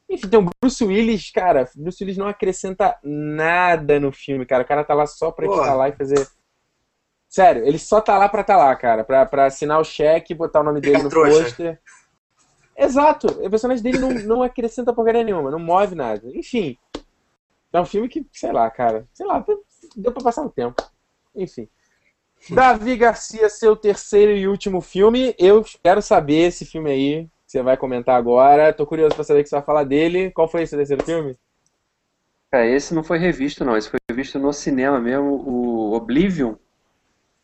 Enfim, 0.06 0.28
tem 0.28 0.38
o 0.38 0.50
Bruce 0.60 0.84
Willis, 0.84 1.30
cara. 1.30 1.66
Bruce 1.76 2.02
Willis 2.02 2.18
não 2.18 2.26
acrescenta 2.26 2.98
nada 3.02 3.98
no 3.98 4.12
filme, 4.12 4.44
cara. 4.44 4.64
O 4.64 4.66
cara 4.66 4.84
tá 4.84 4.92
lá 4.92 5.06
só 5.06 5.30
pra 5.30 5.46
estar 5.46 5.74
lá 5.74 5.88
e 5.88 5.92
fazer. 5.92 6.28
Sério, 7.30 7.64
ele 7.64 7.78
só 7.78 8.00
tá 8.00 8.18
lá 8.18 8.28
pra 8.28 8.42
tá 8.42 8.56
lá, 8.56 8.74
cara. 8.74 9.04
Pra, 9.04 9.24
pra 9.24 9.46
assinar 9.46 9.80
o 9.80 9.84
cheque, 9.84 10.34
botar 10.34 10.60
o 10.60 10.64
nome 10.64 10.80
dele 10.80 11.04
no 11.04 11.08
pôster. 11.08 11.80
Exato. 12.76 13.28
O 13.28 13.48
personagem 13.48 13.84
dele 13.84 13.98
não, 14.00 14.10
não 14.10 14.42
acrescenta 14.42 14.92
porcaria 14.92 15.22
nenhuma, 15.22 15.48
não 15.48 15.60
move 15.60 15.94
nada. 15.94 16.28
Enfim. 16.34 16.76
É 17.72 17.80
um 17.80 17.84
filme 17.86 18.08
que, 18.08 18.26
sei 18.32 18.50
lá, 18.50 18.68
cara. 18.68 19.06
Sei 19.14 19.24
lá, 19.24 19.44
deu 19.94 20.10
pra 20.10 20.24
passar 20.24 20.44
o 20.44 20.50
tempo. 20.50 20.82
Enfim. 21.32 21.68
Davi 22.50 22.96
Garcia, 22.96 23.48
seu 23.48 23.76
terceiro 23.76 24.32
e 24.32 24.48
último 24.48 24.80
filme. 24.80 25.32
Eu 25.38 25.64
quero 25.84 26.02
saber 26.02 26.48
esse 26.48 26.66
filme 26.66 26.90
aí. 26.90 27.28
Você 27.46 27.62
vai 27.62 27.76
comentar 27.76 28.16
agora. 28.16 28.72
Tô 28.72 28.84
curioso 28.84 29.14
pra 29.14 29.22
saber 29.22 29.40
o 29.40 29.42
que 29.44 29.48
você 29.48 29.54
vai 29.54 29.64
falar 29.64 29.84
dele. 29.84 30.32
Qual 30.32 30.48
foi 30.48 30.62
esse 30.62 30.76
terceiro 30.76 31.04
filme? 31.04 31.36
É, 32.50 32.68
esse 32.68 32.92
não 32.92 33.04
foi 33.04 33.18
revisto, 33.18 33.64
não. 33.64 33.76
Esse 33.76 33.88
foi 33.88 34.00
visto 34.12 34.36
no 34.36 34.52
cinema 34.52 34.98
mesmo, 34.98 35.30
o 35.46 35.92
Oblivion. 35.94 36.56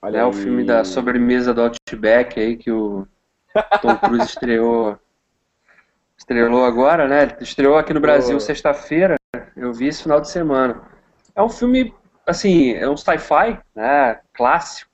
Olha 0.02 0.18
é 0.18 0.24
o 0.24 0.32
filme 0.32 0.64
da 0.64 0.84
sobremesa 0.84 1.52
do 1.52 1.62
Outback 1.62 2.38
aí 2.38 2.56
que 2.56 2.70
o 2.70 3.06
Tom 3.82 3.96
Cruise 3.96 4.26
estreou. 4.26 4.98
Estreou 6.18 6.64
agora, 6.64 7.06
né? 7.08 7.36
Estreou 7.40 7.76
aqui 7.76 7.92
no 7.92 8.00
Brasil 8.00 8.36
oh. 8.36 8.40
sexta-feira. 8.40 9.16
Eu 9.56 9.72
vi 9.72 9.88
esse 9.88 10.02
final 10.02 10.20
de 10.20 10.30
semana. 10.30 10.82
É 11.34 11.42
um 11.42 11.48
filme 11.48 11.94
assim, 12.26 12.72
é 12.72 12.88
um 12.88 12.96
sci-fi, 12.96 13.58
né, 13.74 14.20
clássico, 14.34 14.90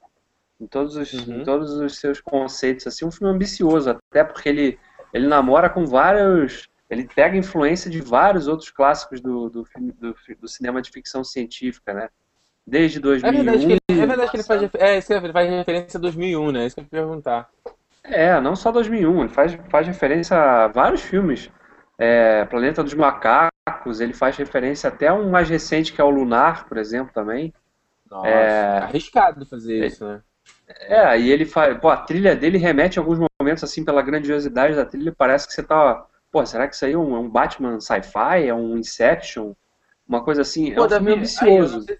em 0.60 0.66
todos, 0.66 0.96
os, 0.96 1.12
uhum. 1.12 1.40
em 1.40 1.44
todos 1.44 1.72
os 1.72 1.98
seus 1.98 2.20
conceitos, 2.20 2.86
assim, 2.86 3.04
um 3.04 3.10
filme 3.10 3.34
ambicioso, 3.34 3.90
até 3.90 4.22
porque 4.22 4.48
ele, 4.48 4.78
ele 5.12 5.26
namora 5.26 5.68
com 5.68 5.86
vários, 5.86 6.68
ele 6.88 7.08
pega 7.08 7.36
influência 7.36 7.90
de 7.90 8.00
vários 8.00 8.46
outros 8.46 8.70
clássicos 8.70 9.20
do, 9.20 9.48
do, 9.48 9.66
do, 9.98 10.14
do 10.38 10.48
cinema 10.48 10.82
de 10.82 10.90
ficção 10.90 11.24
científica, 11.24 11.94
né, 11.94 12.08
desde 12.66 13.00
2001. 13.00 13.28
É 13.28 13.42
verdade 13.42 13.66
que 13.66 13.72
ele, 13.72 14.02
é 14.02 14.06
verdade 14.06 14.30
que 14.30 14.36
ele 14.36 14.44
faz, 14.44 14.70
é, 14.74 14.98
isso 14.98 15.12
ele 15.12 15.32
faz 15.32 15.50
referência 15.50 15.98
a 15.98 16.00
2001, 16.00 16.52
né, 16.52 16.66
isso 16.66 16.76
que 16.76 16.80
eu 16.80 16.84
ia 16.84 17.06
perguntar. 17.06 17.48
É, 18.04 18.40
não 18.40 18.56
só 18.56 18.72
2001, 18.72 19.20
ele 19.20 19.28
faz, 19.28 19.58
faz 19.68 19.86
referência 19.86 20.36
a 20.36 20.68
vários 20.68 21.02
filmes, 21.02 21.50
é, 21.98 22.44
Planeta 22.46 22.82
dos 22.82 22.94
Macacos, 22.94 24.00
ele 24.00 24.12
faz 24.12 24.36
referência 24.36 24.88
até 24.88 25.08
a 25.08 25.14
um 25.14 25.30
mais 25.30 25.48
recente 25.48 25.92
que 25.92 26.00
é 26.00 26.04
o 26.04 26.10
Lunar, 26.10 26.66
por 26.66 26.78
exemplo, 26.78 27.12
também. 27.12 27.52
Nossa, 28.10 28.28
é 28.28 28.78
arriscado 28.78 29.46
fazer 29.46 29.82
é, 29.82 29.86
isso, 29.86 30.04
né? 30.04 30.20
É, 30.80 31.18
e 31.18 31.30
ele 31.30 31.44
faz. 31.44 31.78
Pô, 31.78 31.88
a 31.88 31.96
trilha 31.96 32.34
dele 32.34 32.58
remete 32.58 32.98
a 32.98 33.02
alguns 33.02 33.18
momentos, 33.40 33.62
assim, 33.62 33.84
pela 33.84 34.02
grandiosidade 34.02 34.74
da 34.74 34.84
trilha, 34.84 35.14
parece 35.16 35.46
que 35.46 35.52
você 35.52 35.62
tá. 35.62 36.04
Pô, 36.30 36.44
será 36.44 36.66
que 36.66 36.74
isso 36.74 36.84
aí 36.84 36.92
é 36.92 36.98
um, 36.98 37.14
é 37.14 37.18
um 37.18 37.28
Batman 37.28 37.78
sci-fi? 37.78 38.46
É 38.46 38.54
um 38.54 38.76
Inception? 38.76 39.54
Uma 40.08 40.24
coisa 40.24 40.42
assim. 40.42 40.74
Pô, 40.74 40.82
é 40.82 40.86
um 40.86 40.90
filme 40.90 41.12
ambicioso. 41.12 41.86
Aí, 41.88 41.98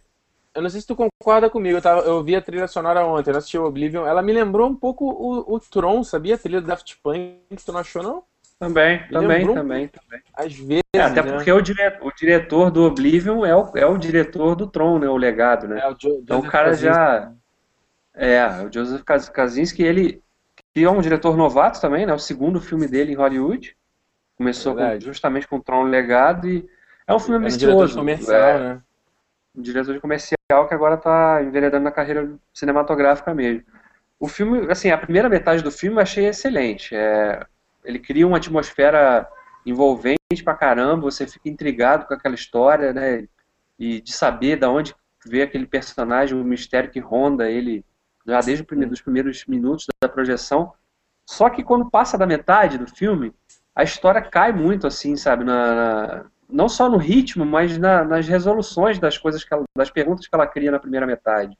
eu, 0.54 0.62
não 0.62 0.68
sei, 0.68 0.80
se 0.80 0.86
tu 0.86 0.96
concorda 0.96 1.48
comigo, 1.48 1.78
eu, 1.78 1.82
tava, 1.82 2.02
eu 2.02 2.22
vi 2.22 2.36
a 2.36 2.42
trilha 2.42 2.68
sonora 2.68 3.04
ontem, 3.06 3.30
eu 3.30 3.36
assisti 3.36 3.58
o 3.58 3.64
Oblivion. 3.64 4.06
Ela 4.06 4.22
me 4.22 4.32
lembrou 4.32 4.68
um 4.68 4.74
pouco 4.74 5.04
o, 5.04 5.54
o 5.54 5.60
Tron, 5.60 6.04
sabia? 6.04 6.34
A 6.34 6.38
trilha 6.38 6.60
do 6.60 6.66
Daft 6.66 6.96
Punk, 7.02 7.64
tu 7.64 7.72
não 7.72 7.80
achou, 7.80 8.02
não? 8.02 8.22
Também, 8.58 9.06
também, 9.08 9.46
também, 9.52 9.88
também. 9.88 10.20
Às 10.34 10.54
vezes. 10.54 10.82
É, 10.94 11.00
até 11.00 11.22
né? 11.22 11.32
porque 11.32 11.50
o, 11.50 11.60
dire... 11.60 11.98
o 12.00 12.12
diretor 12.12 12.70
do 12.70 12.84
Oblivion 12.84 13.44
é 13.44 13.56
o, 13.56 13.72
é 13.74 13.86
o 13.86 13.98
diretor 13.98 14.54
do 14.54 14.68
Tron, 14.68 15.00
né? 15.00 15.08
O 15.08 15.16
legado, 15.16 15.66
né? 15.66 15.80
É, 15.80 15.88
o 15.88 15.96
jo 15.98 16.20
então 16.22 16.38
o 16.38 16.46
cara 16.46 16.74
já. 16.74 17.32
É, 18.14 18.44
o 18.62 18.72
Joseph 18.72 19.02
Kaczynski, 19.02 19.82
ele 19.82 20.22
que 20.74 20.84
é 20.84 20.90
um 20.90 21.00
diretor 21.00 21.36
novato 21.36 21.80
também, 21.80 22.06
né? 22.06 22.14
O 22.14 22.18
segundo 22.18 22.60
filme 22.60 22.86
dele 22.86 23.12
em 23.12 23.16
Hollywood. 23.16 23.76
Começou 24.36 24.74
com, 24.74 25.00
justamente 25.00 25.48
com 25.48 25.56
o 25.56 25.62
Tron 25.62 25.84
Legado 25.84 26.48
e 26.48 26.66
é 27.06 27.14
um 27.14 27.18
filme 27.18 27.38
ambicioso. 27.38 27.64
É 27.64 27.74
um 27.74 27.78
diretor 27.78 27.98
comercial, 27.98 28.48
é, 28.48 28.58
né? 28.58 28.82
Um 29.54 29.62
diretor 29.62 29.94
de 29.94 30.00
comercial 30.00 30.36
que 30.68 30.74
agora 30.74 30.94
está 30.94 31.42
enveredando 31.42 31.84
na 31.84 31.90
carreira 31.90 32.34
cinematográfica 32.52 33.34
mesmo. 33.34 33.64
O 34.18 34.28
filme, 34.28 34.70
assim, 34.70 34.90
a 34.90 34.98
primeira 34.98 35.28
metade 35.28 35.62
do 35.62 35.70
filme 35.70 35.96
eu 35.96 36.02
achei 36.02 36.26
excelente. 36.26 36.94
É, 36.94 37.44
ele 37.84 37.98
cria 37.98 38.26
uma 38.26 38.36
atmosfera 38.36 39.28
envolvente 39.66 40.42
pra 40.44 40.54
caramba, 40.54 41.02
você 41.02 41.26
fica 41.26 41.48
intrigado 41.48 42.06
com 42.06 42.14
aquela 42.14 42.34
história, 42.34 42.92
né? 42.92 43.26
E 43.78 44.00
de 44.00 44.12
saber 44.12 44.56
da 44.56 44.70
onde 44.70 44.94
vê 45.24 45.42
aquele 45.42 45.66
personagem, 45.66 46.38
o 46.38 46.44
mistério 46.44 46.90
que 46.90 47.00
ronda 47.00 47.50
ele 47.50 47.84
já 48.26 48.40
desde 48.40 48.64
os 48.90 49.00
primeiros 49.00 49.44
minutos 49.46 49.86
da 50.00 50.08
projeção. 50.08 50.72
Só 51.26 51.50
que 51.50 51.62
quando 51.62 51.90
passa 51.90 52.18
da 52.18 52.26
metade 52.26 52.78
do 52.78 52.86
filme, 52.86 53.32
a 53.74 53.82
história 53.82 54.20
cai 54.20 54.52
muito, 54.52 54.86
assim, 54.86 55.16
sabe? 55.16 55.44
Na, 55.44 55.74
na 55.74 56.24
não 56.52 56.68
só 56.68 56.88
no 56.88 56.98
ritmo, 56.98 57.44
mas 57.44 57.78
na, 57.78 58.04
nas 58.04 58.28
resoluções 58.28 58.98
das 58.98 59.16
coisas, 59.16 59.44
ela, 59.50 59.64
das 59.76 59.90
perguntas 59.90 60.26
que 60.26 60.34
ela 60.34 60.46
cria 60.46 60.70
na 60.70 60.78
primeira 60.78 61.06
metade. 61.06 61.56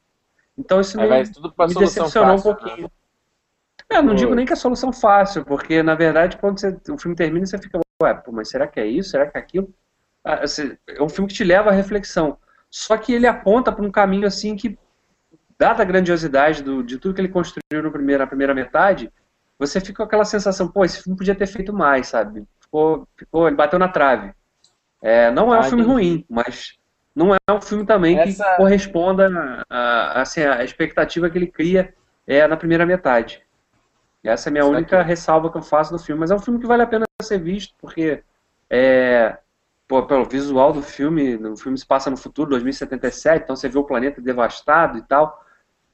Então 0.56 0.80
isso 0.80 0.96
me, 0.98 1.08
me 1.08 1.74
decepcionou 1.74 2.38
fácil, 2.38 2.50
um 2.50 2.54
pouquinho. 2.54 2.82
Né? 2.82 3.98
É, 3.98 4.02
não 4.02 4.14
digo 4.14 4.34
nem 4.34 4.46
que 4.46 4.52
é 4.52 4.56
solução 4.56 4.92
fácil, 4.92 5.44
porque 5.44 5.82
na 5.82 5.94
verdade 5.94 6.36
quando 6.36 6.60
você, 6.60 6.78
o 6.90 6.98
filme 6.98 7.16
termina 7.16 7.46
você 7.46 7.58
fica, 7.58 7.80
ué, 8.02 8.14
pô, 8.14 8.32
mas 8.32 8.48
será 8.48 8.66
que 8.66 8.78
é 8.78 8.86
isso? 8.86 9.10
Será 9.10 9.26
que 9.26 9.36
é 9.36 9.40
aquilo? 9.40 9.72
Ah, 10.24 10.42
é 10.88 11.02
um 11.02 11.08
filme 11.08 11.28
que 11.28 11.34
te 11.34 11.44
leva 11.44 11.70
à 11.70 11.72
reflexão. 11.72 12.38
Só 12.70 12.96
que 12.96 13.12
ele 13.12 13.26
aponta 13.26 13.72
para 13.72 13.84
um 13.84 13.90
caminho 13.90 14.26
assim 14.26 14.56
que, 14.56 14.78
dada 15.58 15.82
a 15.82 15.86
grandiosidade 15.86 16.62
do, 16.62 16.82
de 16.82 16.98
tudo 16.98 17.14
que 17.14 17.20
ele 17.20 17.28
construiu 17.28 17.82
no 17.82 17.90
primeiro, 17.90 18.22
na 18.22 18.26
primeira 18.26 18.54
metade, 18.54 19.12
você 19.58 19.80
fica 19.80 19.98
com 19.98 20.02
aquela 20.04 20.24
sensação, 20.24 20.68
pô, 20.68 20.84
esse 20.84 21.02
filme 21.02 21.16
podia 21.16 21.34
ter 21.34 21.46
feito 21.46 21.72
mais, 21.72 22.08
sabe? 22.08 22.44
Ficou, 22.60 23.06
ficou 23.16 23.46
ele 23.46 23.56
bateu 23.56 23.78
na 23.78 23.88
trave. 23.88 24.32
É, 25.02 25.30
não 25.32 25.52
é 25.52 25.58
um 25.58 25.60
ah, 25.60 25.62
filme 25.64 25.82
entendi. 25.82 25.92
ruim, 25.92 26.24
mas 26.30 26.78
não 27.14 27.34
é 27.34 27.38
um 27.52 27.60
filme 27.60 27.84
também 27.84 28.18
Essa... 28.18 28.44
que 28.44 28.56
corresponda 28.56 29.64
a, 29.68 30.22
assim, 30.22 30.42
a 30.42 30.64
expectativa 30.64 31.28
que 31.28 31.36
ele 31.36 31.48
cria 31.48 31.92
é, 32.26 32.46
na 32.46 32.56
primeira 32.56 32.86
metade. 32.86 33.42
Essa 34.22 34.48
é 34.48 34.50
a 34.50 34.52
minha 34.52 34.64
Será 34.64 34.76
única 34.76 34.98
que... 35.02 35.08
ressalva 35.08 35.50
que 35.50 35.58
eu 35.58 35.62
faço 35.62 35.92
do 35.92 35.98
filme. 35.98 36.20
Mas 36.20 36.30
é 36.30 36.34
um 36.34 36.38
filme 36.38 36.60
que 36.60 36.66
vale 36.66 36.82
a 36.82 36.86
pena 36.86 37.04
ser 37.20 37.38
visto, 37.38 37.74
porque 37.80 38.22
é, 38.70 39.36
pô, 39.88 40.04
pelo 40.04 40.24
visual 40.24 40.72
do 40.72 40.82
filme, 40.82 41.36
o 41.36 41.56
filme 41.56 41.76
se 41.76 41.86
passa 41.86 42.08
no 42.08 42.16
futuro, 42.16 42.50
2077, 42.50 43.42
então 43.42 43.56
você 43.56 43.68
vê 43.68 43.78
o 43.78 43.84
planeta 43.84 44.20
devastado 44.20 44.98
e 44.98 45.02
tal. 45.02 45.44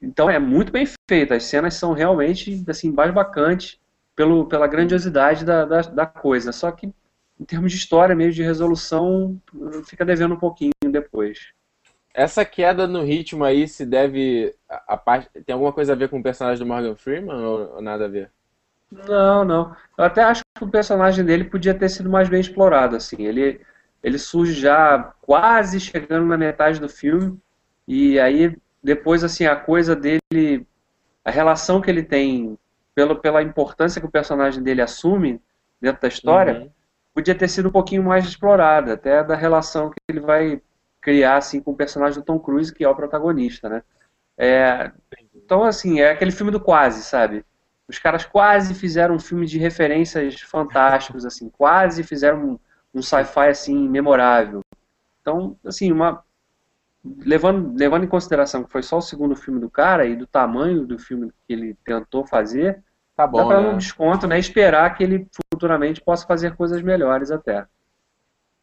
Então 0.01 0.31
é 0.31 0.39
muito 0.39 0.71
bem 0.71 0.87
feito. 1.09 1.35
As 1.35 1.45
cenas 1.45 1.75
são 1.75 1.93
realmente 1.93 2.65
assim, 2.69 2.93
bacantes 2.93 3.81
pelo, 4.15 4.47
pela 4.47 4.67
grandiosidade 4.67 5.45
da, 5.45 5.65
da, 5.65 5.81
da 5.81 6.07
coisa. 6.07 6.53
Só 6.53 6.71
que 6.71 6.93
em 7.41 7.45
termos 7.45 7.73
de 7.73 7.79
história, 7.79 8.17
meio 8.17 8.33
de 8.33 8.43
resolução, 8.43 9.41
fica 9.85 10.05
devendo 10.05 10.35
um 10.35 10.39
pouquinho 10.39 10.73
depois. 10.91 11.53
Essa 12.13 12.45
queda 12.45 12.87
no 12.87 13.05
ritmo 13.05 13.45
aí 13.45 13.69
se 13.69 13.87
deve. 13.87 14.55
A, 14.69 14.95
a 14.95 14.97
parte, 14.97 15.29
tem 15.45 15.53
alguma 15.53 15.73
coisa 15.73 15.93
a 15.93 15.97
ver 15.97 16.09
com 16.09 16.19
o 16.19 16.23
personagem 16.23 16.59
do 16.59 16.69
Morgan 16.69 16.97
Freeman 16.97 17.37
ou, 17.37 17.75
ou, 17.77 17.83
nada 17.83 18.07
a 18.07 18.09
ver? 18.09 18.31
Não, 18.91 19.45
não. 19.45 19.77
Eu 19.97 20.05
até 20.05 20.23
acho 20.23 20.43
que 20.57 20.65
o 20.65 20.71
personagem 20.71 21.25
dele 21.25 21.45
podia 21.45 21.75
ter 21.75 21.89
sido 21.89 22.11
mais 22.11 22.29
bem 22.29 22.41
explorado. 22.41 22.97
assim. 22.97 23.25
Ele, 23.25 23.61
ele 24.03 24.19
surge 24.19 24.55
já 24.55 25.15
quase 25.21 25.79
chegando 25.79 26.27
na 26.27 26.37
metade 26.37 26.81
do 26.81 26.89
filme. 26.89 27.39
E 27.87 28.19
aí, 28.19 28.57
depois, 28.83 29.23
assim, 29.23 29.47
a 29.47 29.55
coisa 29.55 29.95
dele. 29.95 30.67
A 31.25 31.31
relação 31.31 31.81
que 31.81 31.91
ele 31.91 32.03
tem, 32.03 32.59
pelo, 32.95 33.17
pela 33.17 33.43
importância 33.43 34.01
que 34.01 34.07
o 34.07 34.11
personagem 34.11 34.63
dele 34.63 34.81
assume 34.81 35.41
dentro 35.81 36.01
da 36.03 36.09
história, 36.09 36.61
uhum. 36.61 36.71
Podia 37.19 37.35
ter 37.35 37.49
sido 37.49 37.69
um 37.69 37.73
pouquinho 37.73 38.05
mais 38.05 38.25
explorada. 38.25 38.93
Até 38.93 39.25
da 39.25 39.35
relação 39.35 39.91
que 39.91 39.97
ele 40.09 40.21
vai 40.21 40.63
criar 41.01 41.39
assim 41.39 41.61
com 41.61 41.73
o 41.73 41.77
personagem 41.77 42.21
do 42.21 42.25
Tom 42.25 42.39
Cruise, 42.39 42.73
que 42.73 42.85
é 42.85 42.89
o 42.89 42.95
protagonista, 42.95 43.69
né? 43.69 43.83
É, 44.37 44.93
então, 45.35 45.65
assim, 45.65 45.99
é 45.99 46.13
aquele 46.13 46.31
filme 46.31 46.53
do 46.53 46.61
quase, 46.61 47.03
sabe? 47.03 47.45
Os 47.89 47.99
caras 47.99 48.25
quase 48.25 48.73
fizeram 48.73 49.17
um 49.17 49.19
filme 49.19 49.47
de 49.47 49.59
referências 49.59 50.41
fantásticos, 50.43 51.27
assim, 51.27 51.51
quase 51.59 52.05
fizeram 52.05 52.51
um, 52.51 52.59
um 52.95 53.03
sci-fi, 53.03 53.49
assim, 53.49 53.89
memorável. 53.89 54.61
Então, 55.21 55.59
assim, 55.67 55.91
uma... 55.91 56.23
Levando, 57.05 57.77
levando 57.77 58.05
em 58.05 58.09
consideração 58.09 58.63
que 58.63 58.71
foi 58.71 58.83
só 58.83 58.99
o 58.99 59.03
segundo 59.03 59.35
filme 59.35 59.59
do 59.59 59.71
cara 59.71 60.07
e 60.07 60.15
do 60.15 60.27
tamanho 60.27 60.87
do 60.87 60.99
filme 60.99 61.33
que 61.47 61.53
ele 61.53 61.77
tentou 61.85 62.25
fazer, 62.25 62.83
tá 63.19 63.27
bom, 63.27 63.39
dá 63.39 63.47
pra 63.47 63.61
né? 63.61 63.69
um 63.71 63.77
desconto, 63.77 64.29
né? 64.29 64.39
Esperar 64.39 64.97
que 64.97 65.03
ele 65.03 65.27
futuramente 65.53 66.01
possa 66.01 66.25
fazer 66.25 66.55
coisas 66.55 66.81
melhores 66.81 67.33
até. 67.33 67.67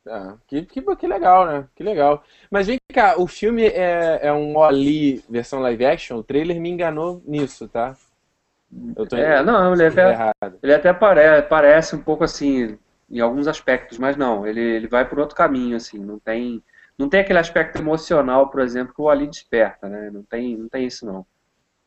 Ah, 0.08 0.38
que, 0.48 0.62
que, 0.62 0.82
que 0.82 1.08
legal, 1.08 1.46
né? 1.46 1.68
Que 1.76 1.84
legal. 1.84 2.24
Mas 2.50 2.68
vem 2.68 2.78
cá, 2.94 3.16
o 3.20 3.28
filme 3.28 3.66
é, 3.66 4.20
é 4.22 4.32
um 4.32 4.56
Oli 4.56 5.22
versão 5.30 5.60
live 5.60 5.86
action? 5.86 6.18
O 6.18 6.24
trailer 6.24 6.62
me 6.62 6.70
enganou 6.70 7.22
nisso, 7.26 7.68
tá? 7.68 7.98
Eu 8.96 9.06
tô 9.06 9.18
é, 9.18 9.44
não, 9.44 9.74
ele 9.74 9.88
até, 9.88 10.12
errado. 10.12 10.60
ele 10.64 10.74
até 10.74 10.94
pare, 10.94 11.42
parece 11.44 11.94
um 11.96 12.02
pouco 12.02 12.24
assim, 12.24 12.78
em 13.10 13.20
alguns 13.20 13.48
aspectos, 13.48 13.98
mas 13.98 14.16
não, 14.16 14.48
ele, 14.48 14.62
ele 14.62 14.88
vai 14.88 15.08
por 15.08 15.20
outro 15.20 15.36
caminho, 15.36 15.76
assim, 15.76 16.00
não 16.00 16.18
tem... 16.18 16.64
não 16.98 17.10
tem 17.10 17.20
aquele 17.20 17.40
aspecto 17.40 17.78
emocional, 17.80 18.50
por 18.50 18.62
exemplo, 18.62 18.94
que 18.94 19.02
o 19.02 19.10
Ali 19.10 19.28
desperta, 19.28 19.90
né? 19.90 20.10
Não 20.12 20.24
tem, 20.24 20.56
não 20.56 20.70
tem 20.70 20.86
isso 20.86 21.06
não. 21.06 21.26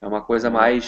É 0.01 0.07
uma 0.07 0.23
coisa 0.23 0.51
mais 0.51 0.87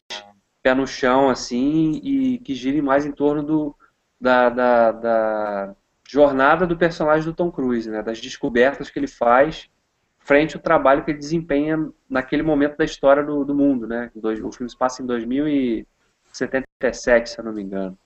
pé 0.63 0.75
no 0.75 0.87
chão, 0.87 1.29
assim, 1.29 2.01
e 2.03 2.39
que 2.39 2.55
gire 2.55 2.81
mais 2.83 3.07
em 3.07 3.13
torno 3.13 3.43
do, 3.43 3.77
da, 4.21 4.49
da, 4.49 4.93
da 4.93 5.75
jornada 6.09 6.67
do 6.67 6.77
personagem 6.77 7.25
do 7.25 7.35
Tom 7.35 7.51
Cruise, 7.51 7.91
né? 7.91 8.03
Das 8.03 8.21
descobertas 8.21 8.91
que 8.91 8.99
ele 8.99 9.07
faz 9.07 9.71
frente 10.19 10.57
ao 10.57 10.63
trabalho 10.63 11.05
que 11.05 11.11
ele 11.11 11.19
desempenha 11.19 11.89
naquele 12.09 12.43
momento 12.43 12.77
da 12.77 12.85
história 12.85 13.25
do, 13.25 13.45
do 13.45 13.55
mundo, 13.55 13.87
né? 13.87 14.11
O 14.15 14.53
filme 14.53 14.71
se 14.71 14.77
passa 14.77 15.03
em 15.03 15.07
2077, 15.07 17.31
se 17.31 17.39
eu 17.39 17.45
não 17.45 17.53
me 17.53 17.63
engano. 17.63 17.97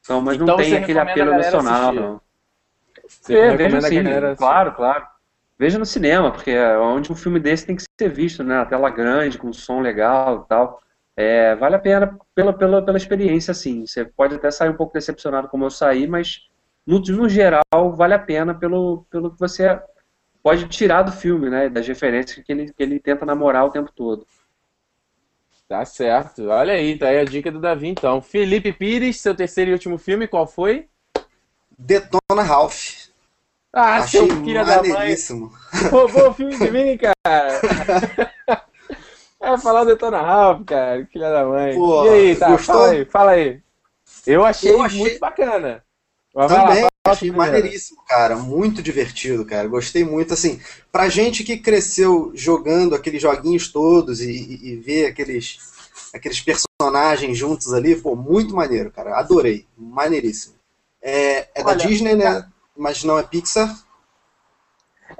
Então, 0.00 0.20
mas 0.20 0.34
então, 0.34 0.48
não 0.48 0.56
tem 0.56 0.76
aquele 0.76 0.98
apelo 0.98 1.32
emocional, 1.32 1.92
não. 1.92 2.20
Você 3.06 3.36
é, 3.36 3.56
veja 3.56 3.80
sim, 3.82 4.02
claro, 4.36 4.74
claro. 4.74 5.06
Veja 5.58 5.78
no 5.78 5.86
cinema, 5.86 6.32
porque 6.32 6.50
é 6.50 6.76
onde 6.76 7.12
um 7.12 7.14
filme 7.14 7.38
desse 7.38 7.66
tem 7.66 7.76
que 7.76 7.84
ser 7.98 8.08
visto, 8.08 8.42
né? 8.42 8.58
A 8.58 8.66
tela 8.66 8.90
grande, 8.90 9.38
com 9.38 9.52
som 9.52 9.80
legal 9.80 10.42
e 10.44 10.48
tal. 10.48 10.82
É, 11.16 11.54
vale 11.56 11.76
a 11.76 11.78
pena 11.78 12.18
pela, 12.34 12.52
pela, 12.52 12.82
pela 12.82 12.96
experiência, 12.96 13.52
sim. 13.52 13.86
Você 13.86 14.04
pode 14.04 14.34
até 14.34 14.50
sair 14.50 14.70
um 14.70 14.76
pouco 14.76 14.94
decepcionado 14.94 15.48
como 15.48 15.64
eu 15.64 15.70
saí, 15.70 16.06
mas 16.06 16.48
no, 16.86 16.98
no 16.98 17.28
geral 17.28 17.62
vale 17.94 18.14
a 18.14 18.18
pena 18.18 18.54
pelo, 18.54 19.06
pelo 19.10 19.30
que 19.30 19.38
você 19.38 19.80
pode 20.42 20.66
tirar 20.68 21.02
do 21.02 21.12
filme, 21.12 21.50
né? 21.50 21.68
Das 21.68 21.86
referências 21.86 22.44
que 22.44 22.52
ele, 22.52 22.72
que 22.72 22.82
ele 22.82 22.98
tenta 22.98 23.26
namorar 23.26 23.66
o 23.66 23.70
tempo 23.70 23.92
todo. 23.94 24.26
Tá 25.68 25.84
certo. 25.84 26.48
Olha 26.48 26.74
aí, 26.74 26.98
tá 26.98 27.08
aí 27.08 27.18
a 27.18 27.24
dica 27.24 27.50
do 27.50 27.60
Davi, 27.60 27.88
então. 27.88 28.20
Felipe 28.20 28.72
Pires, 28.72 29.20
seu 29.20 29.34
terceiro 29.34 29.70
e 29.70 29.74
último 29.74 29.98
filme, 29.98 30.26
qual 30.26 30.46
foi? 30.46 30.88
Detona 31.78 32.42
Ralph. 32.42 33.08
Ah, 33.72 33.96
Achei 33.96 34.26
seu 34.26 34.44
filho 34.44 34.66
da 34.66 34.82
mãe. 34.82 35.14
Roubou 35.90 36.28
o 36.28 36.34
filme 36.34 36.58
de 36.58 36.70
mim, 36.70 36.98
cara. 36.98 37.12
é 39.54 39.58
falar 39.58 39.84
Detona 39.84 40.20
Ralph, 40.20 40.64
cara. 40.64 41.06
Filha 41.12 41.30
da 41.30 41.44
mãe. 41.44 41.74
Pô, 41.74 42.04
e 42.06 42.08
aí, 42.08 42.36
tá? 42.36 42.50
Gostou? 42.50 42.74
Fala 42.74 42.90
aí, 42.90 43.04
fala 43.04 43.30
aí. 43.32 43.60
Eu 44.26 44.44
achei, 44.44 44.72
Eu 44.72 44.82
achei... 44.82 44.98
muito 44.98 45.18
bacana. 45.18 45.84
Também, 46.32 46.82
lá, 46.82 46.88
achei 47.08 47.30
maneiríssimo, 47.30 48.02
cara. 48.06 48.36
Muito 48.36 48.82
divertido, 48.82 49.44
cara. 49.44 49.68
Gostei 49.68 50.04
muito, 50.04 50.32
assim, 50.32 50.60
pra 50.90 51.08
gente 51.08 51.44
que 51.44 51.58
cresceu 51.58 52.32
jogando 52.34 52.94
aqueles 52.94 53.20
joguinhos 53.20 53.68
todos 53.68 54.20
e, 54.20 54.30
e, 54.30 54.68
e 54.70 54.76
ver 54.76 55.06
aqueles, 55.06 55.58
aqueles 56.14 56.40
personagens 56.40 57.36
juntos 57.36 57.72
ali, 57.72 57.96
pô, 57.96 58.16
muito 58.16 58.54
maneiro, 58.54 58.90
cara. 58.90 59.18
Adorei. 59.18 59.66
Maneiríssimo. 59.76 60.54
É, 61.02 61.40
é 61.40 61.48
Olha, 61.56 61.64
da 61.64 61.74
Disney, 61.74 62.14
né? 62.14 62.48
Mas 62.76 63.04
não 63.04 63.18
é 63.18 63.22
Pixar. 63.22 63.76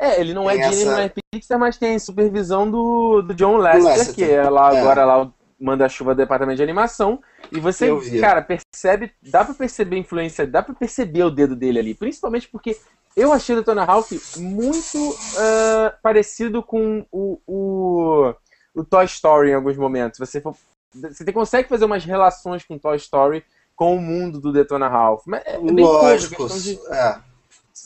É, 0.02 0.20
ele 0.20 0.34
não 0.34 0.50
é 0.50 0.54
tem 0.54 0.62
é 0.64 0.68
Disney, 0.68 0.82
essa... 0.82 0.90
não 0.90 0.98
é 0.98 1.12
Pixar, 1.30 1.58
mas 1.60 1.76
tem 1.76 1.96
supervisão 1.96 2.68
do, 2.68 3.22
do 3.22 3.32
John 3.34 3.56
Lester, 3.56 3.84
Lester. 3.84 4.14
que 4.16 4.24
é 4.24 4.50
lá 4.50 4.74
é. 4.74 4.80
agora 4.80 5.04
lá 5.04 5.32
manda-chuva 5.60 6.12
do 6.12 6.18
departamento 6.18 6.56
de 6.56 6.62
animação. 6.62 7.22
E 7.52 7.60
você, 7.60 7.88
cara, 8.20 8.42
percebe, 8.42 9.12
dá 9.22 9.44
pra 9.44 9.54
perceber 9.54 9.94
a 9.94 10.00
influência, 10.00 10.44
dá 10.44 10.60
pra 10.60 10.74
perceber 10.74 11.22
o 11.22 11.30
dedo 11.30 11.54
dele 11.54 11.78
ali. 11.78 11.94
Principalmente 11.94 12.48
porque 12.48 12.76
eu 13.16 13.32
achei 13.32 13.56
o 13.56 13.62
Tony 13.62 13.84
Ralph 13.84 14.10
muito 14.38 14.98
uh, 14.98 15.92
parecido 16.02 16.64
com 16.64 17.06
o, 17.12 17.40
o, 17.46 18.34
o, 18.74 18.84
Toy 18.84 19.04
Story 19.04 19.50
em 19.50 19.54
alguns 19.54 19.76
momentos. 19.76 20.18
Você, 20.18 20.40
for, 20.40 20.56
você 20.92 21.32
consegue 21.32 21.68
fazer 21.68 21.84
umas 21.84 22.04
relações 22.04 22.64
com 22.64 22.76
Toy 22.76 22.96
Story 22.96 23.44
com 23.76 23.94
o 23.96 24.00
mundo 24.00 24.40
do 24.40 24.52
Detona 24.52 24.88
Ralph. 24.88 25.22
Mas 25.26 25.42
é 25.46 25.60
bem 25.60 25.84
Lógico, 25.84 26.48
de, 26.48 26.80
é. 26.90 27.31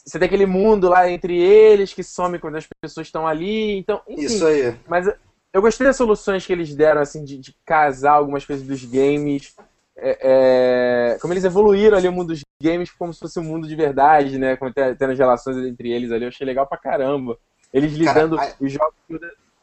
Você 0.06 0.20
tem 0.20 0.26
aquele 0.26 0.46
mundo 0.46 0.88
lá 0.88 1.10
entre 1.10 1.36
eles 1.36 1.92
que 1.92 2.04
some 2.04 2.38
quando 2.38 2.56
as 2.56 2.66
pessoas 2.80 3.08
estão 3.08 3.26
ali. 3.26 3.76
Então, 3.76 4.00
enfim, 4.06 4.24
Isso 4.24 4.46
aí. 4.46 4.74
Mas 4.86 5.10
eu 5.52 5.60
gostei 5.60 5.84
das 5.84 5.96
soluções 5.96 6.46
que 6.46 6.52
eles 6.52 6.74
deram, 6.74 7.00
assim, 7.00 7.24
de, 7.24 7.36
de 7.38 7.56
casar 7.64 8.12
algumas 8.12 8.44
coisas 8.44 8.64
dos 8.64 8.84
games. 8.84 9.56
É, 9.98 11.14
é, 11.14 11.18
como 11.18 11.32
eles 11.32 11.44
evoluíram 11.44 11.96
ali 11.96 12.06
o 12.06 12.12
mundo 12.12 12.28
dos 12.28 12.42
games 12.62 12.90
como 12.92 13.12
se 13.12 13.18
fosse 13.18 13.40
um 13.40 13.44
mundo 13.44 13.66
de 13.66 13.74
verdade, 13.74 14.38
né? 14.38 14.56
Como 14.56 14.72
tendo 14.72 15.10
as 15.10 15.18
relações 15.18 15.56
entre 15.56 15.90
eles 15.90 16.12
ali, 16.12 16.24
eu 16.24 16.28
achei 16.28 16.46
legal 16.46 16.66
pra 16.66 16.78
caramba. 16.78 17.36
Eles 17.72 17.92
lidando 17.94 18.36
Cara, 18.36 18.54
os 18.60 18.70
jogos. 18.70 18.94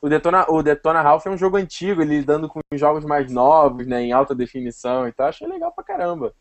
O 0.01 0.09
Detona, 0.09 0.45
o 0.49 0.61
Detona 0.61 1.01
Ralph 1.01 1.25
é 1.25 1.29
um 1.29 1.37
jogo 1.37 1.55
antigo, 1.55 2.01
ele 2.01 2.17
lidando 2.17 2.49
com 2.49 2.59
jogos 2.73 3.05
mais 3.05 3.31
novos, 3.31 3.87
né? 3.87 4.01
Em 4.01 4.11
alta 4.11 4.35
definição 4.35 5.07
e 5.07 5.13
tal. 5.13 5.27
Achei 5.27 5.47
legal 5.47 5.71
pra 5.71 5.83
caramba. 5.83 6.33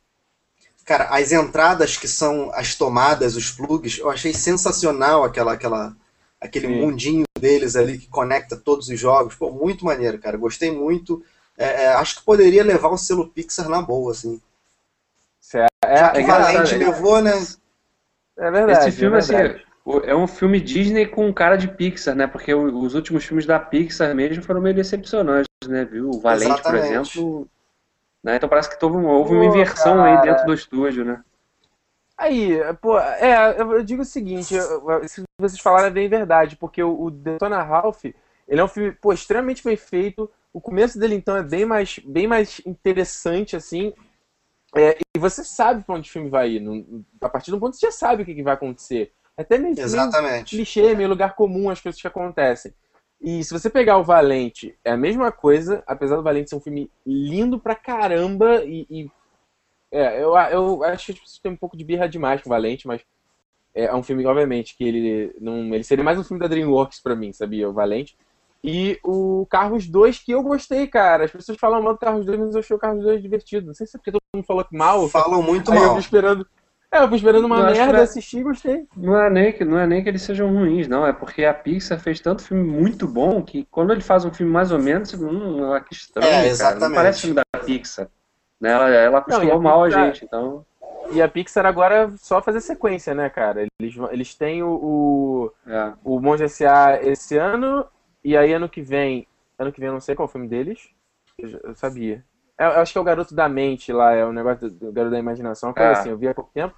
Cara, 0.84 1.04
as 1.10 1.32
entradas 1.32 1.96
que 1.96 2.08
são 2.08 2.50
as 2.54 2.74
tomadas, 2.74 3.36
os 3.36 3.50
plugs, 3.50 3.98
eu 3.98 4.10
achei 4.10 4.34
sensacional 4.34 5.22
aquela, 5.24 5.52
aquela, 5.52 5.94
aquele 6.40 6.66
Sim. 6.66 6.80
mundinho 6.80 7.24
deles 7.38 7.76
ali 7.76 7.98
que 7.98 8.08
conecta 8.08 8.56
todos 8.56 8.88
os 8.88 8.98
jogos. 8.98 9.34
Pô, 9.34 9.50
muito 9.50 9.84
maneiro, 9.84 10.18
cara. 10.18 10.36
Gostei 10.36 10.70
muito. 10.70 11.24
É, 11.56 11.84
é, 11.84 11.88
acho 11.94 12.16
que 12.16 12.24
poderia 12.24 12.64
levar 12.64 12.88
o 12.88 12.96
selo 12.96 13.28
Pixar 13.28 13.68
na 13.68 13.80
boa, 13.80 14.12
assim. 14.12 14.40
É, 15.54 15.66
é, 15.84 15.96
Já 15.96 16.10
que 16.10 16.18
é, 16.18 16.24
Valente 16.24 16.74
levou, 16.76 17.20
né? 17.20 17.32
É 18.38 18.50
verdade. 18.50 18.88
Esse 18.88 18.98
filme, 18.98 19.16
é 19.16 19.18
assim, 19.18 19.34
é 20.04 20.14
um 20.14 20.26
filme 20.26 20.60
Disney 20.60 21.06
com 21.06 21.32
cara 21.32 21.56
de 21.56 21.68
Pixar, 21.68 22.14
né? 22.14 22.26
Porque 22.26 22.54
os 22.54 22.94
últimos 22.94 23.24
filmes 23.24 23.46
da 23.46 23.58
Pixar 23.58 24.14
mesmo 24.14 24.42
foram 24.42 24.60
meio 24.60 24.74
decepcionantes, 24.74 25.48
né? 25.66 25.84
Viu? 25.84 26.10
O 26.10 26.20
Valente, 26.20 26.52
Exatamente. 26.52 26.80
por 26.80 26.90
exemplo. 26.90 27.48
Né? 28.22 28.36
Então 28.36 28.48
parece 28.48 28.70
que 28.70 28.84
houve, 28.84 29.04
houve 29.04 29.34
uma 29.34 29.46
inversão 29.46 29.96
cara. 29.96 30.20
aí 30.20 30.22
dentro 30.22 30.46
do 30.46 30.54
estúdio, 30.54 31.04
né? 31.04 31.22
Aí, 32.16 32.58
pô, 32.80 32.98
é, 32.98 33.60
eu 33.60 33.82
digo 33.82 34.02
o 34.02 34.04
seguinte, 34.04 34.54
se 35.08 35.24
vocês 35.40 35.60
falaram 35.60 35.88
é 35.88 35.90
bem 35.90 36.08
verdade, 36.08 36.56
porque 36.56 36.82
o, 36.82 37.04
o 37.04 37.10
Detona 37.10 37.62
Ralph, 37.62 38.04
ele 38.04 38.60
é 38.60 38.62
um 38.62 38.68
filme, 38.68 38.92
pô, 38.92 39.12
extremamente 39.12 39.64
bem 39.64 39.76
feito, 39.76 40.30
o 40.52 40.60
começo 40.60 40.98
dele, 40.98 41.14
então, 41.14 41.36
é 41.36 41.42
bem 41.42 41.64
mais, 41.64 41.98
bem 41.98 42.28
mais 42.28 42.60
interessante, 42.64 43.56
assim, 43.56 43.92
é, 44.76 44.98
e 45.16 45.18
você 45.18 45.42
sabe 45.42 45.82
pra 45.82 45.96
onde 45.96 46.08
o 46.08 46.12
filme 46.12 46.30
vai 46.30 46.52
ir, 46.52 46.60
no, 46.60 47.04
a 47.20 47.28
partir 47.28 47.50
de 47.50 47.56
um 47.56 47.60
ponto 47.60 47.76
você 47.76 47.86
já 47.86 47.92
sabe 47.92 48.22
o 48.22 48.26
que, 48.26 48.34
que 48.34 48.42
vai 48.42 48.54
acontecer. 48.54 49.12
É 49.36 49.42
até 49.42 49.58
meio, 49.58 49.74
meio 49.74 50.44
clichê, 50.44 50.94
meio 50.94 51.08
lugar 51.08 51.34
comum 51.34 51.70
as 51.70 51.80
coisas 51.80 52.00
que 52.00 52.06
acontecem. 52.06 52.72
E 53.22 53.44
se 53.44 53.52
você 53.52 53.70
pegar 53.70 53.98
o 53.98 54.04
Valente, 54.04 54.76
é 54.84 54.90
a 54.90 54.96
mesma 54.96 55.30
coisa, 55.30 55.82
apesar 55.86 56.16
do 56.16 56.22
Valente 56.22 56.50
ser 56.50 56.56
um 56.56 56.60
filme 56.60 56.90
lindo 57.06 57.58
pra 57.58 57.76
caramba 57.76 58.64
e, 58.64 58.84
e 58.90 59.10
é, 59.92 60.22
eu, 60.22 60.34
eu 60.34 60.84
acho 60.84 61.06
que 61.06 61.14
tipo, 61.14 61.26
tem 61.42 61.52
um 61.52 61.56
pouco 61.56 61.76
de 61.76 61.84
birra 61.84 62.08
demais 62.08 62.42
com 62.42 62.48
o 62.48 62.50
Valente, 62.50 62.86
mas 62.86 63.02
é 63.74 63.94
um 63.94 64.02
filme, 64.02 64.26
obviamente, 64.26 64.76
que 64.76 64.84
ele 64.84 65.34
não. 65.40 65.74
Ele 65.74 65.84
seria 65.84 66.04
mais 66.04 66.18
um 66.18 66.24
filme 66.24 66.40
da 66.40 66.46
Dreamworks 66.46 67.00
pra 67.00 67.16
mim, 67.16 67.32
sabia? 67.32 67.68
O 67.68 67.72
Valente. 67.72 68.16
E 68.62 68.98
o 69.02 69.46
Carros 69.50 69.88
2, 69.88 70.18
que 70.20 70.32
eu 70.32 70.42
gostei, 70.42 70.86
cara. 70.86 71.24
As 71.24 71.30
pessoas 71.32 71.58
falam 71.58 71.82
mal 71.82 71.94
do 71.94 71.98
Carros 71.98 72.24
2, 72.24 72.38
mas 72.38 72.54
eu 72.54 72.60
achei 72.60 72.76
o 72.76 72.78
Carros 72.78 73.02
2 73.02 73.20
divertido. 73.20 73.66
Não 73.66 73.74
sei 73.74 73.86
se 73.86 73.96
é 73.96 73.98
porque 73.98 74.12
todo 74.12 74.22
mundo 74.34 74.44
falou 74.44 74.64
mal. 74.70 75.08
Falam 75.08 75.42
muito 75.42 75.72
mal. 75.72 75.82
Eu 75.82 75.90
fui 75.92 76.00
esperando. 76.00 76.46
É, 76.92 77.02
eu 77.02 77.08
fui 77.08 77.16
esperando 77.16 77.46
uma 77.46 77.70
merda, 77.70 78.00
é, 78.00 78.02
assistir 78.02 78.40
e 78.40 78.42
gostei. 78.42 78.86
Não 78.94 79.18
é, 79.18 79.30
nem 79.30 79.50
que, 79.50 79.64
não 79.64 79.78
é 79.78 79.86
nem 79.86 80.02
que 80.02 80.10
eles 80.10 80.20
sejam 80.20 80.52
ruins, 80.52 80.86
não. 80.86 81.06
É 81.06 81.12
porque 81.12 81.42
a 81.42 81.54
Pixar 81.54 81.98
fez 81.98 82.20
tanto 82.20 82.42
filme 82.42 82.62
muito 82.62 83.08
bom 83.08 83.42
que 83.42 83.66
quando 83.70 83.92
ele 83.92 84.02
faz 84.02 84.26
um 84.26 84.32
filme 84.32 84.52
mais 84.52 84.70
ou 84.70 84.78
menos, 84.78 85.14
hum, 85.14 85.58
que 85.88 85.94
estranho, 85.94 86.30
é, 86.30 86.46
exatamente. 86.46 86.80
Cara. 86.80 86.88
Não 86.90 86.94
parece 86.94 87.20
filme 87.22 87.34
da 87.34 87.60
Pixar. 87.60 88.08
Né? 88.60 88.70
Ela, 88.70 88.90
ela 88.90 89.18
acostumou 89.18 89.54
não, 89.54 89.62
mal 89.62 89.84
Pixar, 89.84 90.02
a 90.02 90.06
gente, 90.06 90.24
então. 90.26 90.66
E 91.12 91.22
a 91.22 91.28
Pixar 91.28 91.64
agora 91.64 91.94
é 91.94 92.10
só 92.18 92.42
fazer 92.42 92.60
sequência, 92.60 93.14
né, 93.14 93.30
cara? 93.30 93.66
Eles, 93.80 93.96
eles 94.10 94.34
têm 94.34 94.62
o, 94.62 94.68
o, 94.68 95.52
é. 95.66 95.94
o 96.04 96.20
Monge 96.20 96.44
S.A. 96.44 97.02
esse 97.02 97.38
ano, 97.38 97.86
e 98.22 98.36
aí 98.36 98.52
ano 98.52 98.68
que 98.68 98.82
vem. 98.82 99.26
Ano 99.58 99.72
que 99.72 99.80
vem 99.80 99.86
eu 99.86 99.94
não 99.94 100.00
sei 100.00 100.14
qual 100.14 100.26
é 100.26 100.28
o 100.28 100.32
filme 100.32 100.46
deles. 100.46 100.90
Eu, 101.38 101.58
eu 101.64 101.74
sabia. 101.74 102.22
É, 102.58 102.66
eu 102.66 102.80
acho 102.80 102.92
que 102.92 102.98
é 102.98 103.00
o 103.00 103.04
Garoto 103.04 103.34
da 103.34 103.48
Mente 103.48 103.92
lá, 103.92 104.12
é 104.12 104.24
o 104.24 104.32
negócio 104.32 104.70
do, 104.70 104.86
do 104.86 104.92
Garoto 104.92 105.12
da 105.12 105.18
Imaginação, 105.18 105.72
coisa 105.72 105.88
é. 105.88 105.92
assim, 105.92 106.10
eu 106.10 106.18
vi 106.18 106.28
há 106.28 106.34
pouco 106.34 106.50
tempo. 106.52 106.74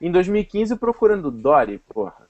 Em 0.00 0.10
2015, 0.10 0.76
procurando 0.76 1.30
Dory, 1.30 1.78
porra. 1.78 2.28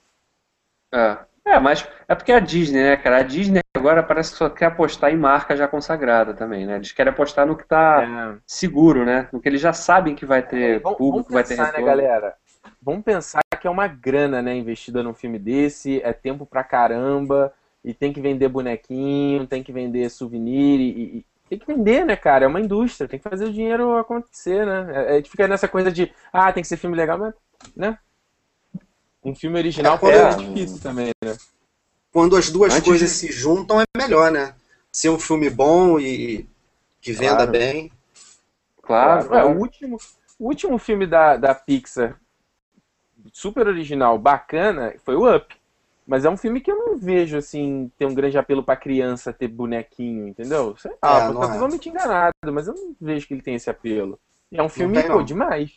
É. 0.93 1.19
É, 1.45 1.61
mas 1.61 1.89
é 2.09 2.15
porque 2.15 2.33
a 2.33 2.41
Disney, 2.41 2.83
né, 2.83 2.97
cara? 2.97 3.19
A 3.19 3.23
Disney 3.23 3.61
agora 3.73 4.03
parece 4.03 4.33
que 4.33 4.39
só 4.39 4.51
quer 4.51 4.67
apostar 4.67 5.13
em 5.13 5.17
marca 5.17 5.57
já 5.57 5.69
consagrada 5.69 6.35
também, 6.35 6.67
né? 6.67 6.75
Eles 6.75 6.91
querem 6.91 7.13
apostar 7.13 7.47
no 7.47 7.57
que 7.57 7.65
tá 7.65 8.03
é. 8.03 8.39
seguro, 8.45 9.05
né? 9.05 9.29
No 9.33 9.41
que 9.41 9.49
eles 9.49 9.61
já 9.61 9.73
sabem 9.73 10.17
que 10.17 10.27
vai 10.27 10.43
ter 10.43 10.77
é, 10.77 10.79
vamos, 10.81 10.99
público, 10.99 11.31
vamos 11.31 11.49
pensar, 11.49 11.63
vai 11.63 11.73
ter 11.73 11.79
retorno. 11.79 12.03
né, 12.03 12.09
galera? 12.09 12.35
Vamos 12.83 13.05
pensar 13.05 13.41
que 13.61 13.67
é 13.67 13.71
uma 13.71 13.87
grana, 13.87 14.43
né, 14.43 14.57
investida 14.57 15.03
num 15.03 15.15
filme 15.15 15.39
desse, 15.39 16.01
é 16.03 16.13
tempo 16.13 16.45
pra 16.45 16.65
caramba, 16.65 17.53
e 17.85 17.95
tem 17.95 18.13
que 18.13 18.21
vender 18.21 18.49
bonequinho, 18.49 19.47
tem 19.47 19.63
que 19.63 19.73
vender 19.73 20.11
souvenir, 20.11 20.81
e 20.81 21.27
tem 21.49 21.59
que 21.59 21.67
vender, 21.67 22.05
né, 22.05 22.17
cara? 22.17 22.45
É 22.45 22.49
uma 22.49 22.61
indústria, 22.61 23.09
tem 23.09 23.19
que 23.19 23.29
fazer 23.29 23.47
o 23.47 23.53
dinheiro 23.53 23.97
acontecer, 23.97 24.67
né? 24.67 24.87
É, 24.93 25.13
a 25.13 25.17
gente 25.17 25.31
fica 25.31 25.47
nessa 25.47 25.69
coisa 25.69 25.91
de, 25.91 26.13
ah, 26.33 26.53
tem 26.53 26.63
que 26.63 26.69
ser 26.69 26.77
filme 26.77 26.97
legal, 26.97 27.19
mas, 27.19 27.35
né? 27.75 27.99
Um 29.25 29.35
filme 29.35 29.59
original 29.59 29.99
é, 30.03 30.17
é 30.17 30.35
difícil 30.35 30.81
também, 30.81 31.11
né? 31.23 31.37
Quando 32.13 32.37
as 32.37 32.51
duas 32.51 32.73
Antes 32.73 32.85
coisas 32.85 33.11
de... 33.11 33.17
se 33.17 33.33
juntam 33.33 33.81
é 33.81 33.85
melhor, 33.97 34.31
né? 34.31 34.55
Ser 34.91 35.11
um 35.11 35.19
filme 35.19 35.51
bom 35.51 35.99
e 35.99 36.49
que 37.01 37.13
venda 37.13 37.37
claro. 37.37 37.51
bem. 37.51 37.93
Claro. 38.83 39.29
claro. 39.29 39.49
É, 39.49 39.53
o, 39.53 39.59
último, 39.59 39.97
o 40.39 40.47
último 40.47 40.79
filme 40.79 41.07
da, 41.07 41.37
da 41.37 41.55
Pixar 41.55 42.19
super 43.33 43.67
original, 43.67 44.19
bacana, 44.19 44.95
foi 45.05 45.15
o 45.15 45.35
Up. 45.35 45.55
Mas 46.07 46.25
é 46.25 46.31
um 46.31 46.37
filme 46.37 46.61
que 46.61 46.71
eu 46.71 46.77
não 46.77 46.97
vejo, 46.97 47.37
assim, 47.37 47.91
ter 47.99 48.07
um 48.07 48.15
grande 48.15 48.39
apelo 48.39 48.63
pra 48.63 48.77
criança 48.77 49.33
ter 49.33 49.49
bonequinho, 49.49 50.29
entendeu? 50.29 50.77
Sei 50.77 50.93
lá, 51.03 51.19
É, 51.23 51.25
não 51.25 51.33
estar 51.35 51.47
é. 51.47 51.53
totalmente 51.55 51.89
enganado, 51.89 52.33
mas 52.53 52.69
eu 52.69 52.75
não 52.75 52.95
vejo 53.01 53.27
que 53.27 53.35
ele 53.35 53.43
tem 53.43 53.57
esse 53.57 53.69
apelo. 53.69 54.19
E 54.53 54.57
é 54.59 54.63
um 54.63 54.69
filme, 54.69 55.03
pô, 55.03 55.21
demais. 55.23 55.73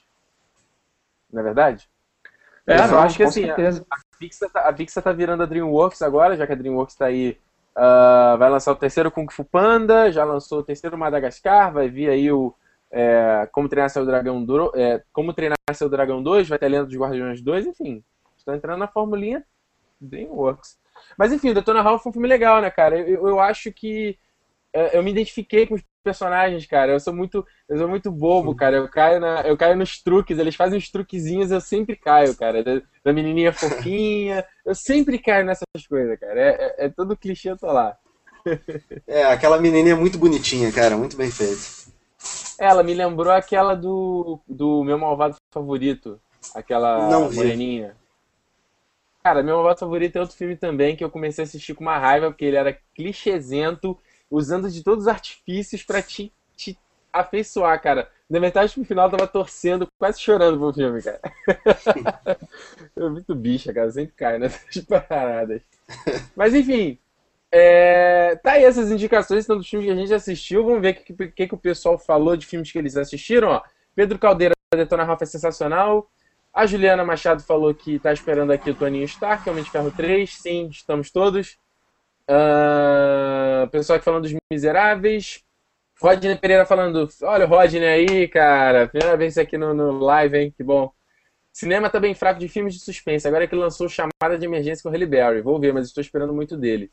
Não 1.31 1.41
é 1.41 1.43
verdade? 1.43 1.89
É, 2.67 2.75
Eu 2.75 2.83
só 2.83 2.91
não, 2.95 2.99
acho 2.99 3.17
que 3.17 3.23
assim, 3.23 3.45
certeza. 3.45 3.85
A 3.89 3.97
Pixar, 4.19 4.49
tá, 4.51 4.61
a 4.69 4.73
Pixar 4.73 5.03
tá 5.03 5.11
virando 5.11 5.41
a 5.43 5.45
DreamWorks 5.47 6.01
agora, 6.03 6.37
já 6.37 6.45
que 6.45 6.53
a 6.53 6.55
DreamWorks 6.55 6.95
tá 6.95 7.05
aí. 7.07 7.37
ah, 7.75 8.35
vai 8.37 8.49
lançar 8.49 8.71
o 8.71 8.75
terceiro 8.75 9.09
Kung 9.11 9.27
Fu 9.31 9.43
Panda, 9.43 10.11
já 10.11 10.23
lançou 10.23 10.59
o 10.59 10.63
terceiro 10.63 10.97
Madagascar, 10.97 11.71
vai 11.73 11.89
vir 11.89 12.09
aí 12.09 12.31
o 12.31 12.53
é, 12.91 13.47
Como 13.51 13.67
Treinar 13.69 13.89
Seu 13.89 14.05
Dragão 14.05 14.43
Dro- 14.45 14.71
é, 14.75 15.01
Como 15.11 15.33
Treinar 15.33 15.57
Seu 15.73 15.89
Dragão 15.89 16.21
2, 16.21 16.47
vai 16.47 16.59
ter 16.59 16.65
a 16.65 16.69
Lenda 16.69 16.85
dos 16.85 16.95
Guardiões 16.97 17.41
2, 17.41 17.65
enfim. 17.65 18.03
Estão 18.37 18.53
entrando 18.53 18.79
na 18.79 18.87
formulinha 18.87 19.43
DreamWorks. 19.99 20.77
Mas 21.17 21.31
enfim, 21.31 21.49
o 21.49 21.53
Detona 21.53 21.81
Ralph 21.81 22.03
foi 22.03 22.09
um 22.09 22.13
filme 22.13 22.27
legal, 22.27 22.61
né, 22.61 22.69
cara? 22.69 22.99
Eu, 22.99 23.27
eu 23.27 23.39
acho 23.39 23.71
que 23.71 24.17
é, 24.73 24.97
eu 24.97 25.03
me 25.03 25.11
identifiquei 25.11 25.65
com 25.65 25.75
os 25.75 25.83
personagens, 26.03 26.65
cara. 26.65 26.91
Eu 26.91 26.99
sou 26.99 27.13
muito, 27.13 27.45
eu 27.67 27.77
sou 27.77 27.87
muito 27.87 28.11
bobo, 28.11 28.55
cara. 28.55 28.77
Eu 28.77 28.87
caio, 28.87 29.19
na, 29.19 29.41
eu 29.41 29.57
caio 29.57 29.75
nos 29.75 30.01
truques. 30.01 30.37
Eles 30.37 30.55
fazem 30.55 30.77
uns 30.77 30.89
truquezinhos, 30.89 31.51
eu 31.51 31.61
sempre 31.61 31.95
caio, 31.95 32.35
cara. 32.35 32.63
Da, 32.63 32.81
da 33.03 33.13
menininha 33.13 33.51
fofinha. 33.51 34.45
Eu 34.65 34.75
sempre 34.75 35.17
caio 35.19 35.45
nessas 35.45 35.65
coisas, 35.87 36.19
cara. 36.19 36.39
É, 36.39 36.49
é, 36.49 36.85
é 36.85 36.89
todo 36.89 37.17
clichê, 37.17 37.51
eu 37.51 37.57
tô 37.57 37.67
lá. 37.67 37.97
É, 39.05 39.25
aquela 39.25 39.59
menininha 39.59 39.95
muito 39.95 40.17
bonitinha, 40.17 40.71
cara, 40.71 40.95
muito 40.95 41.17
bem 41.17 41.29
feita. 41.29 41.59
Ela 42.57 42.83
me 42.83 42.93
lembrou 42.93 43.33
aquela 43.33 43.75
do, 43.75 44.39
do 44.47 44.83
meu 44.83 44.97
malvado 44.97 45.35
favorito. 45.51 46.19
Aquela 46.55 47.09
Não 47.09 47.27
vi. 47.27 47.35
moreninha. 47.35 47.95
Cara, 49.23 49.43
meu 49.43 49.55
malvado 49.57 49.79
favorito 49.79 50.15
é 50.15 50.21
outro 50.21 50.35
filme 50.35 50.55
também 50.55 50.95
que 50.95 51.03
eu 51.03 51.09
comecei 51.09 51.43
a 51.43 51.47
assistir 51.47 51.73
com 51.73 51.83
uma 51.83 51.97
raiva, 51.97 52.27
porque 52.31 52.45
ele 52.45 52.55
era 52.55 52.77
clichêzento, 52.95 53.97
usando 54.31 54.69
de 54.69 54.83
todos 54.83 55.05
os 55.05 55.07
artifícios 55.07 55.83
pra 55.83 56.01
te, 56.01 56.31
te 56.55 56.77
afeiçoar, 57.11 57.81
cara. 57.81 58.09
Na 58.29 58.39
metade 58.39 58.73
pro 58.73 58.85
final 58.85 59.07
eu 59.07 59.17
tava 59.17 59.27
torcendo, 59.27 59.87
quase 59.97 60.21
chorando 60.21 60.57
pro 60.57 60.73
filme, 60.73 61.01
cara. 61.01 61.19
eu 62.95 63.09
muito 63.11 63.35
bicha, 63.35 63.73
cara, 63.73 63.87
eu 63.87 63.91
sempre 63.91 64.13
caio 64.15 64.39
nessas 64.39 64.83
paradas. 64.85 65.61
Mas 66.35 66.53
enfim, 66.53 66.97
é, 67.51 68.35
tá 68.37 68.53
aí 68.53 68.63
essas 68.63 68.91
indicações 68.91 69.45
são 69.45 69.57
dos 69.57 69.67
filmes 69.67 69.87
que 69.87 69.91
a 69.91 69.95
gente 69.95 70.13
assistiu. 70.13 70.63
Vamos 70.63 70.81
ver 70.81 70.91
o 70.91 70.95
que, 70.95 71.27
que, 71.31 71.47
que 71.47 71.55
o 71.55 71.57
pessoal 71.57 71.97
falou 71.97 72.37
de 72.37 72.45
filmes 72.45 72.71
que 72.71 72.77
eles 72.77 72.95
assistiram. 72.95 73.49
Ó. 73.49 73.61
Pedro 73.95 74.19
Caldeira, 74.19 74.53
Detona 74.73 75.03
Ralph 75.03 75.23
é 75.23 75.25
sensacional. 75.25 76.09
A 76.53 76.65
Juliana 76.65 77.05
Machado 77.05 77.41
falou 77.43 77.73
que 77.73 77.99
tá 77.99 78.11
esperando 78.11 78.51
aqui 78.51 78.71
o 78.71 78.75
Toninho 78.75 79.05
Stark, 79.05 79.47
Homem 79.49 79.63
de 79.63 79.71
Ferro 79.71 79.91
3. 79.91 80.29
Sim, 80.29 80.67
estamos 80.67 81.11
todos. 81.11 81.57
Ah, 82.27 83.67
pessoal 83.71 83.97
aqui 83.97 84.05
falando 84.05 84.23
dos 84.23 84.35
Miseráveis. 84.51 85.43
Rodney 86.01 86.37
Pereira 86.37 86.65
falando, 86.65 87.09
olha 87.23 87.45
o 87.45 87.49
Rodney 87.49 87.85
aí, 87.85 88.27
cara. 88.27 88.87
Primeira 88.87 89.17
vez 89.17 89.37
aqui 89.37 89.57
no, 89.57 89.73
no 89.73 89.99
live, 89.99 90.37
hein? 90.37 90.53
Que 90.55 90.63
bom. 90.63 90.91
Cinema 91.51 91.89
tá 91.89 91.99
bem 91.99 92.13
fraco 92.13 92.39
de 92.39 92.47
filmes 92.47 92.73
de 92.73 92.79
suspense. 92.79 93.27
Agora 93.27 93.47
que 93.47 93.55
lançou 93.55 93.89
Chamada 93.89 94.37
de 94.37 94.45
Emergência 94.45 94.81
com 94.81 94.89
o 94.89 94.91
Halle 94.91 95.05
Berry. 95.05 95.41
Vou 95.41 95.59
ver, 95.59 95.73
mas 95.73 95.87
estou 95.87 96.01
esperando 96.01 96.33
muito 96.33 96.55
dele. 96.55 96.91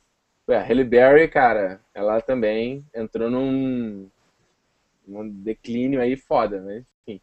Ué, 0.49 0.59
Halle 0.59 0.85
Berry, 0.85 1.29
cara, 1.29 1.81
ela 1.95 2.21
também 2.21 2.85
entrou 2.95 3.31
num, 3.31 4.09
num 5.07 5.29
declínio 5.29 6.01
aí 6.01 6.17
foda, 6.17 6.61
né? 6.61 6.85
Enfim. 7.07 7.21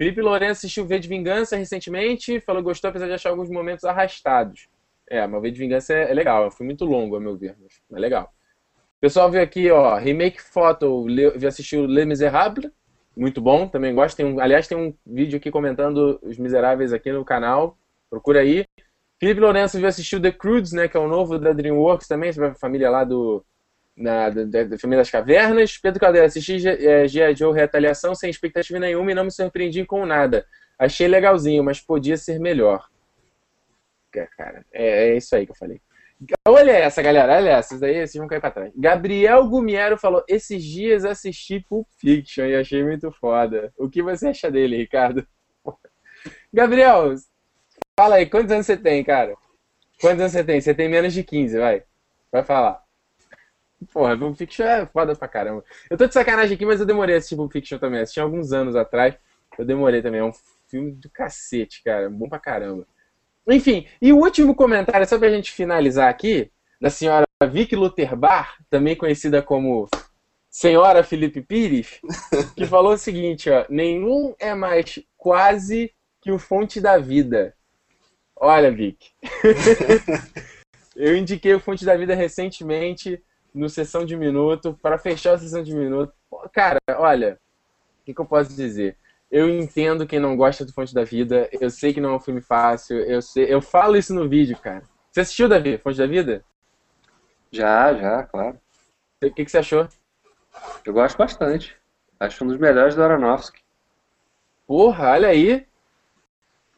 Felipe 0.00 0.22
Lourenço 0.22 0.60
assistiu 0.60 0.86
V 0.86 0.98
de 0.98 1.06
Vingança 1.06 1.58
recentemente, 1.58 2.40
falou 2.40 2.62
que 2.62 2.70
gostou, 2.70 2.88
apesar 2.88 3.06
de 3.06 3.12
achar 3.12 3.28
alguns 3.28 3.50
momentos 3.50 3.84
arrastados. 3.84 4.66
É, 5.06 5.26
mas 5.26 5.42
V 5.42 5.50
de 5.50 5.58
Vingança 5.58 5.92
é, 5.92 6.10
é 6.10 6.14
legal, 6.14 6.50
filme 6.50 6.70
muito 6.70 6.86
longo, 6.86 7.16
a 7.16 7.20
meu 7.20 7.36
ver, 7.36 7.54
mas 7.60 7.82
é 7.92 8.00
legal. 8.00 8.32
O 8.76 8.98
pessoal 8.98 9.30
viu 9.30 9.42
aqui, 9.42 9.70
ó, 9.70 9.98
Remake 9.98 10.40
Photo, 10.40 11.06
le- 11.06 11.46
assistiu 11.46 11.84
Les 11.84 12.06
Miserables, 12.06 12.70
muito 13.14 13.42
bom, 13.42 13.68
também 13.68 13.94
gosto. 13.94 14.16
Tem 14.16 14.24
um, 14.24 14.40
aliás, 14.40 14.66
tem 14.66 14.78
um 14.78 14.94
vídeo 15.04 15.36
aqui 15.36 15.50
comentando 15.50 16.18
Os 16.22 16.38
Miseráveis 16.38 16.94
aqui 16.94 17.12
no 17.12 17.22
canal, 17.22 17.76
procura 18.08 18.40
aí. 18.40 18.64
Felipe 19.18 19.38
Lourenço 19.38 19.76
viu 19.76 19.86
assistiu 19.86 20.18
The 20.18 20.32
Croods, 20.32 20.72
né, 20.72 20.88
que 20.88 20.96
é 20.96 21.00
o 21.00 21.08
novo 21.08 21.38
da 21.38 21.52
DreamWorks 21.52 22.08
também, 22.08 22.32
sobre 22.32 22.48
a 22.48 22.54
família 22.54 22.88
lá 22.88 23.04
do 23.04 23.44
na, 24.00 24.30
da, 24.30 24.64
da- 24.64 24.78
família 24.78 25.00
das 25.02 25.10
cavernas. 25.10 25.76
Pedro 25.78 26.00
Caldeira, 26.00 26.26
assisti 26.26 26.58
G- 26.58 26.68
é, 26.86 27.06
G.I. 27.08 27.34
Joe 27.36 27.54
Retaliação 27.54 28.14
sem 28.14 28.30
expectativa 28.30 28.78
nenhuma 28.78 29.12
e 29.12 29.14
não 29.14 29.24
me 29.24 29.30
surpreendi 29.30 29.84
com 29.84 30.06
nada. 30.06 30.46
Achei 30.78 31.06
legalzinho, 31.08 31.62
mas 31.62 31.80
podia 31.80 32.16
ser 32.16 32.38
melhor. 32.40 32.86
É, 34.14 34.26
Cara, 34.36 34.64
é, 34.72 35.10
é 35.10 35.16
isso 35.16 35.34
aí 35.36 35.46
que 35.46 35.52
eu 35.52 35.56
falei. 35.56 35.80
Olha 36.46 36.72
essa, 36.72 37.00
galera, 37.00 37.36
olha 37.36 37.50
essa, 37.52 37.78
daí 37.78 37.94
vocês 37.94 38.14
vão 38.14 38.26
cair 38.28 38.40
pra 38.40 38.50
trás. 38.50 38.70
Gabriel 38.76 39.46
Gumiero 39.48 39.96
falou: 39.96 40.22
Esses 40.28 40.62
dias 40.62 41.04
assisti 41.04 41.60
Pulp 41.60 41.86
Fiction 41.98 42.44
e 42.44 42.56
achei 42.56 42.84
muito 42.84 43.10
foda. 43.12 43.72
O 43.78 43.88
que 43.88 44.02
você 44.02 44.28
acha 44.28 44.50
dele, 44.50 44.76
Ricardo? 44.76 45.26
Gabriel, 46.52 47.14
fala 47.98 48.16
aí, 48.16 48.26
quantos 48.26 48.52
anos 48.52 48.66
você 48.66 48.76
tem, 48.76 49.04
cara? 49.04 49.34
Quantos 50.00 50.20
anos 50.20 50.32
você 50.32 50.44
tem? 50.44 50.60
Você 50.60 50.74
tem 50.74 50.88
menos 50.88 51.12
de 51.14 51.24
15, 51.24 51.58
vai. 51.58 51.84
Vai 52.32 52.44
falar. 52.44 52.82
Porra, 53.92 54.16
Pulp 54.16 54.36
Fiction 54.36 54.64
é 54.64 54.86
foda 54.86 55.14
pra 55.14 55.28
caramba. 55.28 55.64
Eu 55.88 55.96
tô 55.96 56.06
de 56.06 56.14
sacanagem 56.14 56.54
aqui, 56.54 56.66
mas 56.66 56.80
eu 56.80 56.86
demorei 56.86 57.14
a 57.14 57.18
assistir 57.18 57.36
Pulp 57.36 57.52
Fiction 57.52 57.78
também. 57.78 58.00
Assisti 58.00 58.20
alguns 58.20 58.52
anos 58.52 58.76
atrás. 58.76 59.14
Eu 59.58 59.64
demorei 59.64 60.02
também. 60.02 60.20
É 60.20 60.24
um 60.24 60.32
filme 60.68 60.92
do 60.92 61.08
cacete, 61.08 61.82
cara. 61.82 62.10
Bom 62.10 62.28
pra 62.28 62.38
caramba. 62.38 62.86
Enfim, 63.48 63.86
e 64.00 64.12
o 64.12 64.18
último 64.18 64.54
comentário, 64.54 65.06
só 65.06 65.18
pra 65.18 65.30
gente 65.30 65.50
finalizar 65.50 66.08
aqui, 66.08 66.50
da 66.80 66.90
senhora 66.90 67.26
Vicky 67.50 67.74
Luterbar, 67.74 68.56
também 68.68 68.94
conhecida 68.94 69.42
como 69.42 69.88
Senhora 70.48 71.02
Felipe 71.02 71.40
Pires, 71.40 72.00
que 72.54 72.66
falou 72.66 72.92
o 72.92 72.98
seguinte, 72.98 73.48
ó, 73.50 73.64
nenhum 73.68 74.34
é 74.38 74.54
mais 74.54 75.00
quase 75.16 75.92
que 76.20 76.30
o 76.30 76.38
Fonte 76.38 76.80
da 76.80 76.98
Vida. 76.98 77.54
Olha, 78.36 78.70
Vic. 78.70 79.10
Eu 80.94 81.16
indiquei 81.16 81.54
o 81.54 81.60
Fonte 81.60 81.84
da 81.84 81.96
Vida 81.96 82.14
recentemente 82.14 83.22
no 83.54 83.68
Sessão 83.68 84.04
de 84.04 84.16
Minuto, 84.16 84.78
para 84.82 84.98
fechar 84.98 85.34
a 85.34 85.38
Sessão 85.38 85.62
de 85.62 85.74
Minuto. 85.74 86.12
Pô, 86.28 86.48
Cara, 86.52 86.78
olha, 86.96 87.38
o 88.00 88.04
que, 88.04 88.14
que 88.14 88.20
eu 88.20 88.26
posso 88.26 88.54
dizer? 88.54 88.96
Eu 89.30 89.48
entendo 89.48 90.06
quem 90.06 90.18
não 90.18 90.36
gosta 90.36 90.64
do 90.64 90.72
Fonte 90.72 90.92
da 90.92 91.04
Vida, 91.04 91.48
eu 91.52 91.70
sei 91.70 91.92
que 91.92 92.00
não 92.00 92.10
é 92.10 92.16
um 92.16 92.20
filme 92.20 92.40
fácil, 92.40 92.98
eu, 92.98 93.22
sei, 93.22 93.52
eu 93.52 93.62
falo 93.62 93.96
isso 93.96 94.12
no 94.14 94.28
vídeo, 94.28 94.58
cara. 94.58 94.82
Você 95.10 95.20
assistiu, 95.20 95.48
Davi, 95.48 95.78
Fonte 95.78 95.98
da 95.98 96.06
Vida? 96.06 96.44
Já, 97.50 97.94
já, 97.94 98.22
claro. 98.24 98.58
O 99.22 99.30
que, 99.30 99.44
que 99.44 99.50
você 99.50 99.58
achou? 99.58 99.88
Eu 100.84 100.92
gosto 100.92 101.16
bastante. 101.16 101.76
Acho 102.18 102.44
um 102.44 102.48
dos 102.48 102.58
melhores 102.58 102.94
do 102.94 103.02
Aronofsky. 103.02 103.60
Porra, 104.66 105.10
olha 105.12 105.28
aí. 105.28 105.66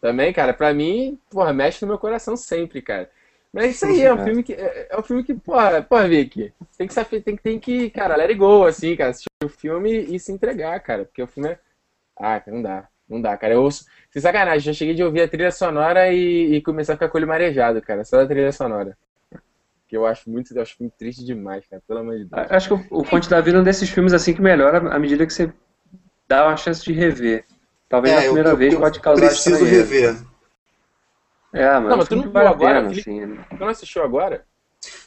Também, 0.00 0.32
cara, 0.32 0.52
pra 0.52 0.72
mim, 0.74 1.18
porra, 1.30 1.52
mexe 1.52 1.82
no 1.82 1.88
meu 1.88 1.98
coração 1.98 2.36
sempre, 2.36 2.82
cara. 2.82 3.10
Mas 3.52 3.64
é 3.64 3.68
isso 3.68 3.84
aí, 3.86 4.00
é 4.00 4.14
um 4.14 4.24
filme 4.24 4.42
que. 4.42 4.52
É, 4.54 4.88
é 4.90 4.98
um 4.98 5.02
filme 5.02 5.22
que, 5.22 5.34
porra, 5.34 5.82
porra, 5.82 6.08
Vicky, 6.08 6.52
tem 6.78 6.86
que 6.86 6.94
saber, 6.94 7.20
tem, 7.20 7.36
que- 7.36 7.42
tem 7.42 7.58
que, 7.60 7.90
cara, 7.90 8.16
let 8.16 8.30
it 8.30 8.38
go, 8.38 8.64
assim, 8.64 8.96
cara, 8.96 9.10
assistir 9.10 9.28
o 9.44 9.48
filme 9.48 9.90
e 10.14 10.18
se 10.18 10.32
entregar, 10.32 10.80
cara. 10.80 11.04
Porque 11.04 11.22
o 11.22 11.26
filme 11.26 11.50
é. 11.50 11.58
Ah, 12.18 12.42
não 12.46 12.62
dá. 12.62 12.88
Não 13.08 13.20
dá, 13.20 13.36
cara. 13.36 13.52
Eu 13.54 13.62
ouço. 13.62 13.84
Sem 14.10 14.22
sacanagem, 14.22 14.60
já 14.60 14.72
cheguei 14.72 14.94
de 14.94 15.04
ouvir 15.04 15.20
a 15.22 15.28
trilha 15.28 15.50
sonora 15.50 16.10
e, 16.12 16.54
e 16.54 16.62
começar 16.62 16.94
a 16.94 16.96
ficar 16.96 17.08
com 17.10 17.18
o 17.18 17.20
olho 17.20 17.28
marejado, 17.28 17.82
cara. 17.82 18.04
Só 18.04 18.16
da 18.18 18.26
trilha 18.26 18.52
sonora. 18.52 18.96
Que 19.86 19.96
eu 19.98 20.06
acho 20.06 20.30
muito, 20.30 20.56
eu 20.56 20.62
acho 20.62 20.76
muito 20.80 20.94
triste 20.96 21.22
demais, 21.22 21.66
cara. 21.68 21.82
Pelo 21.86 22.00
amor 22.00 22.16
de 22.16 22.24
Deus. 22.24 22.46
Acho 22.50 22.68
que 22.68 22.94
o, 22.94 23.00
o 23.00 23.04
Fonte 23.04 23.28
da 23.28 23.40
Vida 23.42 23.58
é 23.58 23.60
um 23.60 23.64
desses 23.64 23.90
filmes 23.90 24.14
assim 24.14 24.32
que 24.32 24.40
melhora 24.40 24.78
à 24.94 24.98
medida 24.98 25.26
que 25.26 25.32
você 25.32 25.52
dá 26.26 26.46
uma 26.46 26.56
chance 26.56 26.82
de 26.82 26.92
rever. 26.94 27.44
Talvez 27.90 28.14
na 28.14 28.20
É, 28.22 28.24
eu- 28.28 28.32
primeira 28.32 28.50
eu- 28.50 28.56
vez 28.56 28.72
eu 28.72 28.80
pode 28.80 29.00
causar 29.00 29.26
Preciso 29.26 29.56
estranheza. 29.56 29.94
rever. 29.94 30.31
É, 31.52 31.68
mas 31.78 31.84
Não, 31.84 31.96
mas 31.98 32.08
tu 32.08 32.16
não 32.16 32.22
que 32.22 32.28
viu 32.28 32.48
agora, 32.48 32.80
pena, 32.80 32.88
Felipe? 32.88 33.10
assim. 33.10 33.38
Tu 33.50 33.60
não 33.60 33.68
assistiu 33.68 34.02
agora? 34.02 34.44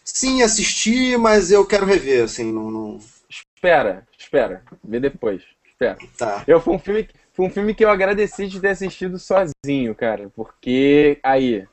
Sim, 0.03 0.43
assisti, 0.43 1.17
mas 1.17 1.51
eu 1.51 1.65
quero 1.65 1.85
rever, 1.85 2.23
assim, 2.23 2.51
não. 2.51 2.69
não... 2.69 2.99
Espera, 3.29 4.07
espera. 4.17 4.63
Vê 4.83 4.99
depois. 4.99 5.41
Espera. 5.67 5.97
Tá. 6.17 6.43
Eu, 6.47 6.61
foi, 6.61 6.75
um 6.75 6.79
filme, 6.79 7.09
foi 7.33 7.45
um 7.45 7.49
filme 7.49 7.73
que 7.73 7.83
eu 7.83 7.89
agradeci 7.89 8.47
de 8.47 8.59
ter 8.59 8.69
assistido 8.69 9.17
sozinho, 9.17 9.95
cara. 9.95 10.31
Porque 10.35 11.19
aí. 11.23 11.65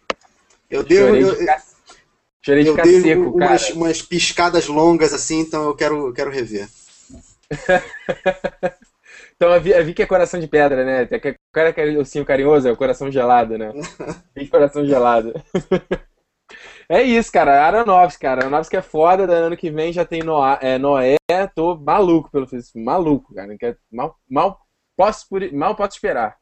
Eu 0.71 0.83
dei, 0.83 0.99
Chorei 0.99 1.23
eu, 1.23 1.31
de 1.31 1.37
ficar, 1.37 1.63
chorei 2.41 2.63
de 2.63 2.69
eu 2.69 2.75
ficar 2.75 2.83
dei 2.85 3.01
seco, 3.03 3.37
cara. 3.37 3.51
umas, 3.51 3.71
umas 3.71 4.03
piscadas 4.03 4.67
longas, 4.67 5.13
assim, 5.13 5.41
então 5.41 5.65
eu 5.65 5.77
quero, 5.77 6.07
eu 6.09 6.13
quero 6.15 6.31
rever. 6.31 6.67
Então 9.43 9.53
a 9.53 9.59
Vi, 9.59 9.75
a 9.75 9.83
Vi 9.83 9.93
que 9.93 10.03
é 10.05 10.07
coração 10.07 10.39
de 10.39 10.47
pedra, 10.47 10.85
né? 10.85 11.03
O 11.03 11.53
cara 11.53 11.73
que 11.73 11.81
é 11.81 11.99
ursinho 11.99 12.25
carinhoso 12.25 12.69
é 12.69 12.71
o 12.71 12.77
coração 12.77 13.11
gelado, 13.11 13.59
né? 13.59 13.73
Tem 14.33 14.47
coração 14.47 14.87
gelado. 14.87 15.33
É 16.89 17.03
isso, 17.03 17.33
cara. 17.33 17.67
Aronofsky, 17.67 18.23
cara. 18.23 18.43
Aronofsky 18.43 18.77
é 18.77 18.83
foda. 18.83 19.27
da 19.27 19.35
Ano 19.35 19.57
que 19.57 19.69
vem 19.69 19.93
já 19.93 20.05
tem 20.05 20.23
Noé. 20.23 20.59
É, 20.63 20.79
Noé. 20.79 21.17
Tô 21.57 21.75
maluco 21.77 22.31
pelo 22.31 22.47
filme. 22.47 22.63
Maluco, 22.77 23.35
cara. 23.35 23.49
Mal, 23.91 24.17
mal, 24.31 24.61
posso, 24.97 25.27
por- 25.29 25.53
mal 25.53 25.75
posso 25.75 25.97
esperar. 25.97 26.37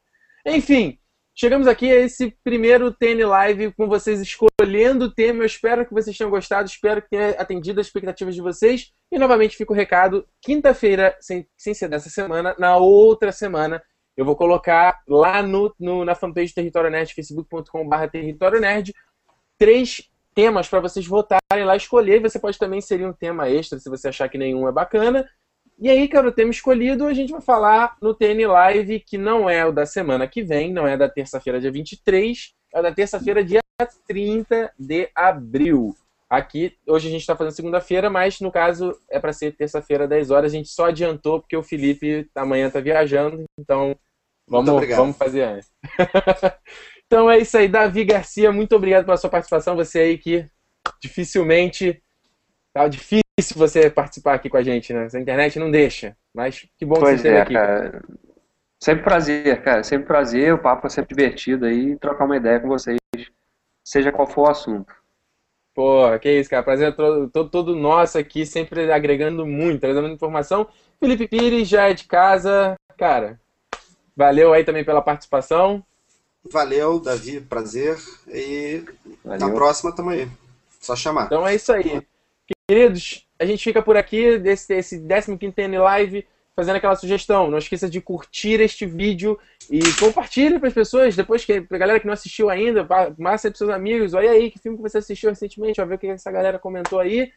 Enfim, 0.45 0.99
Chegamos 1.33 1.65
aqui 1.65 1.89
a 1.89 1.95
esse 1.95 2.37
primeiro 2.43 2.91
TN 2.91 3.25
Live 3.25 3.71
com 3.73 3.87
vocês 3.87 4.19
escolhendo 4.19 5.05
o 5.05 5.11
tema. 5.13 5.41
Eu 5.41 5.45
espero 5.45 5.85
que 5.85 5.93
vocês 5.93 6.17
tenham 6.17 6.29
gostado, 6.29 6.67
espero 6.67 7.01
que 7.01 7.09
tenha 7.09 7.29
atendido 7.31 7.79
as 7.79 7.87
expectativas 7.87 8.35
de 8.35 8.41
vocês. 8.41 8.91
E 9.11 9.17
novamente 9.17 9.55
fica 9.55 9.71
o 9.71 9.75
recado: 9.75 10.27
quinta-feira, 10.41 11.15
sem, 11.21 11.47
sem 11.57 11.73
ser 11.73 11.87
dessa 11.87 12.09
semana, 12.09 12.53
na 12.59 12.75
outra 12.77 13.31
semana, 13.31 13.81
eu 14.15 14.25
vou 14.25 14.35
colocar 14.35 15.01
lá 15.07 15.41
no, 15.41 15.73
no 15.79 16.03
na 16.03 16.15
fanpage 16.15 16.53
Território 16.53 16.91
Nerd, 16.91 17.13
facebook.com.br 17.13 18.07
Território 18.11 18.59
Nerd, 18.59 18.93
três 19.57 20.09
temas 20.35 20.67
para 20.67 20.81
vocês 20.81 21.07
votarem 21.07 21.65
lá, 21.65 21.75
escolher. 21.75 22.21
Você 22.21 22.39
pode 22.39 22.59
também 22.59 22.79
inserir 22.79 23.05
um 23.05 23.13
tema 23.13 23.49
extra 23.49 23.79
se 23.79 23.89
você 23.89 24.09
achar 24.09 24.27
que 24.27 24.37
nenhum 24.37 24.67
é 24.67 24.71
bacana. 24.71 25.27
E 25.81 25.89
aí, 25.89 26.07
cara, 26.07 26.27
o 26.27 26.31
tema 26.31 26.51
escolhido 26.51 27.07
a 27.07 27.13
gente 27.13 27.31
vai 27.31 27.41
falar 27.41 27.97
no 27.99 28.13
TN 28.13 28.45
Live, 28.45 28.99
que 28.99 29.17
não 29.17 29.49
é 29.49 29.65
o 29.65 29.71
da 29.71 29.83
semana 29.83 30.27
que 30.27 30.43
vem, 30.43 30.71
não 30.71 30.85
é 30.85 30.95
da 30.95 31.09
terça-feira, 31.09 31.59
dia 31.59 31.71
23, 31.71 32.53
é 32.71 32.81
da 32.83 32.91
terça-feira, 32.91 33.43
dia 33.43 33.61
30 34.07 34.71
de 34.77 35.09
abril. 35.15 35.95
Aqui, 36.29 36.77
hoje 36.87 37.07
a 37.07 37.11
gente 37.11 37.21
está 37.21 37.35
fazendo 37.35 37.55
segunda-feira, 37.55 38.11
mas 38.11 38.39
no 38.39 38.51
caso 38.51 38.95
é 39.09 39.19
para 39.19 39.33
ser 39.33 39.55
terça-feira, 39.55 40.07
10 40.07 40.29
horas. 40.29 40.53
A 40.53 40.55
gente 40.55 40.69
só 40.69 40.85
adiantou 40.85 41.41
porque 41.41 41.57
o 41.57 41.63
Felipe 41.63 42.29
amanhã 42.35 42.67
está 42.67 42.79
viajando, 42.79 43.43
então 43.59 43.95
vamos, 44.47 44.87
vamos 44.87 45.17
fazer 45.17 45.41
antes. 45.41 45.71
então 47.07 47.29
é 47.29 47.39
isso 47.39 47.57
aí, 47.57 47.67
Davi 47.67 48.05
Garcia, 48.05 48.51
muito 48.51 48.75
obrigado 48.75 49.05
pela 49.05 49.17
sua 49.17 49.31
participação. 49.31 49.75
Você 49.75 49.97
aí 49.97 50.17
que 50.19 50.45
dificilmente. 51.01 52.01
Tá 52.73 52.87
difícil 52.87 53.21
você 53.55 53.89
participar 53.89 54.35
aqui 54.35 54.49
com 54.49 54.57
a 54.57 54.63
gente, 54.63 54.93
né? 54.93 55.07
A 55.13 55.19
internet 55.19 55.59
não 55.59 55.69
deixa. 55.69 56.15
Mas 56.33 56.65
que 56.77 56.85
bom 56.85 56.95
pois 56.95 57.21
que 57.21 57.27
você 57.27 57.27
esteve 57.27 57.37
é, 57.37 57.41
aqui. 57.41 57.53
Cara. 57.53 58.03
Sempre 58.79 59.03
prazer, 59.03 59.61
cara. 59.61 59.83
Sempre 59.83 60.07
prazer. 60.07 60.53
O 60.53 60.57
papo 60.57 60.87
é 60.87 60.89
sempre 60.89 61.15
divertido 61.15 61.65
aí. 61.65 61.97
Trocar 61.97 62.25
uma 62.25 62.37
ideia 62.37 62.59
com 62.59 62.67
vocês, 62.67 62.97
seja 63.83 64.11
qual 64.11 64.27
for 64.27 64.47
o 64.47 64.51
assunto. 64.51 64.93
Pô, 65.73 66.17
que 66.19 66.31
isso, 66.31 66.49
cara. 66.49 66.63
Prazer 66.63 66.89
é 66.89 66.91
todo, 66.91 67.29
todo, 67.29 67.49
todo 67.49 67.75
nosso 67.75 68.17
aqui, 68.17 68.45
sempre 68.45 68.91
agregando 68.91 69.45
muito, 69.45 69.81
trazendo 69.81 70.07
informação. 70.07 70.67
Felipe 70.99 71.27
Pires 71.27 71.67
já 71.67 71.89
é 71.89 71.93
de 71.93 72.05
casa. 72.05 72.75
Cara, 72.97 73.39
valeu 74.15 74.53
aí 74.53 74.63
também 74.63 74.83
pela 74.83 75.01
participação. 75.01 75.83
Valeu, 76.51 76.99
Davi, 76.99 77.39
prazer. 77.39 77.97
E 78.27 78.83
valeu. 79.23 79.47
na 79.47 79.53
próxima 79.53 79.95
tamo 79.95 80.09
aí. 80.09 80.27
Só 80.79 80.95
chamar. 80.95 81.25
Então 81.25 81.47
é 81.47 81.55
isso 81.55 81.71
aí. 81.71 82.01
Queridos, 82.67 83.27
a 83.39 83.45
gente 83.45 83.63
fica 83.63 83.81
por 83.81 83.97
aqui, 83.97 84.37
desse, 84.37 84.73
esse 84.73 84.99
15 84.99 85.51
TN 85.51 85.77
Live, 85.79 86.25
fazendo 86.55 86.75
aquela 86.75 86.95
sugestão. 86.95 87.49
Não 87.49 87.57
esqueça 87.57 87.89
de 87.89 87.99
curtir 87.99 88.61
este 88.61 88.85
vídeo 88.85 89.37
e 89.69 89.79
compartilhe 89.99 90.59
para 90.59 90.67
as 90.67 90.73
pessoas, 90.73 91.15
depois 91.15 91.43
que 91.43 91.53
a 91.53 91.77
galera 91.77 91.99
que 91.99 92.05
não 92.05 92.13
assistiu 92.13 92.49
ainda, 92.49 92.87
massa 93.17 93.49
para 93.49 93.57
seus 93.57 93.69
amigos, 93.69 94.13
olha 94.13 94.31
aí 94.31 94.51
que 94.51 94.59
filme 94.59 94.77
que 94.77 94.83
você 94.83 94.99
assistiu 94.99 95.29
recentemente, 95.29 95.81
ó, 95.81 95.85
ver 95.85 95.95
o 95.95 95.97
que 95.97 96.07
essa 96.07 96.31
galera 96.31 96.59
comentou 96.59 96.99
aí. 96.99 97.31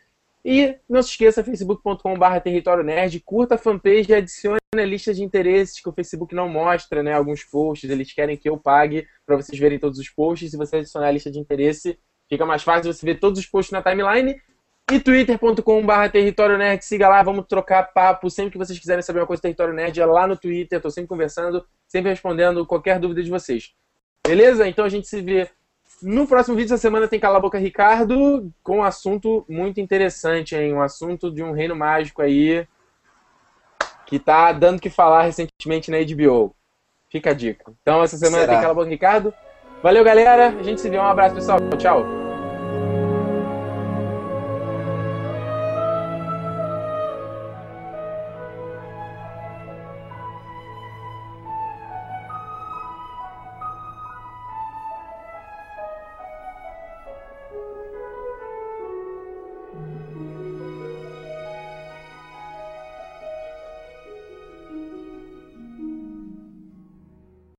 E 0.44 0.76
não 0.86 1.02
se 1.02 1.10
esqueça, 1.10 1.42
facebook.com.br 1.42 2.40
território 2.42 2.84
nerd, 2.84 3.18
curta 3.20 3.54
a 3.54 3.58
fanpage 3.58 4.10
e 4.10 4.14
adicione 4.14 4.58
a 4.76 4.84
lista 4.84 5.14
de 5.14 5.22
interesses 5.22 5.80
que 5.80 5.88
o 5.88 5.92
Facebook 5.92 6.34
não 6.34 6.48
mostra, 6.48 7.02
né? 7.02 7.14
Alguns 7.14 7.42
posts, 7.42 7.88
eles 7.88 8.12
querem 8.12 8.36
que 8.36 8.48
eu 8.48 8.58
pague 8.58 9.08
para 9.24 9.36
vocês 9.36 9.58
verem 9.58 9.78
todos 9.78 9.98
os 9.98 10.10
posts. 10.10 10.50
Se 10.50 10.56
você 10.58 10.76
adicionar 10.76 11.08
a 11.08 11.10
lista 11.10 11.30
de 11.30 11.38
interesse, 11.38 11.98
fica 12.28 12.44
mais 12.44 12.62
fácil 12.62 12.92
você 12.92 13.06
ver 13.06 13.18
todos 13.18 13.38
os 13.40 13.46
posts 13.46 13.72
na 13.72 13.82
timeline 13.82 14.38
e 14.90 15.00
twitter.com.br 15.00 16.10
Território 16.12 16.58
Nerd, 16.58 16.84
siga 16.84 17.08
lá, 17.08 17.22
vamos 17.22 17.46
trocar 17.48 17.84
papo. 17.84 18.28
Sempre 18.28 18.52
que 18.52 18.58
vocês 18.58 18.78
quiserem 18.78 19.02
saber 19.02 19.20
uma 19.20 19.26
coisa 19.26 19.40
do 19.40 19.42
Território 19.42 19.72
Nerd, 19.72 19.98
é 19.98 20.04
lá 20.04 20.26
no 20.26 20.36
Twitter. 20.36 20.76
Estou 20.76 20.90
sempre 20.90 21.08
conversando, 21.08 21.64
sempre 21.88 22.10
respondendo 22.10 22.66
qualquer 22.66 22.98
dúvida 22.98 23.22
de 23.22 23.30
vocês. 23.30 23.72
Beleza? 24.26 24.68
Então 24.68 24.84
a 24.84 24.88
gente 24.88 25.06
se 25.06 25.20
vê 25.22 25.48
no 26.02 26.26
próximo 26.26 26.56
vídeo. 26.56 26.74
Essa 26.74 26.82
semana 26.82 27.08
tem 27.08 27.18
Cala 27.18 27.38
a 27.38 27.40
Boca 27.40 27.58
Ricardo, 27.58 28.50
com 28.62 28.78
um 28.78 28.84
assunto 28.84 29.44
muito 29.48 29.80
interessante, 29.80 30.54
hein? 30.54 30.74
Um 30.74 30.82
assunto 30.82 31.30
de 31.30 31.42
um 31.42 31.52
reino 31.52 31.74
mágico 31.74 32.20
aí, 32.20 32.66
que 34.06 34.18
tá 34.18 34.52
dando 34.52 34.80
que 34.80 34.90
falar 34.90 35.22
recentemente 35.22 35.90
na 35.90 35.98
HBO. 35.98 36.54
Fica 37.10 37.30
a 37.30 37.34
dica. 37.34 37.72
Então 37.80 38.02
essa 38.02 38.18
semana 38.18 38.42
Será? 38.42 38.52
tem 38.52 38.60
Cala 38.60 38.72
a 38.72 38.74
Boca 38.74 38.90
Ricardo. 38.90 39.32
Valeu, 39.82 40.04
galera. 40.04 40.48
A 40.48 40.62
gente 40.62 40.80
se 40.80 40.90
vê. 40.90 40.98
Um 40.98 41.02
abraço, 41.02 41.34
pessoal. 41.34 41.58
Tchau. 41.78 42.23